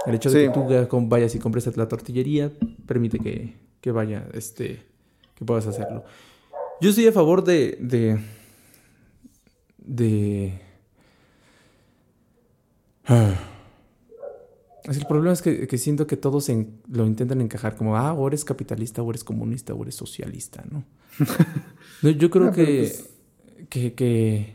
El 0.06 0.14
hecho 0.14 0.30
de 0.30 0.46
que 0.46 0.86
tú 0.88 1.08
vayas 1.08 1.34
y 1.34 1.38
compres 1.38 1.76
la 1.76 1.88
tortillería 1.88 2.52
permite 2.86 3.18
que, 3.18 3.54
que 3.80 3.90
vaya, 3.90 4.28
este, 4.34 4.82
que 5.34 5.44
puedas 5.44 5.66
hacerlo. 5.66 6.04
Yo 6.80 6.90
estoy 6.90 7.06
a 7.06 7.12
favor 7.12 7.42
de, 7.42 7.76
de, 7.80 8.18
de... 9.78 10.60
El 14.88 15.06
problema 15.06 15.32
es 15.32 15.42
que, 15.42 15.78
siento 15.78 16.06
que 16.06 16.16
todos 16.16 16.48
lo 16.88 17.06
intentan 17.06 17.40
encajar 17.40 17.76
como, 17.76 17.96
ah, 17.96 18.12
o 18.12 18.28
eres 18.28 18.44
capitalista, 18.44 19.02
o 19.02 19.10
eres 19.10 19.24
comunista, 19.24 19.74
o 19.74 19.82
eres 19.82 19.96
socialista, 19.96 20.64
¿no? 20.70 20.84
yo 22.12 22.30
creo 22.30 22.52
pues 22.52 23.08
que, 23.68 23.94
que, 23.94 24.54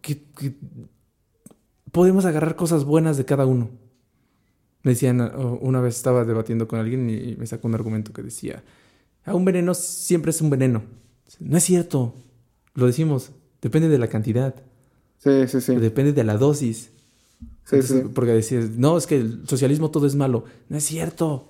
que, 0.00 0.54
podemos 1.92 2.24
agarrar 2.24 2.56
cosas 2.56 2.84
buenas 2.84 3.16
de 3.16 3.24
cada 3.24 3.46
uno. 3.46 3.70
Me 4.82 4.92
decían, 4.92 5.20
una 5.60 5.80
vez 5.80 5.96
estaba 5.96 6.24
debatiendo 6.24 6.66
con 6.66 6.80
alguien 6.80 7.08
y 7.10 7.36
me 7.36 7.46
sacó 7.46 7.68
un 7.68 7.74
argumento 7.74 8.12
que 8.12 8.22
decía, 8.22 8.64
ah, 9.24 9.34
un 9.34 9.44
veneno 9.44 9.74
siempre 9.74 10.30
es 10.30 10.40
un 10.40 10.50
veneno. 10.50 10.82
No 11.38 11.56
es 11.56 11.62
cierto, 11.62 12.14
lo 12.74 12.86
decimos, 12.86 13.30
depende 13.62 13.88
de 13.88 13.98
la 13.98 14.08
cantidad. 14.08 14.54
Sí, 15.18 15.46
sí, 15.46 15.60
sí. 15.60 15.76
Depende 15.76 16.12
de 16.12 16.24
la 16.24 16.36
dosis. 16.36 16.90
Sí, 17.70 17.82
sí. 17.82 18.02
Porque 18.12 18.32
decías, 18.32 18.70
no, 18.70 18.98
es 18.98 19.06
que 19.06 19.16
el 19.16 19.46
socialismo 19.46 19.90
todo 19.90 20.06
es 20.06 20.16
malo. 20.16 20.44
No 20.68 20.76
es 20.76 20.84
cierto. 20.84 21.48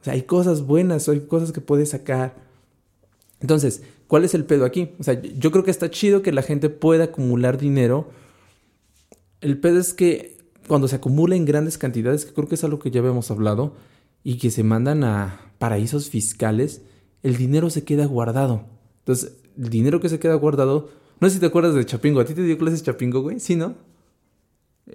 O 0.00 0.04
sea, 0.04 0.12
hay 0.12 0.22
cosas 0.22 0.62
buenas, 0.62 1.08
hay 1.08 1.20
cosas 1.20 1.52
que 1.52 1.60
puedes 1.60 1.90
sacar. 1.90 2.34
Entonces, 3.40 3.82
¿cuál 4.06 4.24
es 4.24 4.34
el 4.34 4.44
pedo 4.44 4.64
aquí? 4.64 4.90
O 4.98 5.02
sea, 5.02 5.20
yo 5.20 5.50
creo 5.50 5.64
que 5.64 5.70
está 5.70 5.90
chido 5.90 6.22
que 6.22 6.32
la 6.32 6.42
gente 6.42 6.68
pueda 6.68 7.04
acumular 7.04 7.58
dinero. 7.58 8.08
El 9.40 9.58
pedo 9.58 9.80
es 9.80 9.94
que 9.94 10.38
cuando 10.68 10.86
se 10.88 10.96
acumula 10.96 11.34
en 11.34 11.44
grandes 11.44 11.78
cantidades, 11.78 12.24
que 12.24 12.32
creo 12.32 12.48
que 12.48 12.54
es 12.54 12.64
algo 12.64 12.78
que 12.78 12.90
ya 12.90 13.00
habíamos 13.00 13.30
hablado, 13.30 13.74
y 14.24 14.38
que 14.38 14.50
se 14.50 14.62
mandan 14.62 15.04
a 15.04 15.52
paraísos 15.58 16.08
fiscales, 16.08 16.82
el 17.22 17.36
dinero 17.36 17.70
se 17.70 17.84
queda 17.84 18.06
guardado. 18.06 18.66
Entonces, 19.00 19.36
el 19.58 19.68
dinero 19.68 20.00
que 20.00 20.08
se 20.08 20.18
queda 20.18 20.34
guardado, 20.34 20.90
no 21.20 21.28
sé 21.28 21.34
si 21.34 21.40
te 21.40 21.46
acuerdas 21.46 21.74
de 21.74 21.84
Chapingo, 21.84 22.20
¿a 22.20 22.24
ti 22.24 22.34
te 22.34 22.42
dio 22.42 22.58
clases 22.58 22.82
Chapingo, 22.82 23.22
güey? 23.22 23.40
Sí, 23.40 23.56
¿no? 23.56 23.74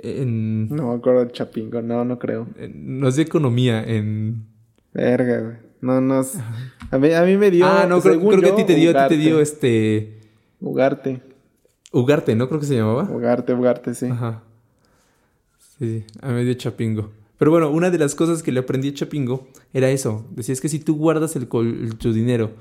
No 0.04 0.90
me 0.90 0.96
acuerdo 0.96 1.26
de 1.26 1.32
Chapingo, 1.32 1.82
no, 1.82 2.06
no 2.06 2.20
creo. 2.20 2.48
no 2.74 3.08
es 3.08 3.16
de 3.16 3.24
economía, 3.24 3.84
en... 3.84 4.46
Verga, 4.94 5.42
güey. 5.42 5.68
No, 5.82 6.02
no. 6.02 6.26
A 6.92 6.98
mí, 6.98 7.14
a 7.14 7.24
mí 7.24 7.38
me 7.38 7.52
dio. 7.52 7.66
Ah, 7.66 7.86
no, 7.88 8.02
creo, 8.02 8.20
que 8.42 8.50
a 8.50 8.56
ti 8.56 8.64
te 8.64 8.76
dio, 8.76 8.98
a 8.98 9.08
ti 9.08 9.16
te 9.16 9.22
dio 9.22 9.40
este. 9.40 10.20
Ugarte. 10.60 11.22
Ugarte, 11.92 12.36
¿no? 12.36 12.48
Creo 12.48 12.60
que 12.60 12.66
se 12.66 12.76
llamaba. 12.76 13.04
Ugarte, 13.04 13.54
Ugarte, 13.54 13.94
sí. 13.94 14.08
Ajá. 14.08 14.44
Sí, 15.78 16.04
a 16.22 16.32
medio 16.32 16.54
Chapingo. 16.56 17.12
Pero 17.38 17.52
bueno, 17.52 17.70
una 17.70 17.92
de 17.92 18.00
las 18.00 18.16
cosas 18.16 18.42
que 18.42 18.52
le 18.52 18.62
aprendí 18.62 18.90
a 18.90 18.94
Chapingo 18.94 19.48
era 19.74 19.90
eso. 19.92 20.26
Decía, 20.32 20.54
es 20.54 20.62
que 20.62 20.70
si 20.70 20.80
tú 20.80 20.96
guardas 20.96 21.36
el 21.36 21.48
tu 21.48 22.14
dinero 22.14 22.52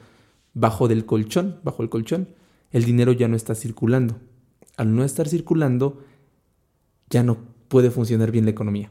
bajo 0.52 0.88
del 0.88 1.06
colchón, 1.06 1.56
bajo 1.64 1.82
el 1.82 1.88
colchón, 1.88 2.28
el 2.72 2.84
dinero 2.84 3.12
ya 3.12 3.28
no 3.28 3.36
está 3.36 3.54
circulando. 3.54 4.16
Al 4.76 4.94
no 4.94 5.04
estar 5.04 5.28
circulando, 5.28 6.02
ya 7.10 7.22
no 7.22 7.38
puede 7.68 7.90
funcionar 7.90 8.30
bien 8.30 8.44
la 8.44 8.50
economía. 8.50 8.90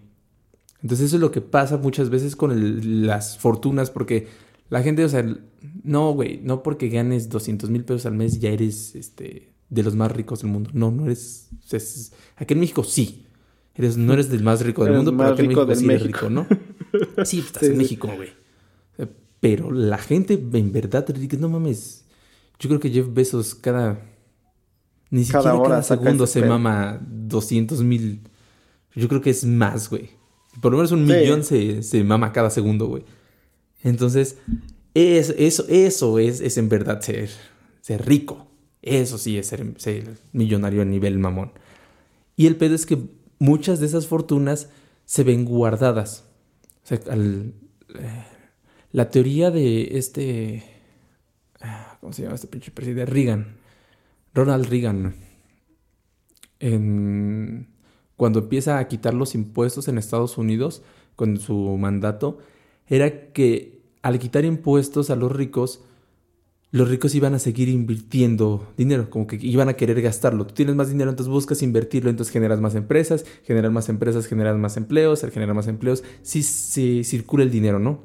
Entonces 0.82 1.07
eso 1.07 1.16
es 1.18 1.22
lo 1.22 1.32
que 1.32 1.41
pasa 1.41 1.78
muchas 1.78 2.09
veces 2.09 2.36
con 2.36 3.05
las 3.07 3.38
fortunas, 3.38 3.89
porque 3.89 4.28
la 4.70 4.84
gente, 4.84 5.03
o 5.03 5.09
sea, 5.09 5.26
no, 5.84 6.11
güey, 6.11 6.39
no 6.43 6.63
porque 6.63 6.89
ganes 6.89 7.30
200 7.30 7.70
mil 7.70 7.84
pesos 7.84 8.05
al 8.05 8.13
mes 8.13 8.39
ya 8.39 8.49
eres 8.49 8.95
este, 8.95 9.53
de 9.70 9.84
los 9.84 9.95
más 9.95 10.11
ricos 10.11 10.41
del 10.41 10.51
mundo. 10.51 10.70
No, 10.74 10.91
no 10.91 11.05
eres... 11.05 11.49
aquí 12.38 12.53
en 12.53 12.59
México 12.59 12.84
sí, 12.84 13.26
Eres, 13.76 13.97
no 13.97 14.13
eres 14.13 14.30
del 14.30 14.41
más 14.41 14.61
rico 14.61 14.86
del 14.86 14.93
mundo, 14.93 15.16
pero 15.16 15.30
aquí 15.30 15.41
en 15.41 15.47
México 15.49 15.76
sí 15.76 15.86
eres 15.86 16.03
rico, 16.03 16.30
¿no? 16.30 16.47
Sí, 17.26 17.39
estás 17.39 17.63
en 17.63 17.78
México, 17.78 18.09
güey. 18.16 18.30
Pero 19.41 19.70
la 19.70 19.97
gente 19.97 20.34
en 20.34 20.72
verdad 20.72 21.05
no 21.38 21.49
mames. 21.49 22.05
Yo 22.57 22.70
creo 22.70 22.80
que 22.80 22.89
Jeff 22.89 23.07
Bezos 23.11 23.53
cada. 23.53 23.99
Ni 25.16 25.24
siquiera 25.24 25.43
cada, 25.43 25.63
cada 25.63 25.84
segundo 25.84 26.28
se 26.28 26.41
mama 26.41 26.99
200 27.01 27.82
mil. 27.84 28.20
Yo 28.93 29.07
creo 29.07 29.22
que 29.22 29.30
es 29.30 29.45
más, 29.45 29.89
güey. 29.89 30.09
Por 30.59 30.74
lo 30.74 30.78
menos 30.78 30.91
un 30.91 31.05
millón 31.05 31.45
se, 31.45 31.84
se, 31.84 32.03
mama 32.03 32.34
cada 32.34 32.49
segundo, 32.49 32.88
güey. 32.88 33.05
Entonces, 33.82 34.39
es, 34.93 35.34
eso, 35.38 35.66
eso 35.70 36.20
es, 36.20 36.41
es 36.41 36.57
en 36.57 36.68
verdad 36.68 36.99
ser, 36.99 37.30
ser 37.80 38.05
rico. 38.05 38.47
Eso 38.82 39.18
sí 39.18 39.38
es 39.38 39.47
ser, 39.47 39.76
ser 39.78 40.18
millonario 40.34 40.82
a 40.82 40.86
nivel 40.86 41.18
mamón. 41.18 41.53
Y 42.36 42.47
el 42.47 42.57
pedo 42.57 42.76
es 42.76 42.86
que 42.86 42.97
muchas 43.39 43.80
de 43.80 43.86
esas 43.86 44.07
fortunas 44.07 44.68
se 45.05 45.24
ven 45.24 45.45
guardadas. 45.45 46.26
O 46.84 46.88
sea, 46.88 46.99
eh, 47.07 47.53
la 48.91 49.09
teoría 49.09 49.49
de 49.49 49.97
este... 49.97 50.66
Ah, 51.61 51.99
¿Cómo 52.01 52.11
se 52.11 52.24
llama 52.24 52.36
este 52.36 52.47
pinche 52.47 52.72
presidente? 52.72 53.05
Reagan. 53.05 53.63
Ronald 54.36 54.68
Reagan. 54.68 55.16
cuando 58.18 58.40
empieza 58.40 58.80
a 58.80 58.88
quitar 58.88 59.14
los 59.14 59.34
impuestos 59.34 59.88
en 59.88 59.98
Estados 59.98 60.38
Unidos 60.38 60.84
con 61.16 61.38
su 61.38 61.56
mandato, 61.78 62.40
era 62.88 63.32
que 63.32 63.82
al 64.02 64.20
quitar 64.20 64.46
impuestos 64.46 65.10
a 65.10 65.16
los 65.16 65.32
ricos, 65.32 65.82
los 66.72 66.90
ricos 66.90 67.16
iban 67.16 67.34
a 67.34 67.40
seguir 67.40 67.70
invirtiendo 67.70 68.74
dinero, 68.78 69.10
como 69.10 69.26
que 69.26 69.38
iban 69.38 69.70
a 69.70 69.76
querer 69.76 70.02
gastarlo. 70.02 70.46
Tú 70.46 70.54
tienes 70.54 70.76
más 70.76 70.90
dinero, 70.90 71.10
entonces 71.10 71.32
buscas 71.32 71.62
invertirlo, 71.62 72.10
entonces 72.10 72.34
generas 72.34 72.60
más 72.60 72.76
empresas, 72.76 73.26
generas 73.44 73.72
más 73.72 73.88
empresas, 73.88 74.28
generas 74.28 74.58
más 74.58 74.76
empleos, 74.76 75.24
al 75.24 75.32
generar 75.32 75.56
más 75.56 75.68
empleos, 75.68 76.04
sí 76.22 76.44
se 76.44 77.04
circula 77.06 77.44
el 77.44 77.52
dinero, 77.52 77.80
¿no? 77.80 78.04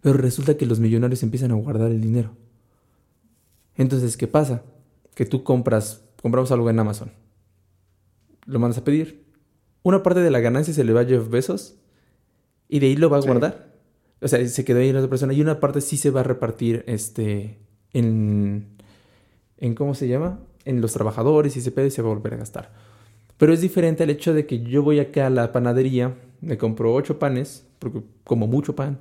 Pero 0.00 0.16
resulta 0.16 0.56
que 0.56 0.66
los 0.66 0.80
millonarios 0.80 1.22
empiezan 1.22 1.50
a 1.50 1.54
guardar 1.54 1.90
el 1.90 2.00
dinero. 2.00 2.34
Entonces, 3.76 4.16
¿qué 4.16 4.26
pasa? 4.26 4.62
Que 5.14 5.26
tú 5.26 5.44
compras, 5.44 6.02
compramos 6.20 6.50
algo 6.52 6.68
en 6.70 6.78
Amazon, 6.78 7.12
lo 8.46 8.58
mandas 8.58 8.78
a 8.78 8.84
pedir, 8.84 9.24
una 9.82 10.02
parte 10.02 10.20
de 10.20 10.30
la 10.30 10.40
ganancia 10.40 10.74
se 10.74 10.84
le 10.84 10.92
va 10.92 11.02
a 11.02 11.04
Jeff 11.04 11.28
Bezos 11.28 11.76
y 12.68 12.78
de 12.78 12.86
ahí 12.86 12.96
lo 12.96 13.10
va 13.10 13.18
a 13.18 13.20
guardar 13.20 13.74
o 14.24 14.28
sea, 14.28 14.48
se 14.48 14.64
quedó 14.64 14.78
ahí 14.78 14.88
en 14.88 14.96
otra 14.96 15.10
persona 15.10 15.34
y 15.34 15.42
una 15.42 15.60
parte 15.60 15.82
sí 15.82 15.98
se 15.98 16.10
va 16.10 16.20
a 16.20 16.22
repartir 16.22 16.82
este, 16.86 17.58
en, 17.92 18.68
en, 19.58 19.74
¿cómo 19.74 19.94
se 19.94 20.08
llama? 20.08 20.40
En 20.64 20.80
los 20.80 20.94
trabajadores 20.94 21.58
y 21.58 21.60
se 21.60 21.70
puede 21.70 21.88
y 21.88 21.90
se 21.90 22.00
va 22.00 22.10
a 22.10 22.14
volver 22.14 22.32
a 22.32 22.38
gastar. 22.38 22.72
Pero 23.36 23.52
es 23.52 23.60
diferente 23.60 24.02
al 24.02 24.08
hecho 24.08 24.32
de 24.32 24.46
que 24.46 24.62
yo 24.62 24.82
voy 24.82 24.98
acá 24.98 25.26
a 25.26 25.30
la 25.30 25.52
panadería, 25.52 26.14
me 26.40 26.56
compro 26.56 26.94
ocho 26.94 27.18
panes, 27.18 27.66
porque 27.78 28.00
como 28.24 28.46
mucho 28.46 28.74
pan, 28.74 28.98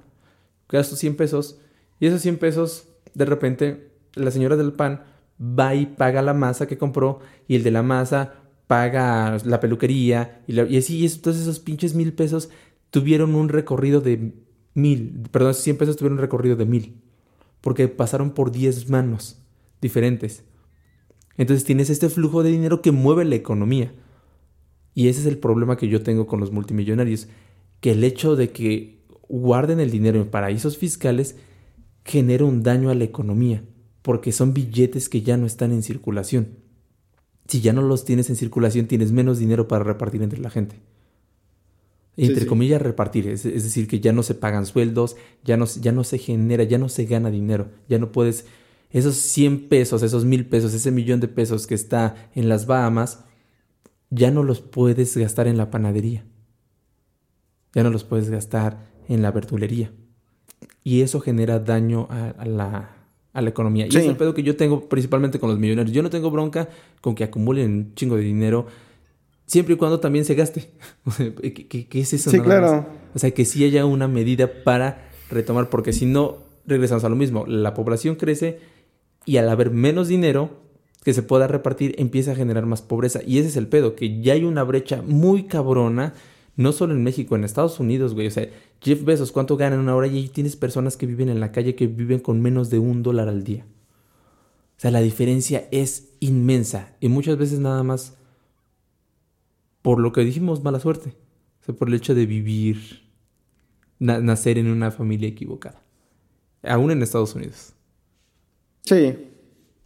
gasto 0.67 0.97
100 0.97 1.15
pesos 1.15 1.57
y 2.01 2.07
esos 2.07 2.21
100 2.21 2.37
pesos, 2.37 2.89
de 3.13 3.23
repente, 3.23 3.91
la 4.15 4.29
señora 4.29 4.57
del 4.57 4.73
pan 4.73 5.05
va 5.39 5.75
y 5.75 5.85
paga 5.85 6.21
la 6.21 6.33
masa 6.33 6.67
que 6.67 6.77
compró 6.77 7.19
y 7.47 7.55
el 7.55 7.63
de 7.63 7.71
la 7.71 7.83
masa 7.83 8.35
paga 8.67 9.37
la 9.43 9.59
peluquería 9.59 10.41
y, 10.47 10.59
y 10.59 10.77
así, 10.77 11.05
entonces 11.05 11.43
esos 11.43 11.59
pinches 11.59 11.95
mil 11.95 12.13
pesos 12.13 12.49
tuvieron 12.89 13.35
un 13.35 13.49
recorrido 13.49 14.01
de 14.01 14.33
mil, 14.73 15.23
perdón, 15.31 15.53
100 15.53 15.77
pesos 15.77 15.97
tuvieron 15.97 16.17
un 16.17 16.21
recorrido 16.21 16.55
de 16.55 16.65
mil, 16.65 17.01
porque 17.61 17.87
pasaron 17.87 18.31
por 18.31 18.51
10 18.51 18.89
manos 18.89 19.39
diferentes. 19.81 20.43
Entonces 21.37 21.65
tienes 21.65 21.89
este 21.89 22.09
flujo 22.09 22.43
de 22.43 22.51
dinero 22.51 22.81
que 22.81 22.91
mueve 22.91 23.25
la 23.25 23.35
economía. 23.35 23.93
Y 24.93 25.07
ese 25.07 25.21
es 25.21 25.25
el 25.25 25.39
problema 25.39 25.77
que 25.77 25.87
yo 25.87 26.03
tengo 26.03 26.27
con 26.27 26.39
los 26.39 26.51
multimillonarios, 26.51 27.27
que 27.79 27.91
el 27.91 28.03
hecho 28.03 28.35
de 28.35 28.51
que 28.51 29.03
guarden 29.27 29.79
el 29.79 29.89
dinero 29.89 30.21
en 30.21 30.29
paraísos 30.29 30.77
fiscales 30.77 31.35
genera 32.05 32.45
un 32.45 32.61
daño 32.61 32.89
a 32.89 32.95
la 32.95 33.05
economía, 33.05 33.63
porque 34.03 34.31
son 34.31 34.53
billetes 34.53 35.09
que 35.09 35.23
ya 35.23 35.37
no 35.37 35.47
están 35.47 35.71
en 35.71 35.81
circulación. 35.81 36.49
Si 37.47 37.61
ya 37.61 37.73
no 37.73 37.81
los 37.81 38.05
tienes 38.05 38.29
en 38.29 38.35
circulación, 38.35 38.87
tienes 38.87 39.11
menos 39.11 39.39
dinero 39.39 39.67
para 39.67 39.83
repartir 39.83 40.21
entre 40.21 40.39
la 40.39 40.51
gente. 40.51 40.79
entre 42.15 42.45
comillas, 42.45 42.79
repartir. 42.79 43.27
Es, 43.27 43.43
decir, 43.43 43.87
que 43.87 43.99
ya 43.99 44.13
no 44.13 44.21
se 44.21 44.35
pagan 44.35 44.67
sueldos, 44.67 45.15
ya 45.43 45.57
no, 45.57 45.65
ya 45.65 45.91
no 45.91 46.03
se 46.03 46.19
genera, 46.19 46.63
ya 46.63 46.77
no 46.77 46.87
se 46.87 47.05
gana 47.05 47.31
dinero, 47.31 47.71
ya 47.89 47.97
no 47.97 48.11
puedes... 48.11 48.45
Esos 48.91 49.15
100 49.15 49.69
pesos, 49.69 50.03
esos 50.03 50.23
mil 50.23 50.45
pesos, 50.45 50.71
ese 50.75 50.91
millón 50.91 51.19
de 51.19 51.27
pesos 51.27 51.65
que 51.65 51.73
está 51.73 52.29
en 52.35 52.47
las 52.47 52.67
Bahamas, 52.67 53.23
ya 54.11 54.29
no 54.29 54.43
los 54.43 54.61
puedes 54.61 55.17
gastar 55.17 55.47
en 55.47 55.57
la 55.57 55.71
panadería. 55.71 56.23
Ya 57.73 57.81
no 57.81 57.89
los 57.89 58.03
puedes 58.03 58.29
gastar 58.29 58.91
en 59.07 59.23
la 59.23 59.31
verdulería. 59.31 59.91
Y 60.83 61.01
eso 61.01 61.19
genera 61.19 61.59
daño 61.59 62.07
a, 62.11 62.45
la, 62.45 63.02
a 63.33 63.41
la, 63.41 63.49
economía. 63.49 63.85
Y 63.85 63.89
es 63.89 64.05
el 64.05 64.15
pedo 64.15 64.33
que 64.33 64.43
yo 64.43 64.55
tengo 64.55 64.87
principalmente 64.87 65.39
con 65.39 65.49
los 65.49 65.59
millonarios. 65.59 65.93
Yo 65.93 66.03
no 66.03 66.09
tengo 66.09 66.31
bronca 66.31 66.69
con 67.01 67.15
que 67.15 67.23
acumulen 67.23 67.71
un 67.71 67.95
chingo 67.95 68.15
de 68.15 68.23
dinero 68.23 68.67
siempre 69.45 69.73
y 69.75 69.77
cuando 69.77 69.99
también 69.99 70.25
se 70.25 70.35
gaste. 70.35 70.69
¿Qué, 71.41 71.87
es 71.99 72.13
eso? 72.13 72.29
Sí, 72.29 72.39
claro. 72.39 72.85
O 73.13 73.19
sea, 73.19 73.31
que 73.31 73.45
sí 73.45 73.63
haya 73.63 73.85
una 73.85 74.07
medida 74.07 74.63
para 74.63 75.09
retomar, 75.29 75.69
porque 75.69 75.93
si 75.93 76.05
no, 76.05 76.37
regresamos 76.65 77.03
a 77.03 77.09
lo 77.09 77.15
mismo. 77.15 77.45
La 77.47 77.73
población 77.73 78.15
crece 78.15 78.59
y 79.25 79.37
al 79.37 79.49
haber 79.49 79.71
menos 79.71 80.07
dinero 80.07 80.61
que 81.03 81.13
se 81.13 81.21
pueda 81.21 81.47
repartir, 81.47 81.95
empieza 81.97 82.31
a 82.31 82.35
generar 82.35 82.65
más 82.65 82.81
pobreza. 82.81 83.19
Y 83.25 83.39
ese 83.39 83.49
es 83.49 83.57
el 83.57 83.67
pedo, 83.67 83.95
que 83.95 84.21
ya 84.21 84.33
hay 84.33 84.45
una 84.45 84.63
brecha 84.63 85.01
muy 85.01 85.43
cabrona, 85.43 86.13
no 86.55 86.71
solo 86.71 86.93
en 86.93 87.03
México, 87.03 87.35
en 87.35 87.43
Estados 87.43 87.79
Unidos, 87.79 88.13
güey. 88.13 88.27
O 88.27 88.31
sea, 88.31 88.49
Jeff 88.81 89.03
Bezos, 89.03 89.31
¿cuánto 89.31 89.57
gana 89.57 89.75
en 89.75 89.81
una 89.81 89.95
hora? 89.95 90.07
Y 90.07 90.17
ahí 90.17 90.29
tienes 90.29 90.55
personas 90.55 90.97
que 90.97 91.05
viven 91.05 91.29
en 91.29 91.39
la 91.39 91.51
calle 91.51 91.75
que 91.75 91.87
viven 91.87 92.19
con 92.19 92.41
menos 92.41 92.69
de 92.69 92.79
un 92.79 93.03
dólar 93.03 93.27
al 93.27 93.43
día. 93.43 93.65
O 94.77 94.79
sea, 94.83 94.91
la 94.91 95.01
diferencia 95.01 95.67
es 95.71 96.13
inmensa. 96.19 96.95
Y 96.99 97.09
muchas 97.09 97.37
veces 97.37 97.59
nada 97.59 97.83
más 97.83 98.17
por 99.83 99.99
lo 99.99 100.11
que 100.13 100.21
dijimos, 100.21 100.63
mala 100.63 100.79
suerte. 100.79 101.13
O 101.61 101.65
sea, 101.65 101.75
por 101.75 101.89
el 101.89 101.93
hecho 101.93 102.15
de 102.15 102.25
vivir, 102.25 103.03
nacer 103.99 104.57
en 104.57 104.67
una 104.67 104.89
familia 104.89 105.29
equivocada. 105.29 105.83
Aún 106.63 106.89
en 106.89 107.03
Estados 107.03 107.35
Unidos. 107.35 107.73
Sí. 108.81 109.29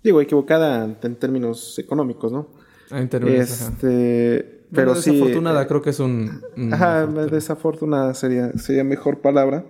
Digo, 0.04 0.22
equivocada 0.22 0.98
en 1.02 1.16
términos 1.16 1.78
económicos, 1.80 2.32
¿no? 2.32 2.48
Ah, 2.92 3.02
en 3.02 3.10
términos, 3.10 3.50
este, 3.50 4.57
pero 4.74 4.96
sí. 4.96 5.12
Desafortunada, 5.12 5.64
eh, 5.64 5.68
creo 5.68 5.82
que 5.82 5.90
es 5.92 6.00
un. 6.00 6.42
ajá, 6.72 7.06
desafortunada 7.06 8.14
sería, 8.14 8.52
sería 8.54 8.84
mejor 8.84 9.22
palabra. 9.22 9.66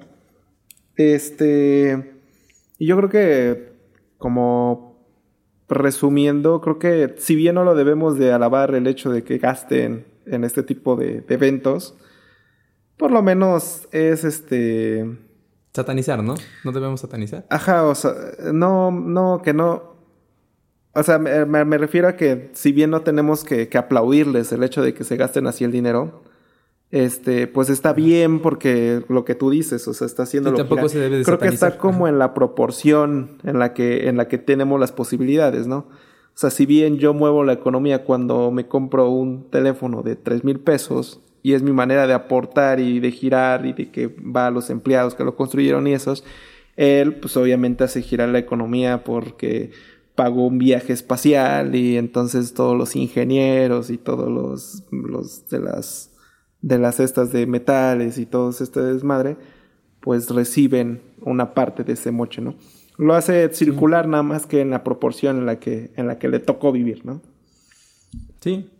Este. 0.95 2.22
Y 2.80 2.88
yo 2.88 2.98
creo 2.98 3.10
que, 3.10 3.74
como 4.18 4.88
resumiendo, 5.70 6.62
creo 6.62 6.80
que 6.80 7.16
si 7.18 7.36
bien 7.36 7.56
no 7.56 7.64
lo 7.64 7.76
debemos 7.76 8.18
de 8.18 8.32
alabar 8.32 8.74
el 8.74 8.88
hecho 8.88 9.12
de 9.12 9.24
que 9.24 9.38
gasten 9.38 10.06
en 10.26 10.43
este 10.43 10.64
tipo 10.64 10.95
de, 10.95 11.24
eventos, 11.30 11.95
por 12.98 13.12
lo 13.12 13.22
menos 13.22 13.88
es 13.91 14.24
este... 14.24 15.18
Satanizar, 15.74 16.24
¿no? 16.24 16.36
No 16.64 16.72
debemos 16.72 17.02
satanizar. 17.02 17.45
Ajá, 17.50 17.86
o 17.86 17.95
sea, 17.95 18.14
no, 18.54 18.91
no, 18.91 19.41
que 19.43 19.54
no... 19.54 19.97
O 20.98 21.04
sea, 21.04 21.20
me, 21.20 21.78
refiero 21.78 22.08
a 22.08 22.16
que 22.16 22.50
si 22.54 22.72
bien 22.72 22.89
no 22.89 23.02
tenemos 23.02 23.43
que, 23.43 23.70
aplaudirles 23.78 24.52
el 24.52 24.64
hecho 24.64 24.82
de 24.82 24.95
que 24.95 25.04
se 25.04 25.16
gasten 25.16 25.45
así 25.45 25.64
el 25.64 25.72
dinero, 25.72 26.24
este, 26.89 27.45
pues 27.45 27.70
está 27.70 27.93
bien 27.93 28.39
porque 28.39 29.04
lo 29.08 29.24
que 29.24 29.36
tú 29.36 29.52
dices, 29.52 29.88
o 29.88 29.93
sea, 29.93 30.08
está 30.08 30.24
haciendo 30.24 30.50
lo 30.50 30.58
tampoco 30.58 30.89
se 30.89 30.98
debe 30.98 31.20
de 31.20 31.24
Creo 31.24 31.38
que 31.38 31.50
está 31.50 31.78
como 31.78 32.08
en 32.08 32.18
la 32.18 32.34
proporción 32.34 33.38
en 33.43 33.60
la 33.60 33.76
que, 33.76 34.08
en 34.08 34.18
la 34.18 34.28
que 34.28 34.39
tenemos 34.39 34.80
las 34.80 34.91
posibilidades, 34.91 35.68
¿no? 35.68 35.78
O 35.78 36.39
sea, 36.39 36.50
si 36.50 36.66
bien 36.66 36.98
yo 36.98 37.14
muevo 37.14 37.43
la 37.43 37.54
economía 37.54 38.04
cuando 38.04 38.50
me 38.50 38.68
compro 38.68 39.10
un 39.10 39.52
teléfono 39.52 40.02
de 40.02 40.16
3 40.16 40.43
mil 40.43 40.60
pesos 40.60 41.22
y 41.43 41.54
es 41.54 41.62
mi 41.62 41.74
manera 41.74 42.08
de 42.08 42.14
aportar 42.14 42.80
y 42.80 43.00
de 43.00 43.12
girar 43.12 43.68
y 43.68 43.74
de 43.74 43.91
que 43.91 44.08
va 44.08 44.48
a 44.48 44.52
los 44.52 44.72
empleados 44.72 45.14
que 45.14 45.24
lo 45.24 45.36
construyeron 45.36 45.86
y 45.86 45.93
esos, 45.93 46.24
él 46.76 47.16
pues 47.16 47.38
obviamente 47.38 47.84
hace 47.84 48.02
girar 48.02 48.30
la 48.30 48.39
economía 48.39 49.04
porque 49.04 49.72
pagó 50.18 50.47
un 50.47 50.57
viaje 50.57 50.93
espacial 50.93 51.76
y 51.76 51.95
entonces 51.95 52.55
todos 52.55 52.76
los 52.76 52.95
ingenieros 52.95 53.91
y 53.91 53.99
todos 53.99 54.30
los, 54.32 54.84
los 54.91 55.47
de 55.47 55.59
las 55.59 56.09
de 56.59 56.80
las 56.80 56.95
cestas 56.95 57.32
de 57.32 57.45
metales 57.45 58.18
y 58.18 58.26
todo 58.26 58.49
este 58.49 58.82
desmadre 58.82 59.38
pues 59.99 60.32
reciben 60.32 61.01
una 61.22 61.53
parte 61.53 61.84
de 61.84 61.93
ese 61.93 62.09
moche, 62.11 62.41
¿no? 62.41 62.55
Lo 62.97 63.13
hace 63.13 63.53
circular 63.53 64.07
nada 64.07 64.24
más 64.24 64.47
que 64.47 64.61
en 64.61 64.72
la 64.72 64.84
proporción 64.84 65.38
en 65.38 65.45
la 65.45 65.59
que, 65.59 65.91
en 65.95 66.07
la 66.07 66.18
que 66.18 66.30
le 66.30 66.39
tocó 66.39 66.72
vivir, 66.72 67.05
¿no? 67.05 67.22
Sí. 68.39 68.72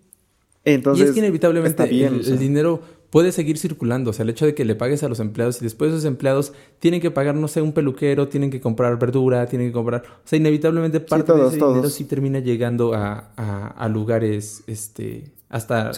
Entonces, 0.66 1.06
y 1.06 1.10
es 1.10 1.14
que 1.14 1.20
inevitablemente 1.20 1.84
el, 1.84 2.40
dinero 2.40 2.82
puede 3.10 3.32
seguir 3.32 3.58
circulando. 3.58 4.12
O 4.12 4.14
sea, 4.14 4.24
el 4.24 4.30
hecho 4.30 4.46
de 4.46 4.54
que 4.54 4.66
le 4.66 4.76
pagues 4.76 5.04
a 5.04 5.10
los 5.10 5.20
empleados 5.20 5.62
y 5.62 5.66
después 5.66 5.92
esos 5.92 6.06
empleados 6.06 6.54
tienen 6.80 7.02
que 7.02 7.12
pagar, 7.12 7.36
no 7.36 7.48
sé, 7.48 7.62
un 7.62 7.74
peluquero, 7.74 8.28
tienen 8.28 8.50
que 8.50 8.60
comprar 8.60 8.98
verdura, 9.00 9.46
tienen 9.48 9.70
que 9.70 9.74
comprar. 9.74 10.04
O 10.06 10.28
sea, 10.28 10.38
inevitablemente 10.38 11.00
parte 11.00 11.34
de 11.34 11.48
ese 11.48 11.58
dinero 11.58 11.90
sí 11.90 12.06
termina 12.06 12.40
llegando 12.40 12.94
a, 12.94 13.32
a, 13.36 13.88
lugares, 13.90 14.64
este, 14.68 15.32
hasta 15.50 15.92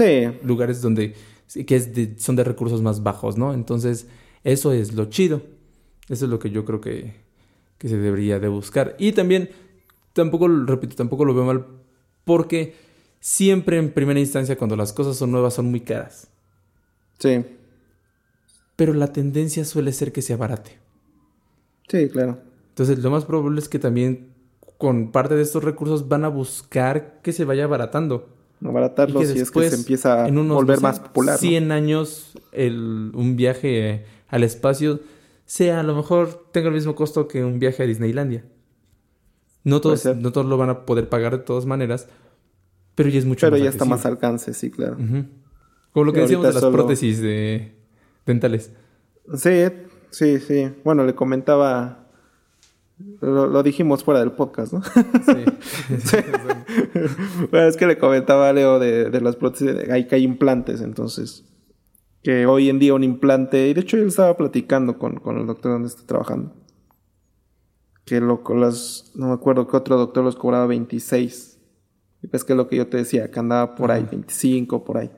lugares 0.43 0.82
donde 0.82 1.16
que 1.66 1.76
es 1.76 1.89
son 2.18 2.36
de 2.36 2.43
recursos 2.43 2.82
más 2.82 3.01
bajos, 3.01 3.38
¿no? 3.38 3.53
Entonces, 3.53 4.07
eso 4.43 4.72
es 4.72 4.93
lo 4.93 5.05
chido. 5.05 5.41
Eso 6.07 6.26
es 6.26 6.32
lo 6.32 6.39
que 6.39 6.49
yo 6.49 6.66
creo 6.66 6.82
que, 6.82 7.14
que 7.78 7.88
se 7.88 7.97
debería 7.97 8.39
de 8.39 8.47
buscar. 8.47 8.95
Y 8.99 9.12
también, 9.12 9.49
tampoco, 10.14 10.47
repito, 10.47 10.95
tampoco 10.95 11.26
lo 11.26 11.34
veo 11.34 11.45
mal 11.45 11.66
porque 12.24 12.76
siempre 13.20 13.78
en 13.78 13.91
primera 13.91 14.20
instancia 14.20 14.57
cuando 14.57 14.76
las 14.76 14.93
cosas 14.93 15.18
son 15.18 15.32
nuevas 15.32 15.55
son 15.55 15.66
muy 15.66 15.82
caras. 15.82 16.28
Sí. 17.20 17.46
Pero 18.76 18.94
la 18.94 19.12
tendencia 19.12 19.66
suele 19.66 19.92
ser 19.92 20.12
que 20.12 20.22
se 20.22 20.34
abarate. 20.34 20.80
Sí, 21.88 22.10
claro. 22.10 22.40
Entonces 22.70 23.00
lo 23.00 23.12
más 23.12 23.26
probable 23.26 23.60
es 23.60 23.68
que 23.68 23.80
también 23.80 24.30
con 24.78 25.12
parte 25.12 25.36
de 25.36 25.42
estos 25.42 25.64
recursos 25.64 26.08
van 26.08 26.24
a 26.24 26.30
buscar 26.30 27.20
que 27.22 27.34
se 27.34 27.44
vaya 27.44 27.66
abaratando. 27.66 28.30
Abaratarlo 28.64 29.22
si 29.24 29.40
es 29.40 29.52
que 29.52 29.70
se 29.70 29.76
empieza 29.76 30.26
a 30.26 30.32
volver 30.32 30.82
más 30.82 31.00
popular. 31.00 31.38
100 31.38 31.72
años 31.72 32.34
el, 32.52 33.12
un 33.14 33.36
viaje 33.36 34.06
al 34.30 34.44
espacio 34.44 35.02
sea 35.46 35.80
a 35.80 35.84
lo 35.84 35.96
mejor 35.96 36.46
tenga 36.52 36.68
el 36.68 36.76
mismo 36.76 36.96
costo 36.96 37.28
que 37.28 37.44
un 37.44 37.60
viaje 37.60 37.84
a 37.84 37.86
Disneylandia. 37.86 38.46
No 39.64 39.82
todos, 39.82 40.06
no 40.06 40.32
todos 40.32 40.48
lo 40.48 40.58
van 40.58 40.70
a 40.70 40.86
poder 40.86 41.10
pagar 41.10 41.38
de 41.38 41.44
todas 41.44 41.66
maneras, 41.66 42.08
pero 42.96 43.10
ya 43.10 43.20
es 43.20 43.26
mucho 43.26 43.48
pero 43.48 43.58
ya 43.58 43.70
está 43.70 43.84
más 43.84 44.06
alcance, 44.06 44.54
sí, 44.54 44.72
claro. 44.72 44.98
Como 45.92 46.06
lo 46.06 46.14
que 46.14 46.22
decíamos 46.22 46.48
de 46.48 46.62
las 46.62 46.72
prótesis 46.72 47.22
de 47.22 47.76
dentales. 48.26 48.72
Sí, 49.36 49.66
sí, 50.12 50.40
sí. 50.40 50.72
Bueno, 50.84 51.06
le 51.06 51.16
comentaba. 51.16 52.08
Lo, 53.22 53.64
dijimos 53.64 54.04
fuera 54.04 54.20
del 54.20 54.34
podcast, 54.34 54.74
¿no? 54.74 54.82
Sí. 56.00 56.18
bueno, 57.50 57.68
es 57.68 57.78
que 57.78 57.88
le 57.88 57.98
comentaba 57.98 58.50
a 58.50 58.54
Leo 58.54 58.78
de, 58.78 59.10
de 59.10 59.22
las 59.22 59.36
prótesis. 59.36 59.74
De, 59.76 59.94
hay 59.94 60.08
que 60.08 60.16
hay 60.16 60.24
implantes, 60.24 60.82
entonces 60.82 61.46
que 62.24 62.46
hoy 62.46 62.70
en 62.70 62.80
día 62.80 62.94
un 62.94 63.04
implante, 63.04 63.68
y 63.68 63.74
de 63.74 63.82
hecho 63.82 63.98
yo 63.98 64.06
estaba 64.06 64.36
platicando 64.36 64.98
con, 64.98 65.22
el 65.38 65.48
doctor 65.48 65.72
donde 65.72 65.88
está 65.88 66.06
trabajando, 66.06 66.54
que 68.06 68.20
lo, 68.20 68.44
las, 68.56 69.12
no 69.16 69.28
me 69.28 69.34
acuerdo 69.34 69.68
qué 69.68 69.78
otro 69.78 69.98
doctor 69.98 70.24
los 70.24 70.36
cobraba 70.36 70.66
26. 70.66 71.58
Y 72.22 72.28
pues 72.28 72.44
que 72.44 72.54
es 72.54 72.58
lo 72.58 72.68
que 72.68 72.76
yo 72.76 72.88
te 72.88 72.98
decía, 72.98 73.32
que 73.32 73.40
andaba 73.40 73.76
por 73.76 73.92
ahí, 73.92 74.06
25, 74.10 74.84
por 74.84 74.98
ahí. 74.98 75.10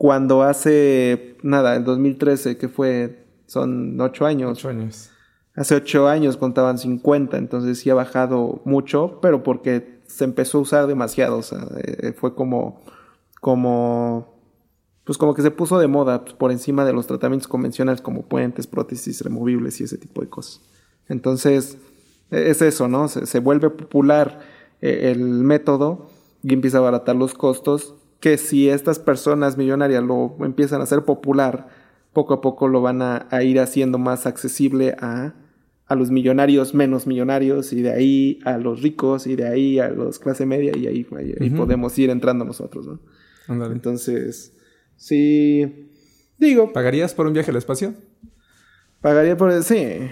Cuando 0.00 0.42
hace, 0.42 1.36
nada, 1.42 1.76
en 1.76 1.84
2013, 1.84 2.56
que 2.56 2.70
fue, 2.70 3.26
son 3.44 4.00
8 4.00 4.24
años. 4.24 4.52
8 4.52 4.68
años. 4.70 5.10
Hace 5.54 5.74
8 5.74 6.08
años 6.08 6.38
contaban 6.38 6.78
50, 6.78 7.36
entonces 7.36 7.80
sí 7.80 7.90
ha 7.90 7.94
bajado 7.94 8.62
mucho, 8.64 9.18
pero 9.20 9.42
porque 9.42 10.00
se 10.06 10.24
empezó 10.24 10.56
a 10.56 10.60
usar 10.62 10.86
demasiado, 10.86 11.36
o 11.36 11.42
sea, 11.42 11.66
eh, 11.84 12.14
fue 12.16 12.34
como, 12.34 12.80
como 13.42 14.40
pues 15.04 15.18
como 15.18 15.34
que 15.34 15.42
se 15.42 15.50
puso 15.50 15.78
de 15.78 15.86
moda 15.86 16.24
pues, 16.24 16.32
por 16.32 16.50
encima 16.50 16.86
de 16.86 16.94
los 16.94 17.06
tratamientos 17.06 17.46
convencionales 17.46 18.00
como 18.00 18.22
puentes, 18.22 18.66
prótesis 18.66 19.20
removibles 19.20 19.82
y 19.82 19.84
ese 19.84 19.98
tipo 19.98 20.22
de 20.22 20.30
cosas. 20.30 20.62
Entonces, 21.10 21.76
e, 22.30 22.48
es 22.48 22.62
eso, 22.62 22.88
¿no? 22.88 23.06
Se, 23.08 23.38
vuelve 23.40 23.68
popular 23.68 24.40
eh, 24.80 25.10
el 25.12 25.20
método 25.44 26.08
y 26.42 26.54
empieza 26.54 26.78
a 26.78 26.80
abaratar 26.80 27.16
los 27.16 27.34
costos, 27.34 27.96
que 28.20 28.38
si 28.38 28.68
estas 28.68 28.98
personas 28.98 29.56
millonarias 29.56 30.02
lo 30.04 30.36
empiezan 30.40 30.80
a 30.80 30.84
hacer 30.84 31.02
popular, 31.04 31.68
poco 32.12 32.34
a 32.34 32.40
poco 32.40 32.68
lo 32.68 32.82
van 32.82 33.02
a, 33.02 33.26
ir 33.42 33.60
haciendo 33.60 33.98
más 33.98 34.26
accesible 34.26 34.96
a, 35.00 35.34
a, 35.86 35.94
los 35.94 36.10
millonarios 36.10 36.74
menos 36.74 37.06
millonarios 37.06 37.72
y 37.72 37.82
de 37.82 37.92
ahí 37.92 38.38
a 38.44 38.58
los 38.58 38.82
ricos 38.82 39.26
y 39.26 39.36
de 39.36 39.46
ahí 39.46 39.78
a 39.78 39.88
los 39.88 40.18
clase 40.18 40.44
media 40.46 40.76
y 40.76 40.86
ahí, 40.86 41.04
podemos 41.50 41.98
ir 41.98 42.10
entrando 42.10 42.44
nosotros, 42.44 42.86
¿no? 42.86 43.00
Entonces, 43.72 44.54
Sí. 45.00 45.88
Digo. 46.38 46.72
¿Pagarías 46.72 47.14
por 47.14 47.26
un 47.26 47.32
viaje 47.32 47.50
al 47.50 47.56
espacio? 47.56 47.94
Pagaría 49.00 49.36
por. 49.36 49.50
Sí. 49.64 50.10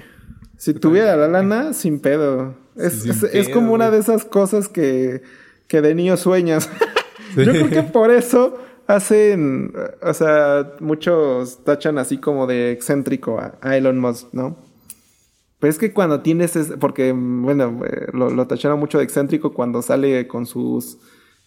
Si 0.56 0.74
tuviera 0.74 1.14
la 1.14 1.28
lana, 1.28 1.74
sin 1.74 2.00
pedo. 2.00 2.56
Es, 2.74 3.48
como 3.52 3.74
una 3.74 3.90
de 3.90 3.98
esas 3.98 4.24
cosas 4.24 4.68
que, 4.68 5.22
que 5.68 5.82
de 5.82 5.94
niño 5.94 6.16
sueñas. 6.16 6.68
Yo 7.36 7.52
creo 7.52 7.70
que 7.70 7.82
por 7.82 8.10
eso 8.10 8.58
hacen, 8.86 9.72
o 10.02 10.14
sea, 10.14 10.74
muchos 10.80 11.62
tachan 11.64 11.98
así 11.98 12.18
como 12.18 12.46
de 12.46 12.72
excéntrico 12.72 13.38
a, 13.38 13.76
Elon 13.76 13.98
Musk, 13.98 14.28
¿no? 14.32 14.56
Pues 15.60 15.74
es 15.74 15.78
que 15.78 15.92
cuando 15.92 16.20
tienes, 16.20 16.56
porque, 16.80 17.12
bueno, 17.12 17.80
eh, 17.84 18.06
lo, 18.12 18.30
lo, 18.30 18.46
tacharon 18.46 18.78
mucho 18.78 18.98
de 18.98 19.04
excéntrico 19.04 19.52
cuando 19.52 19.82
sale 19.82 20.28
con 20.28 20.46
sus, 20.46 20.98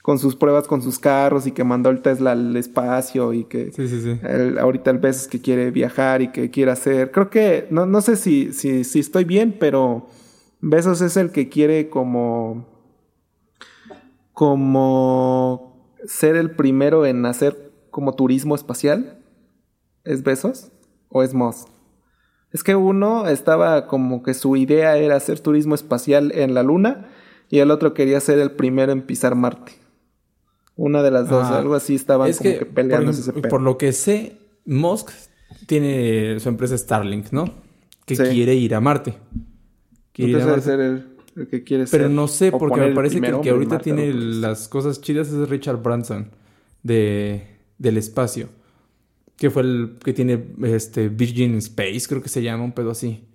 con 0.01 0.19
sus 0.19 0.35
pruebas 0.35 0.67
con 0.67 0.81
sus 0.81 0.99
carros 0.99 1.47
y 1.47 1.51
que 1.51 1.63
mandó 1.63 1.89
el 1.89 2.01
Tesla 2.01 2.31
al 2.33 2.55
espacio 2.57 3.33
y 3.33 3.45
que 3.45 3.71
sí, 3.71 3.87
sí, 3.87 4.01
sí. 4.01 4.19
ahorita 4.59 4.91
el 4.91 5.05
es 5.05 5.27
que 5.27 5.41
quiere 5.41 5.71
viajar 5.71 6.21
y 6.21 6.31
que 6.31 6.49
quiere 6.49 6.71
hacer. 6.71 7.11
Creo 7.11 7.29
que, 7.29 7.67
no, 7.69 7.85
no 7.85 8.01
sé 8.01 8.15
si, 8.15 8.51
si, 8.53 8.83
si 8.83 8.99
estoy 8.99 9.23
bien, 9.23 9.55
pero 9.59 10.07
Besos 10.59 11.01
es 11.01 11.17
el 11.17 11.31
que 11.31 11.49
quiere 11.49 11.89
como, 11.89 12.67
como 14.33 15.70
ser 16.05 16.35
el 16.35 16.51
primero 16.51 17.05
en 17.05 17.25
hacer 17.25 17.71
como 17.89 18.15
turismo 18.15 18.55
espacial? 18.55 19.19
¿Es 20.03 20.23
Besos 20.23 20.71
o 21.09 21.23
es 21.23 21.33
Moss? 21.33 21.65
Es 22.51 22.63
que 22.63 22.75
uno 22.75 23.27
estaba 23.27 23.87
como 23.87 24.23
que 24.23 24.33
su 24.33 24.55
idea 24.55 24.97
era 24.97 25.15
hacer 25.15 25.39
turismo 25.39 25.75
espacial 25.75 26.31
en 26.35 26.53
la 26.53 26.63
Luna 26.63 27.09
y 27.49 27.59
el 27.59 27.71
otro 27.71 27.93
quería 27.93 28.19
ser 28.19 28.39
el 28.39 28.51
primero 28.51 28.91
en 28.91 29.03
pisar 29.03 29.35
Marte. 29.35 29.73
Una 30.75 31.03
de 31.03 31.11
las 31.11 31.29
dos, 31.29 31.45
ah, 31.45 31.59
algo 31.59 31.75
así 31.75 31.95
estaban 31.95 32.31
como 32.31 32.49
que, 32.57 32.65
peleándose 32.65 33.31
por, 33.33 33.49
por 33.49 33.61
lo 33.61 33.77
que 33.77 33.93
sé, 33.93 34.37
Musk 34.65 35.11
tiene 35.67 36.39
su 36.39 36.49
empresa 36.49 36.77
Starlink, 36.77 37.31
¿no? 37.31 37.45
Que 38.05 38.15
quiere 38.15 38.55
ir 38.55 38.73
a 38.73 38.81
Marte. 38.81 39.13
Quiere 40.11 40.31
ir 40.31 40.41
a 40.41 40.45
Marte. 40.45 40.61
ser 40.61 40.79
el, 40.79 41.10
el 41.35 41.47
que 41.47 41.63
quiere 41.63 41.85
Pero 41.89 42.09
no 42.09 42.27
sé, 42.27 42.51
porque 42.51 42.79
me 42.79 42.91
parece 42.93 43.21
que 43.21 43.27
el 43.27 43.41
que 43.41 43.49
ahorita 43.49 43.79
tiene 43.79 44.11
pues 44.11 44.23
las 44.37 44.67
cosas 44.67 45.01
chidas 45.01 45.29
es 45.29 45.49
Richard 45.49 45.81
Branson 45.81 46.31
de, 46.83 47.47
del 47.77 47.97
espacio. 47.97 48.49
Que 49.37 49.49
fue 49.49 49.63
el 49.63 49.97
que 50.03 50.13
tiene 50.13 50.43
este 50.63 51.09
Virgin 51.09 51.55
Space, 51.55 52.01
creo 52.07 52.21
que 52.21 52.29
se 52.29 52.43
llama, 52.43 52.63
un 52.63 52.73
pedo 52.73 52.91
así. 52.91 53.25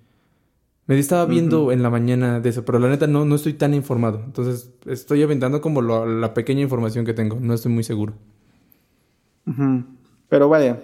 Me 0.86 0.96
estaba 0.96 1.26
viendo 1.26 1.72
en 1.72 1.82
la 1.82 1.90
mañana 1.90 2.38
de 2.38 2.48
eso, 2.48 2.64
pero 2.64 2.78
la 2.78 2.88
neta 2.88 3.08
no, 3.08 3.24
no 3.24 3.34
estoy 3.34 3.54
tan 3.54 3.74
informado. 3.74 4.22
Entonces 4.24 4.70
estoy 4.86 5.20
aventando 5.22 5.60
como 5.60 5.82
la 5.82 6.32
pequeña 6.32 6.60
información 6.60 7.04
que 7.04 7.12
tengo. 7.12 7.40
No 7.40 7.54
estoy 7.54 7.72
muy 7.72 7.82
seguro. 7.82 8.14
Pero 10.28 10.48
vaya, 10.48 10.80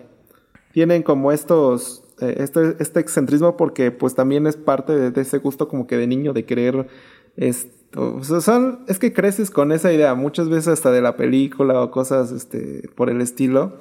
tienen 0.72 1.04
como 1.04 1.30
estos 1.30 2.02
este, 2.30 2.42
este, 2.42 2.82
este, 2.82 3.00
excentrismo 3.00 3.56
porque 3.56 3.90
pues 3.90 4.14
también 4.14 4.46
es 4.46 4.56
parte 4.56 5.10
de, 5.10 5.20
ese 5.20 5.38
gusto 5.38 5.68
como 5.68 5.86
que 5.86 5.96
de 5.96 6.06
niño 6.06 6.32
de 6.32 6.44
querer 6.44 6.88
esto. 7.36 8.22
son, 8.40 8.80
es 8.88 8.98
que 8.98 9.12
creces 9.12 9.50
con 9.50 9.72
esa 9.72 9.92
idea, 9.92 10.14
muchas 10.14 10.48
veces 10.48 10.68
hasta 10.68 10.90
de 10.90 11.02
la 11.02 11.16
película 11.16 11.80
o 11.80 11.90
cosas 11.90 12.32
este, 12.32 12.88
por 12.94 13.10
el 13.10 13.20
estilo. 13.20 13.78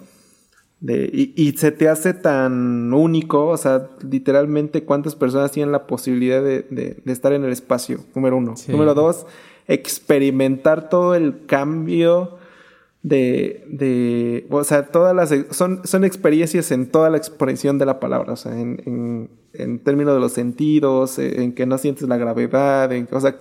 De, 0.80 1.10
y, 1.14 1.52
se 1.58 1.72
te 1.72 1.90
hace 1.90 2.16
tan 2.16 2.92
único, 2.92 3.50
o 3.50 3.58
sea, 3.58 3.92
literalmente 4.10 4.84
cuántas 4.84 5.16
personas 5.16 5.52
tienen 5.52 5.72
la 5.72 5.86
posibilidad 5.86 6.42
de, 6.42 7.04
estar 7.06 7.34
en 7.34 7.44
el 7.44 7.52
espacio, 7.52 8.00
número 8.16 8.38
uno. 8.38 8.56
Número 8.68 8.96
dos, 8.96 9.28
experimentar 9.68 10.90
todo 10.90 11.14
el 11.14 11.46
cambio 11.46 12.40
de, 13.04 13.64
de, 13.68 14.46
o 14.50 14.64
sea, 14.64 14.88
todas 14.88 15.16
las, 15.16 15.34
son, 15.56 15.82
son 15.86 16.04
experiencias 16.04 16.72
en 16.72 16.90
toda 16.90 17.10
la 17.10 17.18
expresión 17.18 17.78
de 17.78 17.86
la 17.86 18.00
palabra, 18.00 18.34
o 18.34 18.36
sea, 18.36 18.58
en, 18.60 18.82
en, 18.86 19.30
en 19.54 19.80
términos 19.80 20.14
de 20.14 20.20
los 20.20 20.34
sentidos, 20.34 21.18
en 21.18 21.54
que 21.54 21.66
no 21.66 21.78
sientes 21.78 22.08
la 22.08 22.18
gravedad, 22.18 22.92
en, 22.92 23.08
o 23.12 23.20
sea, 23.20 23.38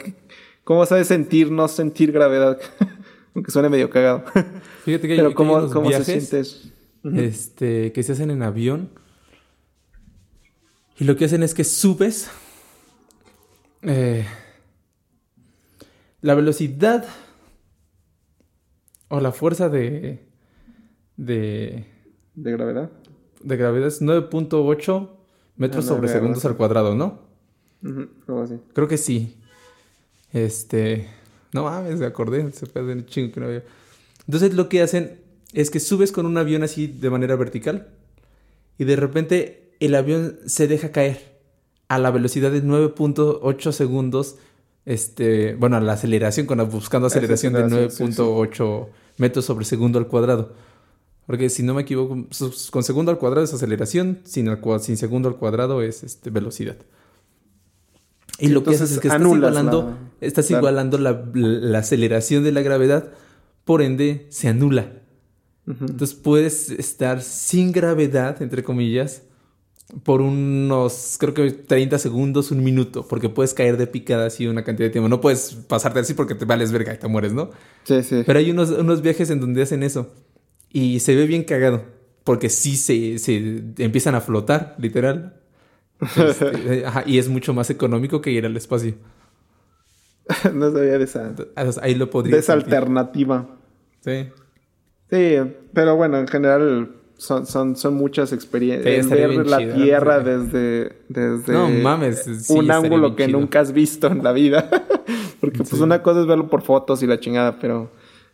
¿cómo 0.64 0.86
sabes 0.86 1.08
sentir, 1.08 1.50
no 1.50 1.68
sentir 1.68 2.12
gravedad? 2.12 2.58
Aunque 3.34 3.50
suene 3.50 3.68
medio 3.68 3.90
cagado. 3.90 4.24
Fíjate 4.84 5.06
que 5.06 5.16
Pero 5.16 5.34
¿cómo, 5.34 5.68
cómo 5.70 5.90
se 5.92 6.04
siente 6.04 6.42
Este, 7.26 7.92
que 7.92 8.02
se 8.02 8.12
hacen 8.12 8.30
en 8.30 8.42
avión. 8.42 8.90
Y 10.98 11.04
lo 11.04 11.16
que 11.16 11.26
hacen 11.26 11.42
es 11.42 11.54
que 11.54 11.64
subes 11.64 12.28
eh, 13.82 14.26
la 16.20 16.34
velocidad 16.34 17.06
o 19.10 19.20
la 19.20 19.32
fuerza 19.32 19.68
de. 19.68 20.24
de. 21.16 21.84
¿De 22.34 22.52
gravedad? 22.52 22.90
De 23.42 23.56
gravedad 23.56 23.88
es 23.88 24.00
9.8 24.00 25.08
metros 25.56 25.84
sobre 25.84 26.08
segundos 26.08 26.44
al 26.46 26.56
cuadrado, 26.56 26.94
¿no? 26.94 27.18
así. 28.42 28.58
Creo 28.72 28.88
que 28.88 28.96
sí. 28.96 29.36
Este. 30.32 31.08
No 31.52 31.64
mames, 31.64 31.98
me 31.98 32.06
acordé. 32.06 32.50
Se 32.52 32.66
puede 32.66 33.04
chingo 33.04 33.32
que 33.32 33.40
no 33.40 33.46
había. 33.46 33.64
Entonces 34.26 34.54
lo 34.54 34.68
que 34.68 34.80
hacen 34.80 35.18
es 35.52 35.70
que 35.70 35.80
subes 35.80 36.12
con 36.12 36.24
un 36.24 36.38
avión 36.38 36.62
así 36.62 36.86
de 36.86 37.10
manera 37.10 37.34
vertical. 37.34 37.88
Y 38.78 38.84
de 38.84 38.96
repente 38.96 39.72
el 39.80 39.96
avión 39.96 40.38
se 40.46 40.68
deja 40.68 40.92
caer 40.92 41.40
a 41.88 41.98
la 41.98 42.12
velocidad 42.12 42.52
de 42.52 42.62
9.8 42.62 43.72
segundos. 43.72 44.36
Este, 44.86 45.56
bueno, 45.56 45.76
a 45.76 45.80
la 45.80 45.94
aceleración, 45.94 46.46
con 46.46 46.58
buscando 46.70 47.08
aceleración 47.08 47.52
de 47.54 47.64
9.8 47.64 48.88
metros 49.20 49.44
sobre 49.44 49.64
segundo 49.64 49.98
al 49.98 50.08
cuadrado. 50.08 50.52
Porque 51.26 51.48
si 51.48 51.62
no 51.62 51.74
me 51.74 51.82
equivoco, 51.82 52.26
con 52.70 52.82
segundo 52.82 53.12
al 53.12 53.18
cuadrado 53.18 53.44
es 53.44 53.54
aceleración, 53.54 54.18
sin, 54.24 54.48
sin 54.80 54.96
segundo 54.96 55.28
al 55.28 55.36
cuadrado 55.36 55.82
es 55.82 56.02
este, 56.02 56.30
velocidad. 56.30 56.76
Y 58.40 58.48
lo 58.48 58.64
que 58.64 58.70
haces 58.70 58.92
es 58.92 58.98
que 58.98 59.08
estás 59.08 59.20
igualando, 59.20 59.96
la, 60.20 60.26
estás 60.26 60.50
igualando 60.50 60.98
la, 60.98 61.78
aceleración 61.78 62.42
de 62.42 62.52
la 62.52 62.62
gravedad, 62.62 63.12
por 63.64 63.82
ende 63.82 64.26
se 64.30 64.48
anula. 64.48 64.92
Entonces 65.66 66.14
puedes 66.14 66.70
estar 66.70 67.22
sin 67.22 67.70
gravedad, 67.70 68.42
entre 68.42 68.64
comillas, 68.64 69.22
por 70.02 70.20
unos, 70.20 71.16
creo 71.18 71.34
que 71.34 71.50
30 71.50 71.98
segundos, 71.98 72.50
un 72.50 72.62
minuto, 72.62 73.06
porque 73.06 73.28
puedes 73.28 73.54
caer 73.54 73.76
de 73.76 73.86
picada 73.86 74.26
así 74.26 74.46
una 74.46 74.64
cantidad 74.64 74.88
de 74.88 74.92
tiempo. 74.92 75.08
No 75.08 75.20
puedes 75.20 75.54
pasarte 75.54 76.00
así 76.00 76.14
porque 76.14 76.34
te 76.34 76.44
vales 76.44 76.72
verga 76.72 76.94
y 76.94 76.98
te 76.98 77.08
mueres, 77.08 77.32
¿no? 77.32 77.50
Sí, 77.84 78.02
sí. 78.02 78.22
Pero 78.26 78.38
hay 78.38 78.50
unos, 78.50 78.70
unos 78.70 79.02
viajes 79.02 79.30
en 79.30 79.40
donde 79.40 79.62
hacen 79.62 79.82
eso 79.82 80.12
y 80.72 81.00
se 81.00 81.14
ve 81.14 81.26
bien 81.26 81.44
cagado, 81.44 81.84
porque 82.24 82.48
sí 82.48 82.76
se, 82.76 83.18
se 83.18 83.62
empiezan 83.78 84.14
a 84.14 84.20
flotar, 84.20 84.76
literal. 84.78 85.40
Este, 86.16 86.84
y 87.06 87.18
es 87.18 87.28
mucho 87.28 87.52
más 87.52 87.70
económico 87.70 88.20
que 88.20 88.30
ir 88.30 88.46
al 88.46 88.56
espacio. 88.56 88.94
no 90.54 90.72
sabía 90.72 90.98
de 90.98 91.04
esa. 91.04 91.34
Ahí 91.82 91.94
lo 91.94 92.10
podría. 92.10 92.34
De 92.34 92.40
esa 92.40 92.52
alternativa. 92.52 93.56
Sí. 94.00 94.28
Sí, 95.10 95.36
pero 95.72 95.96
bueno, 95.96 96.18
en 96.18 96.28
general 96.28 96.99
son, 97.20 97.46
son, 97.46 97.76
son 97.76 97.94
muchas 97.94 98.32
experiencias. 98.32 99.10
ver 99.10 99.46
la 99.46 99.58
Tierra 99.58 100.20
desde, 100.20 100.96
desde 101.08 101.54
un 101.54 102.70
ángulo 102.70 103.14
que 103.14 103.28
nunca 103.28 103.60
has 103.60 103.72
visto 103.72 104.06
en 104.06 104.24
la 104.24 104.32
vida. 104.32 104.70
Porque 105.40 105.58
pues 105.58 105.74
una 105.74 106.02
cosa 106.02 106.20
es 106.20 106.26
verlo 106.26 106.48
por 106.48 106.62
fotos 106.62 107.02
y 107.02 107.06
la 107.06 107.20
chingada, 107.20 107.58
pero 107.58 107.90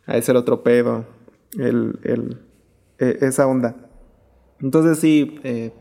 a 0.07 0.17
ese 0.17 0.31
el 0.31 0.37
otro 0.37 0.63
pedo. 0.63 1.05
El, 1.59 1.99
el, 2.05 2.39
e, 2.99 3.19
esa 3.23 3.49
onda. 3.49 3.75
Entonces 4.61 4.99
sí, 5.01 5.41
eh, 5.43 5.73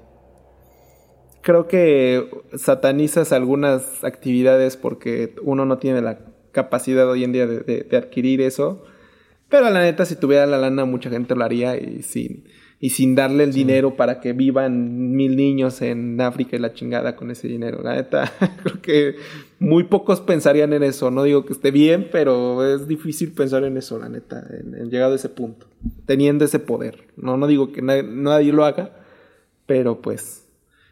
creo 1.41 1.67
que 1.67 2.27
satanizas 2.55 3.31
algunas 3.31 4.03
actividades 4.03 4.77
porque 4.77 5.35
uno 5.43 5.65
no 5.65 5.77
tiene 5.77 6.01
la 6.01 6.19
capacidad 6.51 7.07
hoy 7.07 7.23
en 7.23 7.33
día 7.33 7.45
de, 7.45 7.59
de 7.83 7.97
adquirir 7.97 8.41
eso. 8.41 8.83
Pero 9.47 9.69
la 9.69 9.81
neta, 9.81 10.05
si 10.05 10.15
tuviera 10.15 10.47
la 10.47 10.57
lana, 10.57 10.85
mucha 10.85 11.11
gente 11.11 11.35
lo 11.35 11.43
haría 11.43 11.77
y 11.77 12.01
sin 12.01 12.45
y 12.79 12.89
sin 12.89 13.15
darle 13.15 13.45
el 13.45 13.53
dinero 13.53 13.95
para 13.95 14.19
que 14.19 14.33
vivan 14.33 15.15
mil 15.15 15.35
niños 15.35 15.81
en 15.81 16.19
África 16.19 16.55
y 16.55 16.59
la 16.59 16.73
chingada 16.73 17.15
con 17.15 17.31
ese 17.31 17.47
dinero. 17.47 17.81
La 17.81 17.95
neta, 17.95 18.31
creo 18.63 18.81
que 18.81 19.15
muy 19.59 19.85
pocos 19.85 20.19
pensarían 20.21 20.73
en 20.73 20.83
eso. 20.83 21.09
No 21.09 21.23
digo 21.23 21.45
que 21.45 21.53
esté 21.53 21.71
bien, 21.71 22.09
pero 22.11 22.65
es 22.65 22.87
difícil 22.87 23.31
pensar 23.31 23.63
en 23.63 23.77
eso, 23.77 23.97
la 23.97 24.09
neta, 24.09 24.45
en, 24.49 24.89
llegado 24.89 25.13
a 25.13 25.15
ese 25.15 25.29
punto, 25.29 25.67
teniendo 26.05 26.43
ese 26.43 26.59
poder. 26.59 27.05
No, 27.15 27.37
no 27.37 27.47
digo 27.47 27.71
que 27.71 27.81
nadie, 27.81 28.51
lo 28.51 28.65
haga, 28.65 28.97
pero 29.65 30.01
pues, 30.01 30.45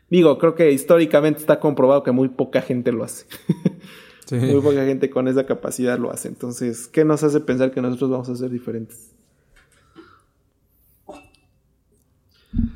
digo, 0.09 0.37
creo 0.37 0.55
que 0.55 0.71
históricamente 0.71 1.41
está 1.41 1.59
comprobado 1.59 2.03
que 2.03 2.11
muy 2.11 2.29
poca 2.29 2.61
gente 2.61 2.91
lo 2.91 3.03
hace. 3.03 3.25
Muy 4.31 4.61
poca 4.61 4.83
gente 4.85 5.11
con 5.11 5.27
esa 5.27 5.45
capacidad 5.45 5.99
lo 5.99 6.09
hace. 6.09 6.27
Entonces, 6.29 6.87
¿qué 6.87 7.05
nos 7.05 7.23
hace 7.23 7.41
pensar 7.41 7.71
que 7.71 7.81
nosotros 7.81 8.09
vamos 8.09 8.29
a 8.29 8.35
ser 8.35 8.49
diferentes? 8.49 9.12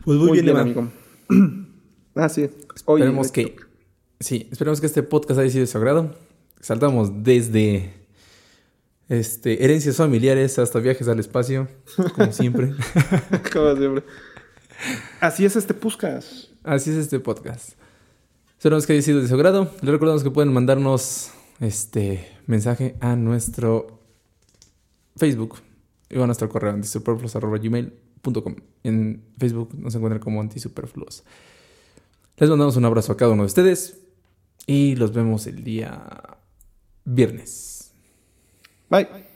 Pues 0.03 0.17
muy, 0.17 0.41
bien, 0.41 0.55
amigo. 0.57 0.89
ah, 2.15 2.29
sí. 2.29 2.49
esperemos 2.75 3.31
que. 3.31 3.55
Sí, 4.19 4.47
esperemos 4.51 4.79
que 4.79 4.87
este 4.87 5.03
podcast 5.03 5.39
haya 5.39 5.49
sido 5.49 5.61
de 5.61 5.67
su 5.67 5.77
agrado. 5.77 6.15
Saltamos 6.59 7.23
desde 7.23 7.93
este, 9.09 9.63
herencias 9.63 9.97
familiares 9.97 10.57
hasta 10.57 10.79
viajes 10.79 11.07
al 11.07 11.19
espacio, 11.19 11.67
como 12.15 12.31
siempre. 12.31 12.73
como 13.53 13.75
siempre. 13.75 14.03
Así 15.19 15.45
es 15.45 15.55
este 15.55 15.73
podcast. 15.73 16.49
Así 16.63 16.89
es 16.89 16.97
este 16.97 17.19
podcast. 17.19 17.73
Esperamos 18.57 18.87
que 18.87 18.93
haya 18.93 19.01
sido 19.01 19.21
de 19.21 19.27
su 19.27 19.35
agrado. 19.35 19.71
Les 19.81 19.91
recordamos 19.91 20.23
que 20.23 20.31
pueden 20.31 20.51
mandarnos 20.51 21.31
este 21.59 22.27
mensaje 22.47 22.95
a 22.99 23.15
nuestro 23.15 24.01
Facebook 25.15 25.57
y 26.09 26.19
a 26.19 26.25
nuestro 26.25 26.49
correo, 26.49 26.75
gmail 26.75 28.06
En 28.83 29.23
Facebook 29.37 29.73
nos 29.77 29.95
encuentran 29.95 30.21
como 30.21 30.41
Antisuperfluos. 30.41 31.23
Les 32.37 32.49
mandamos 32.49 32.75
un 32.75 32.85
abrazo 32.85 33.13
a 33.13 33.17
cada 33.17 33.31
uno 33.31 33.43
de 33.43 33.47
ustedes 33.47 34.01
y 34.65 34.95
los 34.95 35.13
vemos 35.13 35.47
el 35.47 35.63
día 35.63 36.37
viernes. 37.05 37.93
Bye. 38.89 39.26